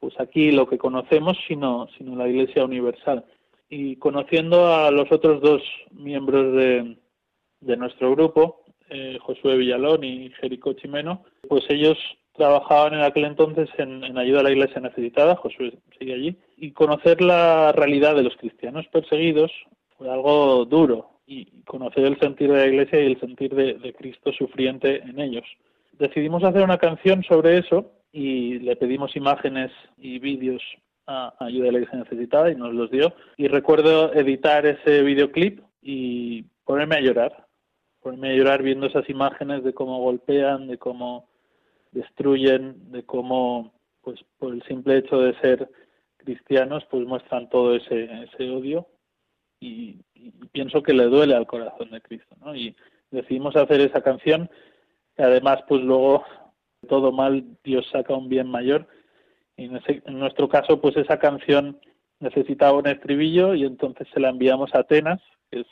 pues 0.00 0.14
aquí 0.20 0.52
lo 0.52 0.68
que 0.68 0.78
conocemos 0.78 1.36
sino 1.46 1.88
sino 1.96 2.16
la 2.16 2.28
iglesia 2.28 2.64
universal 2.64 3.24
y 3.68 3.96
conociendo 3.96 4.74
a 4.74 4.90
los 4.90 5.10
otros 5.12 5.40
dos 5.42 5.62
miembros 5.92 6.54
de, 6.56 6.96
nuestro 7.76 8.12
grupo, 8.12 8.62
eh, 8.88 9.18
Josué 9.20 9.56
Villalón 9.56 10.04
y 10.04 10.30
Jerico 10.40 10.72
Chimeno, 10.72 11.24
pues 11.48 11.64
ellos 11.68 11.98
trabajaban 12.32 12.94
en 12.94 13.00
aquel 13.00 13.24
entonces 13.24 13.68
en, 13.78 14.04
en, 14.04 14.16
ayuda 14.16 14.40
a 14.40 14.42
la 14.44 14.52
iglesia 14.52 14.80
necesitada, 14.80 15.36
Josué 15.36 15.74
sigue 15.98 16.14
allí, 16.14 16.36
y 16.56 16.70
conocer 16.70 17.20
la 17.20 17.72
realidad 17.72 18.14
de 18.14 18.22
los 18.22 18.36
cristianos 18.36 18.86
perseguidos 18.92 19.52
fue 19.96 20.08
algo 20.08 20.64
duro, 20.64 21.10
y 21.26 21.44
conocer 21.66 22.04
el 22.04 22.18
sentir 22.20 22.50
de 22.50 22.58
la 22.58 22.66
iglesia 22.66 23.02
y 23.02 23.06
el 23.06 23.20
sentir 23.20 23.54
de, 23.54 23.74
de 23.74 23.92
Cristo 23.92 24.32
sufriente 24.32 25.02
en 25.02 25.20
ellos. 25.20 25.44
Decidimos 25.98 26.42
hacer 26.44 26.62
una 26.62 26.78
canción 26.78 27.22
sobre 27.24 27.58
eso 27.58 27.90
y 28.12 28.58
le 28.60 28.76
pedimos 28.76 29.14
imágenes 29.16 29.70
y 29.96 30.18
vídeos 30.18 30.62
a 31.06 31.34
ayuda 31.40 31.66
de 31.66 31.72
la 31.72 31.78
iglesia 31.78 31.98
necesitada 32.00 32.50
y 32.50 32.54
nos 32.54 32.74
los 32.74 32.90
dio. 32.90 33.14
Y 33.36 33.48
recuerdo 33.48 34.12
editar 34.12 34.66
ese 34.66 35.02
videoclip 35.02 35.60
y 35.80 36.42
ponerme 36.64 36.96
a 36.96 37.00
llorar, 37.00 37.46
ponerme 38.00 38.30
a 38.30 38.36
llorar 38.36 38.62
viendo 38.62 38.86
esas 38.86 39.08
imágenes 39.08 39.64
de 39.64 39.72
cómo 39.72 40.00
golpean, 40.00 40.68
de 40.68 40.78
cómo 40.78 41.28
destruyen, 41.92 42.92
de 42.92 43.04
cómo, 43.04 43.72
pues 44.02 44.20
por 44.38 44.52
el 44.52 44.62
simple 44.64 44.98
hecho 44.98 45.20
de 45.20 45.34
ser 45.40 45.70
cristianos, 46.18 46.84
pues 46.90 47.06
muestran 47.06 47.48
todo 47.48 47.74
ese, 47.74 48.04
ese 48.24 48.50
odio 48.50 48.86
y, 49.60 49.96
y 50.14 50.30
pienso 50.52 50.82
que 50.82 50.92
le 50.92 51.04
duele 51.04 51.34
al 51.34 51.46
corazón 51.46 51.90
de 51.90 52.02
Cristo, 52.02 52.36
¿no? 52.40 52.54
Y 52.54 52.76
decidimos 53.10 53.56
hacer 53.56 53.80
esa 53.80 54.02
canción 54.02 54.50
que 55.16 55.22
además, 55.22 55.60
pues 55.66 55.82
luego 55.82 56.24
todo 56.86 57.12
mal 57.12 57.44
Dios 57.64 57.86
saca 57.90 58.14
un 58.14 58.28
bien 58.28 58.48
mayor 58.48 58.86
y 59.58 59.64
en, 59.64 60.18
nuestro 60.18 60.48
caso, 60.48 60.80
pues 60.80 60.96
esa 60.96 61.18
canción 61.18 61.80
necesitaba 62.20 62.78
un 62.78 62.86
estribillo 62.86 63.54
y 63.54 63.64
entonces 63.64 64.06
se 64.14 64.20
la 64.20 64.28
enviamos 64.28 64.72
a 64.72 64.80
Atenas, 64.80 65.20
que 65.50 65.60
es 65.60 65.66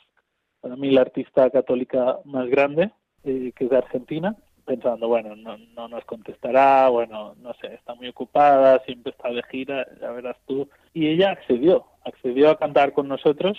para 0.59 0.75
mí 0.75 0.91
la 0.91 1.01
artista 1.01 1.49
católica 1.49 2.19
más 2.25 2.49
grande, 2.49 2.91
eh, 3.23 3.53
que 3.55 3.63
es 3.63 3.69
de 3.69 3.77
Argentina, 3.77 4.35
pensando, 4.65 5.07
bueno, 5.07 5.37
no, 5.37 5.57
no 5.57 5.87
nos 5.87 6.03
contestará, 6.03 6.89
bueno, 6.89 7.35
no 7.39 7.53
sé, 7.61 7.75
está 7.75 7.95
muy 7.95 8.09
ocupada, 8.09 8.79
siempre 8.79 9.13
está 9.13 9.29
de 9.29 9.41
gira, 9.43 9.87
ya 10.01 10.11
verás 10.11 10.35
tú. 10.45 10.67
Y 10.93 11.07
ella 11.07 11.31
accedió, 11.31 11.85
accedió 12.03 12.49
a 12.49 12.57
cantar 12.57 12.91
con 12.91 13.07
nosotros, 13.07 13.57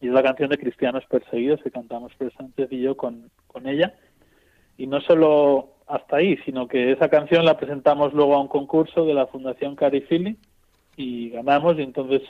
y 0.00 0.08
es 0.08 0.12
la 0.12 0.24
canción 0.24 0.50
de 0.50 0.58
Cristianos 0.58 1.04
Perseguidos 1.08 1.62
que 1.62 1.70
cantamos 1.70 2.12
Sánchez 2.36 2.72
y 2.72 2.80
yo 2.80 2.96
con, 2.96 3.30
con 3.46 3.68
ella. 3.68 3.94
Y 4.76 4.88
no 4.88 5.00
solo 5.02 5.71
hasta 5.92 6.16
ahí, 6.16 6.38
sino 6.46 6.66
que 6.68 6.90
esa 6.92 7.10
canción 7.10 7.44
la 7.44 7.58
presentamos 7.58 8.14
luego 8.14 8.34
a 8.34 8.40
un 8.40 8.48
concurso 8.48 9.04
de 9.04 9.12
la 9.12 9.26
Fundación 9.26 9.76
Carifili 9.76 10.38
y 10.96 11.28
ganamos 11.28 11.78
y 11.78 11.82
entonces 11.82 12.22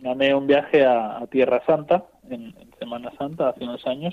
gané 0.00 0.34
un 0.34 0.48
viaje 0.48 0.84
a, 0.84 1.24
Tierra 1.30 1.62
Santa 1.66 2.04
en, 2.28 2.52
en, 2.58 2.68
Semana 2.80 3.12
Santa 3.16 3.50
hace 3.50 3.62
unos 3.62 3.86
años, 3.86 4.12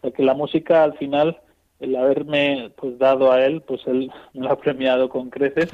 porque 0.00 0.24
la 0.24 0.34
música 0.34 0.82
al 0.82 0.98
final, 0.98 1.38
el 1.78 1.94
haberme 1.94 2.72
pues 2.76 2.98
dado 2.98 3.30
a 3.30 3.44
él, 3.44 3.62
pues 3.62 3.80
él 3.86 4.10
me 4.34 4.40
lo 4.40 4.50
ha 4.50 4.58
premiado 4.58 5.08
con 5.08 5.30
creces 5.30 5.70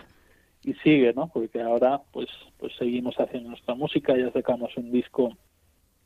y 0.63 0.75
sigue, 0.75 1.15
¿no? 1.15 1.31
Porque 1.33 1.63
ahora 1.63 2.03
pues 2.13 2.29
pues 2.59 2.75
seguimos 2.79 3.19
haciendo 3.19 3.49
nuestra 3.49 3.75
música, 3.75 4.15
ya 4.15 4.31
sacamos 4.31 4.77
un 4.77 4.93
disco 4.93 5.31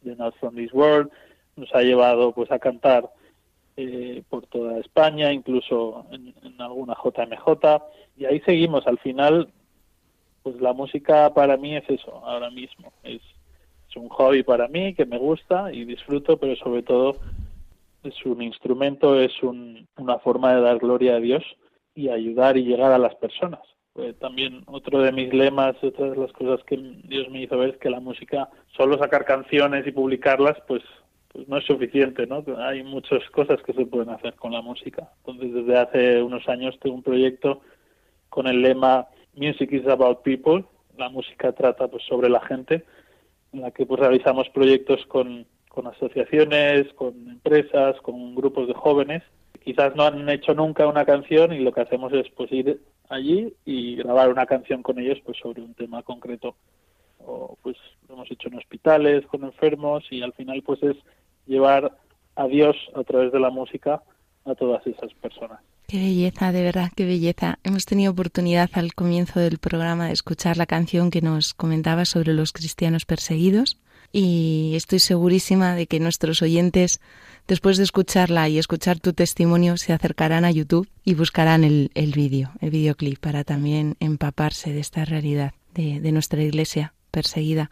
de 0.03 0.15
Not 0.15 0.37
From 0.37 0.55
This 0.55 0.73
World, 0.73 1.11
nos 1.57 1.75
ha 1.75 1.83
llevado 1.83 2.31
pues 2.31 2.53
a 2.53 2.61
cantar 2.61 3.11
eh, 3.77 4.23
por 4.29 4.47
toda 4.47 4.79
España, 4.79 5.33
incluso 5.33 6.07
en, 6.11 6.35
alguna 6.61 6.95
JMJ, 6.95 7.83
y 8.17 8.25
ahí 8.25 8.41
seguimos. 8.41 8.87
Al 8.87 8.99
final, 8.99 9.53
pues 10.43 10.61
la 10.61 10.73
música 10.73 11.33
para 11.35 11.57
mí 11.57 11.77
es 11.77 11.89
eso, 11.89 12.23
ahora 12.25 12.51
mismo. 12.51 12.93
Es, 13.03 13.21
es 13.89 13.97
un 13.97 14.09
hobby 14.09 14.43
para 14.43 14.69
mí 14.69 14.95
que 14.95 15.07
me 15.07 15.19
gusta 15.19 15.73
y 15.73 15.85
disfruto, 15.85 16.39
pero 16.39 16.57
sobre 16.57 16.83
todo 16.83 17.17
es 18.03 18.25
un 18.25 18.43
instrumento, 18.43 19.21
es 19.21 19.43
un, 19.43 19.87
una 19.97 20.19
forma 20.19 20.55
de 20.55 20.63
dar 20.63 20.79
gloria 20.79 21.17
a 21.17 21.21
Dios 21.21 21.43
y 21.95 22.09
ayudar 22.09 22.57
y 22.57 22.65
llegar 22.65 22.93
a 22.93 22.99
las 22.99 23.15
personas. 23.17 23.61
Pues 23.93 24.19
también 24.19 24.63
otro 24.67 25.01
de 25.01 25.11
mis 25.11 25.33
lemas, 25.33 25.77
otra 25.83 26.11
de 26.11 26.17
las 26.17 26.33
cosas 26.33 26.63
que 26.65 26.77
Dios 26.77 27.31
me 27.31 27.43
hizo 27.43 27.57
ver 27.57 27.71
es 27.71 27.79
que 27.79 27.89
la 27.89 28.01
música, 28.01 28.51
solo 28.77 28.99
sacar 28.99 29.25
canciones 29.25 29.87
y 29.87 29.93
publicarlas, 29.93 30.59
pues, 30.69 30.83
pues 31.37 31.49
no 31.49 31.59
es 31.59 31.67
suficiente, 31.67 32.27
¿no? 32.27 32.43
Hay 32.59 32.83
muchas 32.83 33.23
cosas 33.31 33.63
que 33.63 33.75
se 33.75 33.85
pueden 33.85 34.09
hacer 34.09 34.35
con 34.35 34.53
la 34.53 34.63
música. 34.63 35.13
Entonces, 35.19 35.53
desde 35.53 35.79
hace 35.79 36.23
unos 36.23 36.49
años 36.49 36.79
tengo 36.81 36.97
un 36.97 37.03
proyecto 37.03 37.61
con 38.29 38.47
el 38.47 38.63
lema 38.63 39.07
Music 39.35 39.71
is 39.73 39.87
about 39.87 40.23
people, 40.23 40.65
la 40.97 41.11
música 41.11 41.53
trata 41.53 41.89
pues 41.89 42.03
sobre 42.05 42.31
la 42.31 42.41
gente, 42.41 42.85
en 43.53 43.61
la 43.61 43.71
que 43.71 43.85
pues 43.85 44.01
realizamos 44.01 44.49
proyectos 44.49 45.05
con 45.07 45.47
con 45.77 45.87
asociaciones, 45.89 46.91
con 46.95 47.13
empresas, 47.29 48.01
con 48.01 48.35
grupos 48.35 48.67
de 48.67 48.73
jóvenes. 48.73 49.23
Quizás 49.63 49.95
no 49.95 50.05
han 50.05 50.27
hecho 50.31 50.55
nunca 50.55 50.87
una 50.87 51.05
canción 51.05 51.53
y 51.53 51.59
lo 51.59 51.71
que 51.71 51.83
hacemos 51.83 52.15
es 52.15 52.31
pues 52.31 52.51
ir 52.51 52.81
allí 53.11 53.53
y 53.67 53.97
grabar 53.97 54.31
una 54.31 54.47
canción 54.47 54.83
con 54.83 54.99
ellos 54.99 55.19
pues 55.23 55.37
sobre 55.37 55.61
un 55.61 55.75
tema 55.75 56.03
concreto. 56.03 56.57
O 57.19 57.59
pues 57.63 57.77
lo 58.09 58.15
hemos 58.15 58.31
hecho 58.31 58.49
en 58.49 58.57
hospitales 58.57 59.27
con 59.27 59.45
enfermos 59.45 60.03
y 60.11 60.23
al 60.23 60.33
final 60.33 60.63
pues 60.63 60.83
es 60.83 60.97
llevar 61.47 61.97
a 62.35 62.47
Dios 62.47 62.77
a 62.95 63.03
través 63.05 63.33
de 63.33 63.41
la 63.41 63.51
música 63.51 64.03
a 64.45 64.55
todas 64.55 64.87
esas 64.87 65.13
personas. 65.15 65.61
Qué 65.89 65.99
belleza, 65.99 66.51
de 66.51 66.63
verdad, 66.63 66.91
qué 66.97 67.05
belleza. 67.05 67.59
Hemos 67.63 67.85
tenido 67.85 68.13
oportunidad 68.13 68.71
al 68.73 68.95
comienzo 68.95 69.39
del 69.39 69.59
programa 69.59 70.07
de 70.07 70.13
escuchar 70.13 70.57
la 70.57 70.67
canción 70.67 71.11
que 71.11 71.23
nos 71.23 71.55
comentaba 71.55 72.05
sobre 72.05 72.33
los 72.33 72.53
cristianos 72.53 73.05
perseguidos 73.05 73.79
y 74.13 74.73
estoy 74.75 74.99
segurísima 74.99 75.75
de 75.75 75.87
que 75.87 76.01
nuestros 76.01 76.43
oyentes, 76.43 77.01
después 77.47 77.77
de 77.77 77.85
escucharla 77.85 78.49
y 78.49 78.59
escuchar 78.59 78.99
tu 78.99 79.13
testimonio, 79.13 79.77
se 79.77 79.93
acercarán 79.93 80.45
a 80.45 80.51
YouTube 80.51 80.89
y 81.05 81.15
buscarán 81.15 81.63
el, 81.65 81.91
el 81.95 82.13
vídeo, 82.13 82.51
el 82.61 82.71
videoclip, 82.71 83.21
para 83.21 83.45
también 83.45 83.97
empaparse 84.01 84.73
de 84.73 84.81
esta 84.81 85.05
realidad 85.05 85.55
de, 85.75 86.01
de 86.01 86.13
nuestra 86.13 86.43
iglesia 86.43 86.95
perseguida. 87.11 87.71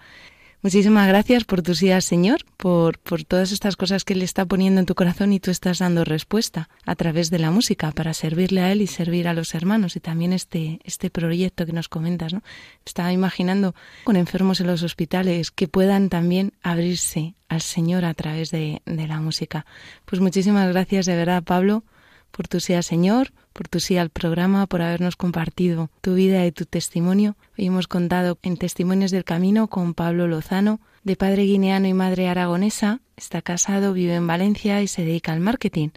Muchísimas 0.65 1.07
gracias 1.07 1.45
por 1.45 1.61
tus 1.61 1.83
ideas, 1.83 2.07
Señor, 2.07 2.47
por, 2.57 2.99
por 2.99 3.23
todas 3.23 3.53
estas 3.53 3.77
cosas 3.77 4.03
que 4.03 4.15
Él 4.15 4.23
está 4.23 4.47
poniendo 4.47 4.81
en 4.81 4.87
tu 4.87 4.95
corazón 4.95 5.35
y 5.35 5.39
tú 5.39 5.51
estás 5.51 5.81
dando 5.81 6.07
respuesta 6.07 6.71
a 6.87 6.95
través 6.95 7.29
de 7.29 7.39
la 7.39 7.51
música 7.51 7.93
para 7.93 8.15
servirle 8.15 8.63
a 8.63 8.73
Él 8.73 8.81
y 8.81 8.87
servir 8.87 9.29
a 9.29 9.35
los 9.35 9.55
hermanos. 9.55 9.95
Y 9.95 10.01
también 10.01 10.33
este, 10.33 10.81
este 10.83 11.11
proyecto 11.11 11.67
que 11.67 11.75
nos 11.75 11.91
comentas, 11.91 12.33
¿no? 12.33 12.43
Estaba 12.87 13.13
imaginando 13.13 13.75
con 14.05 14.17
enfermos 14.17 14.59
en 14.63 14.69
los 14.69 14.83
hospitales 14.83 15.51
que 15.51 15.69
puedan 15.69 16.09
también 16.09 16.55
abrirse 16.63 17.35
al 17.49 17.61
Señor 17.61 18.07
a 18.07 18.15
través 18.15 18.51
de, 18.51 18.81
de 18.87 19.07
la 19.07 19.21
música. 19.21 19.67
Pues 20.07 20.23
muchísimas 20.23 20.67
gracias 20.73 21.05
de 21.05 21.15
verdad, 21.15 21.43
Pablo, 21.43 21.85
por 22.31 22.49
tu 22.49 22.61
sí 22.61 22.73
Señor, 22.81 23.35
por 23.55 23.69
tu 23.69 23.81
sí 23.81 23.97
al 23.97 24.11
programa, 24.11 24.67
por 24.67 24.83
habernos 24.83 25.17
compartido 25.17 25.89
tu 26.03 26.15
vida 26.15 26.45
y 26.45 26.53
tu 26.53 26.67
testimonio. 26.67 27.37
Hoy 27.57 27.67
hemos 27.67 27.87
contado 27.87 28.37
en 28.43 28.57
Testimonios 28.57 29.13
del 29.13 29.25
Camino 29.25 29.69
con 29.69 29.95
Pablo 29.95 30.27
Lozano, 30.27 30.81
de 31.05 31.17
padre 31.17 31.45
guineano 31.45 31.87
y 31.87 31.95
madre 31.95 32.29
aragonesa. 32.29 33.01
Está 33.17 33.41
casado, 33.43 33.93
vive 33.93 34.17
en 34.17 34.27
Valencia 34.27 34.83
y 34.83 34.89
se 34.89 35.05
dedica 35.05 35.33
al 35.33 35.41
marketing. 35.41 35.91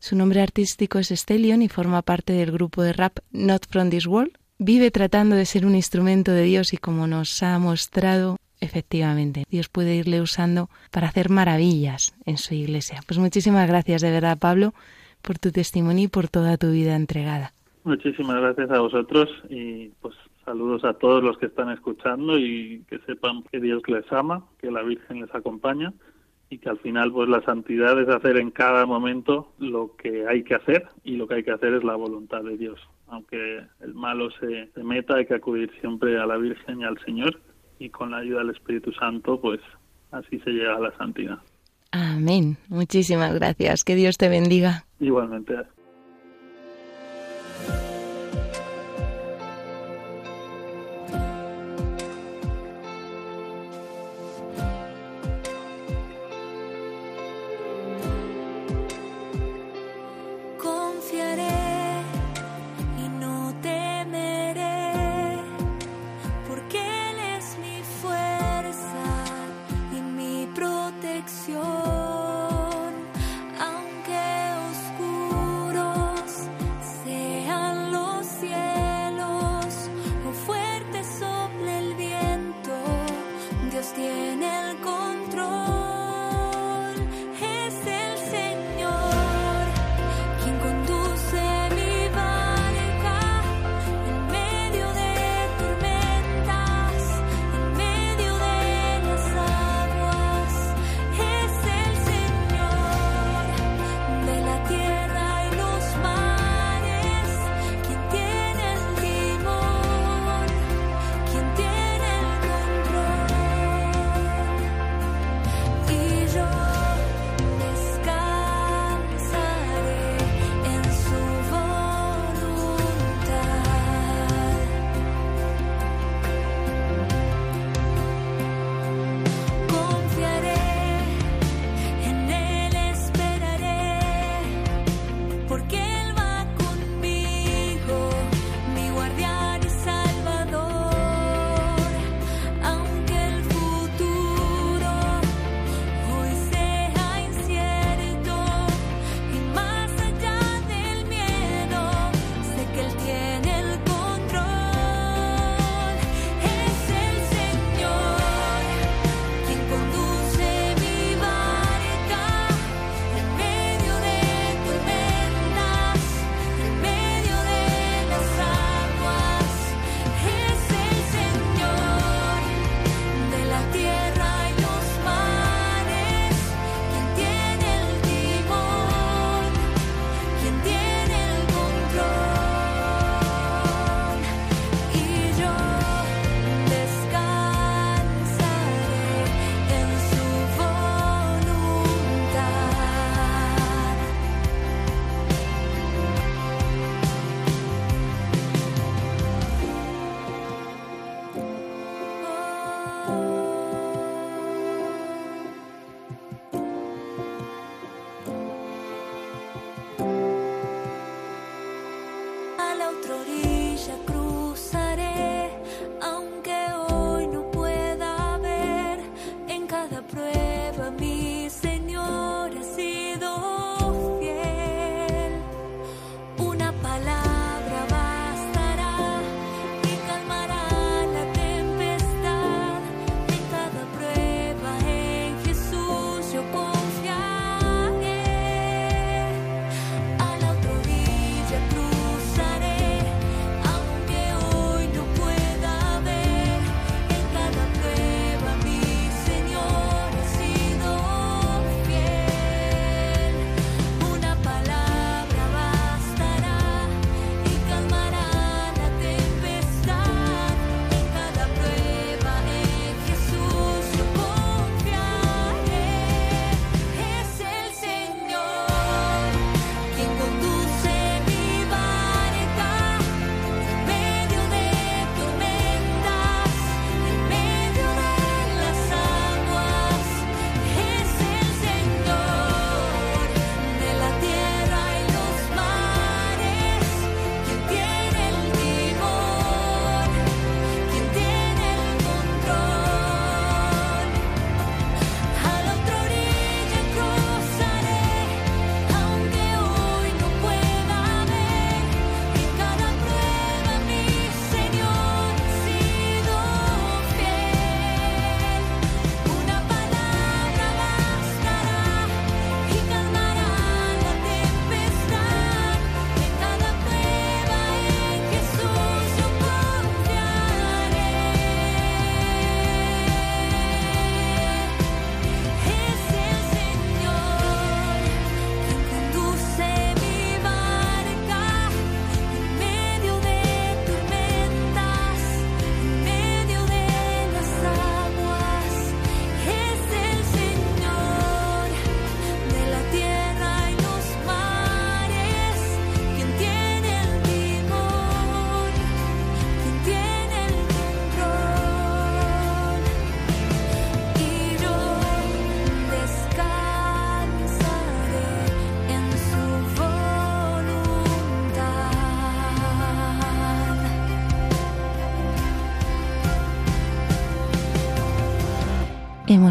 Su 0.00 0.16
nombre 0.16 0.42
artístico 0.42 0.98
es 0.98 1.08
Stellion 1.08 1.62
y 1.62 1.68
forma 1.68 2.02
parte 2.02 2.32
del 2.32 2.50
grupo 2.50 2.82
de 2.82 2.92
rap 2.92 3.20
Not 3.30 3.66
From 3.70 3.90
This 3.90 4.06
World. 4.06 4.32
Vive 4.58 4.90
tratando 4.90 5.36
de 5.36 5.46
ser 5.46 5.64
un 5.64 5.76
instrumento 5.76 6.32
de 6.32 6.42
Dios 6.42 6.72
y 6.72 6.78
como 6.78 7.06
nos 7.06 7.44
ha 7.44 7.56
mostrado, 7.60 8.38
efectivamente, 8.60 9.44
Dios 9.48 9.68
puede 9.68 9.94
irle 9.94 10.20
usando 10.20 10.68
para 10.90 11.06
hacer 11.06 11.30
maravillas 11.30 12.14
en 12.26 12.38
su 12.38 12.54
iglesia. 12.54 13.02
Pues 13.06 13.18
muchísimas 13.18 13.68
gracias 13.68 14.02
de 14.02 14.10
verdad, 14.10 14.36
Pablo 14.36 14.74
por 15.28 15.38
tu 15.38 15.52
testimonio 15.52 16.04
y 16.04 16.08
por 16.08 16.28
toda 16.28 16.56
tu 16.56 16.70
vida 16.70 16.96
entregada. 16.96 17.52
Muchísimas 17.84 18.36
gracias 18.36 18.70
a 18.70 18.80
vosotros 18.80 19.28
y 19.50 19.88
pues 20.00 20.14
saludos 20.42 20.84
a 20.84 20.94
todos 20.94 21.22
los 21.22 21.36
que 21.36 21.44
están 21.44 21.70
escuchando 21.70 22.38
y 22.38 22.82
que 22.88 22.98
sepan 23.00 23.42
que 23.52 23.60
Dios 23.60 23.82
les 23.88 24.10
ama, 24.10 24.46
que 24.58 24.70
la 24.70 24.82
Virgen 24.82 25.20
les 25.20 25.34
acompaña 25.34 25.92
y 26.48 26.56
que 26.56 26.70
al 26.70 26.78
final 26.78 27.12
pues 27.12 27.28
la 27.28 27.42
santidad 27.42 28.00
es 28.00 28.08
hacer 28.08 28.38
en 28.38 28.50
cada 28.50 28.86
momento 28.86 29.52
lo 29.58 29.94
que 29.96 30.26
hay 30.26 30.44
que 30.44 30.54
hacer 30.54 30.88
y 31.04 31.16
lo 31.16 31.28
que 31.28 31.34
hay 31.34 31.44
que 31.44 31.52
hacer 31.52 31.74
es 31.74 31.84
la 31.84 31.94
voluntad 31.94 32.42
de 32.42 32.56
Dios. 32.56 32.80
Aunque 33.08 33.60
el 33.80 33.92
malo 33.92 34.30
se, 34.40 34.70
se 34.72 34.82
meta 34.82 35.16
hay 35.16 35.26
que 35.26 35.34
acudir 35.34 35.70
siempre 35.82 36.18
a 36.18 36.24
la 36.24 36.38
Virgen 36.38 36.80
y 36.80 36.84
al 36.84 36.98
Señor 37.04 37.38
y 37.78 37.90
con 37.90 38.12
la 38.12 38.18
ayuda 38.18 38.38
del 38.38 38.56
Espíritu 38.56 38.92
Santo 38.92 39.38
pues 39.38 39.60
así 40.10 40.40
se 40.40 40.52
llega 40.52 40.74
a 40.74 40.80
la 40.80 40.96
santidad. 40.96 41.38
Amén. 41.90 42.58
Muchísimas 42.68 43.34
gracias. 43.34 43.84
Que 43.84 43.94
Dios 43.94 44.18
te 44.18 44.28
bendiga. 44.28 44.84
Igualmente. 45.00 45.54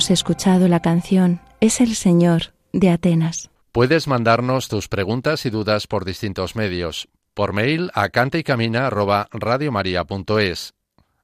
Escuchado 0.09 0.69
la 0.69 0.81
canción 0.81 1.41
Es 1.59 1.81
el 1.81 1.93
Señor 1.93 2.53
de 2.71 2.91
Atenas. 2.91 3.49
Puedes 3.73 4.07
mandarnos 4.07 4.69
tus 4.69 4.87
preguntas 4.87 5.45
y 5.45 5.49
dudas 5.49 5.87
por 5.87 6.05
distintos 6.05 6.55
medios. 6.55 7.09
Por 7.33 7.51
mail 7.51 7.91
a 7.93 8.07
cantaycamina@radiomaria.es, 8.09 10.73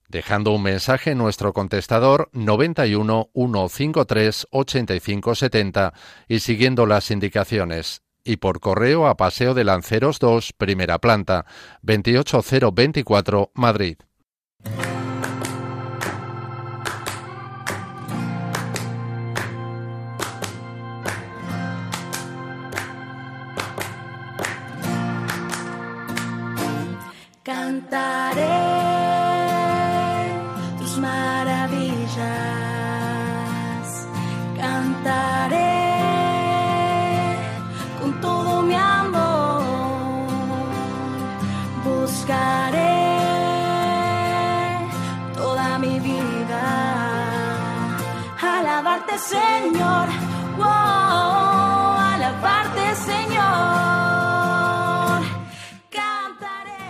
dejando 0.10 0.52
un 0.52 0.64
mensaje 0.64 1.12
en 1.12 1.18
nuestro 1.18 1.54
contestador 1.54 2.30
91 2.34 3.30
153 3.34 4.48
85 4.52 5.36
70 5.36 5.94
y 6.28 6.40
siguiendo 6.40 6.86
las 6.86 7.10
indicaciones. 7.10 8.02
Y 8.26 8.36
por 8.38 8.60
correo 8.60 9.08
a 9.08 9.16
Paseo 9.16 9.54
de 9.54 9.64
Lanceros 9.64 10.20
2, 10.20 10.52
primera 10.54 11.00
planta, 11.00 11.46
28024, 11.82 13.52
Madrid. 13.54 13.96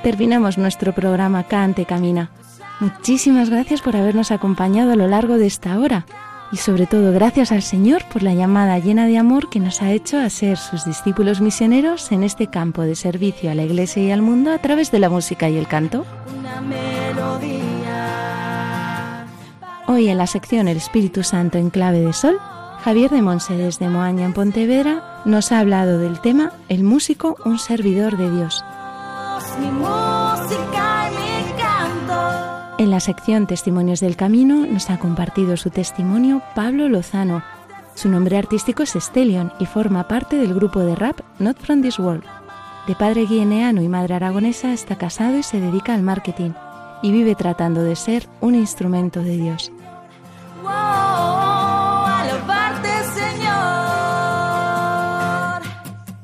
Terminamos 0.03 0.57
nuestro 0.57 0.93
programa 0.93 1.45
Cante 1.45 1.85
Camina. 1.85 2.29
Muchísimas 2.81 3.49
gracias 3.49 3.81
por 3.81 3.95
habernos 3.95 4.31
acompañado 4.31 4.91
a 4.91 4.95
lo 4.97 5.07
largo 5.07 5.37
de 5.37 5.47
esta 5.47 5.79
hora 5.79 6.05
y 6.51 6.57
sobre 6.57 6.85
todo 6.85 7.13
gracias 7.13 7.53
al 7.53 7.61
Señor 7.61 8.03
por 8.11 8.21
la 8.21 8.33
llamada 8.33 8.77
llena 8.79 9.07
de 9.07 9.17
amor 9.17 9.49
que 9.49 9.61
nos 9.61 9.81
ha 9.81 9.91
hecho 9.91 10.19
a 10.19 10.29
ser 10.29 10.57
sus 10.57 10.83
discípulos 10.85 11.39
misioneros 11.39 12.11
en 12.11 12.23
este 12.23 12.47
campo 12.47 12.81
de 12.81 12.95
servicio 12.95 13.49
a 13.49 13.55
la 13.55 13.63
Iglesia 13.63 14.03
y 14.03 14.11
al 14.11 14.21
mundo 14.21 14.51
a 14.51 14.57
través 14.57 14.91
de 14.91 14.99
la 14.99 15.09
música 15.09 15.49
y 15.49 15.57
el 15.57 15.67
canto. 15.67 16.05
Hoy 19.87 20.09
en 20.09 20.17
la 20.17 20.27
sección 20.27 20.67
El 20.67 20.77
Espíritu 20.77 21.23
Santo 21.23 21.57
en 21.57 21.69
clave 21.69 22.01
de 22.01 22.11
sol, 22.11 22.37
Javier 22.83 23.09
de 23.09 23.21
Monse 23.21 23.55
desde 23.55 23.87
Moaña 23.87 24.25
en 24.25 24.33
Pontevedra 24.33 25.21
nos 25.23 25.53
ha 25.53 25.59
hablado 25.59 25.97
del 25.97 26.19
tema 26.19 26.51
El 26.67 26.83
músico, 26.83 27.37
un 27.45 27.57
servidor 27.57 28.17
de 28.17 28.29
Dios 28.29 28.65
mi 29.59 29.67
música 29.71 31.09
y 31.09 31.15
mi 31.15 31.51
canto. 31.53 32.75
En 32.77 32.91
la 32.91 32.99
sección 32.99 33.47
Testimonios 33.47 33.99
del 33.99 34.15
Camino 34.15 34.65
nos 34.65 34.89
ha 34.89 34.97
compartido 34.97 35.57
su 35.57 35.69
testimonio 35.69 36.41
Pablo 36.55 36.89
Lozano. 36.89 37.43
Su 37.95 38.09
nombre 38.09 38.37
artístico 38.37 38.83
es 38.83 38.91
Stellion 38.91 39.53
y 39.59 39.65
forma 39.65 40.07
parte 40.07 40.37
del 40.37 40.53
grupo 40.53 40.79
de 40.79 40.95
rap 40.95 41.19
Not 41.39 41.57
From 41.59 41.81
This 41.81 41.99
World. 41.99 42.23
De 42.87 42.95
padre 42.95 43.25
guineano 43.25 43.81
y 43.81 43.87
madre 43.87 44.15
aragonesa, 44.15 44.73
está 44.73 44.97
casado 44.97 45.37
y 45.37 45.43
se 45.43 45.59
dedica 45.59 45.93
al 45.93 46.01
marketing 46.01 46.51
y 47.01 47.11
vive 47.11 47.35
tratando 47.35 47.83
de 47.83 47.95
ser 47.95 48.27
un 48.41 48.55
instrumento 48.55 49.21
de 49.21 49.37
Dios. 49.37 49.71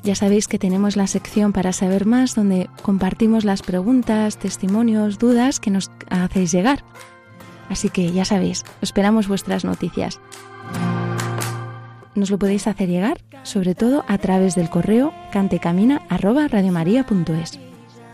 Ya 0.10 0.16
sabéis 0.16 0.47
que 0.47 0.57
tenemos 0.57 0.95
la 0.95 1.05
sección 1.05 1.53
para 1.53 1.72
saber 1.72 2.07
más 2.07 2.34
donde 2.34 2.68
compartimos 2.82 3.45
las 3.45 3.62
preguntas, 3.62 4.39
testimonios, 4.39 5.20
dudas 5.20 5.60
que 5.60 5.70
nos 5.70 5.91
hacéis 6.10 6.51
llegar. 6.51 6.84
Así 7.70 7.91
que 7.91 8.12
ya 8.12 8.26
sabéis, 8.26 8.66
esperamos 8.82 9.28
vuestras 9.28 9.66
noticias. 9.66 10.20
Nos 12.16 12.32
lo 12.32 12.39
podéis 12.39 12.66
hacer 12.66 12.89
llegar, 12.89 13.22
sobre 13.43 13.76
todo 13.76 14.03
a 14.07 14.18
través 14.18 14.55
del 14.55 14.72
correo 14.72 15.14
cantecamina@radiomaria.es. 15.32 17.60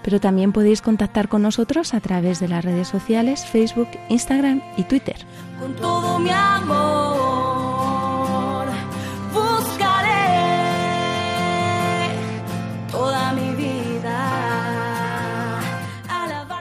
pero 0.03 0.19
también 0.19 0.51
podéis 0.51 0.81
contactar 0.81 1.29
con 1.29 1.43
nosotros 1.43 1.93
a 1.93 2.01
través 2.01 2.41
de 2.41 2.49
las 2.49 2.65
redes 2.65 2.89
sociales 2.89 3.45
Facebook, 3.45 3.87
Instagram 4.09 4.61
y 4.75 4.83
Twitter. 4.83 5.15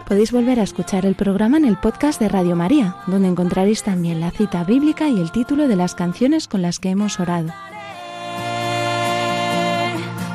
Podéis 0.06 0.32
volver 0.32 0.60
a 0.60 0.64
escuchar 0.64 1.06
el 1.06 1.14
programa 1.14 1.56
en 1.56 1.64
el 1.64 1.78
podcast 1.78 2.20
de 2.20 2.28
Radio 2.28 2.56
María, 2.56 2.96
donde 3.06 3.28
encontraréis 3.28 3.82
también 3.82 4.20
la 4.20 4.30
cita 4.30 4.62
bíblica 4.62 5.08
y 5.08 5.18
el 5.18 5.32
título 5.32 5.66
de 5.66 5.76
las 5.76 5.94
canciones 5.94 6.46
con 6.46 6.60
las 6.60 6.78
que 6.78 6.90
hemos 6.90 7.18
orado. 7.20 7.52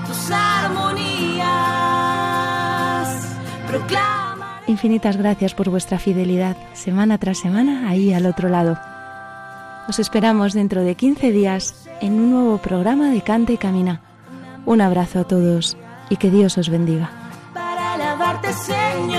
Tus 0.07 0.31
armonías 0.31 1.47
proclama. 3.67 4.61
Infinitas 4.65 5.17
gracias 5.17 5.53
por 5.53 5.69
vuestra 5.69 5.99
fidelidad, 5.99 6.57
semana 6.73 7.19
tras 7.19 7.37
semana, 7.37 7.89
ahí 7.89 8.11
al 8.11 8.25
otro 8.25 8.49
lado. 8.49 8.77
Os 9.87 9.99
esperamos 9.99 10.53
dentro 10.53 10.81
de 10.81 10.95
15 10.95 11.31
días 11.31 11.87
en 12.01 12.13
un 12.13 12.31
nuevo 12.31 12.57
programa 12.57 13.09
de 13.11 13.21
Canta 13.21 13.53
y 13.53 13.57
Camina. 13.57 14.01
Un 14.65 14.81
abrazo 14.81 15.19
a 15.19 15.23
todos 15.25 15.77
y 16.09 16.17
que 16.17 16.31
Dios 16.31 16.57
os 16.57 16.69
bendiga. 16.69 17.11
para 17.53 17.93
alabarte, 17.93 18.53
Señor. 18.53 19.18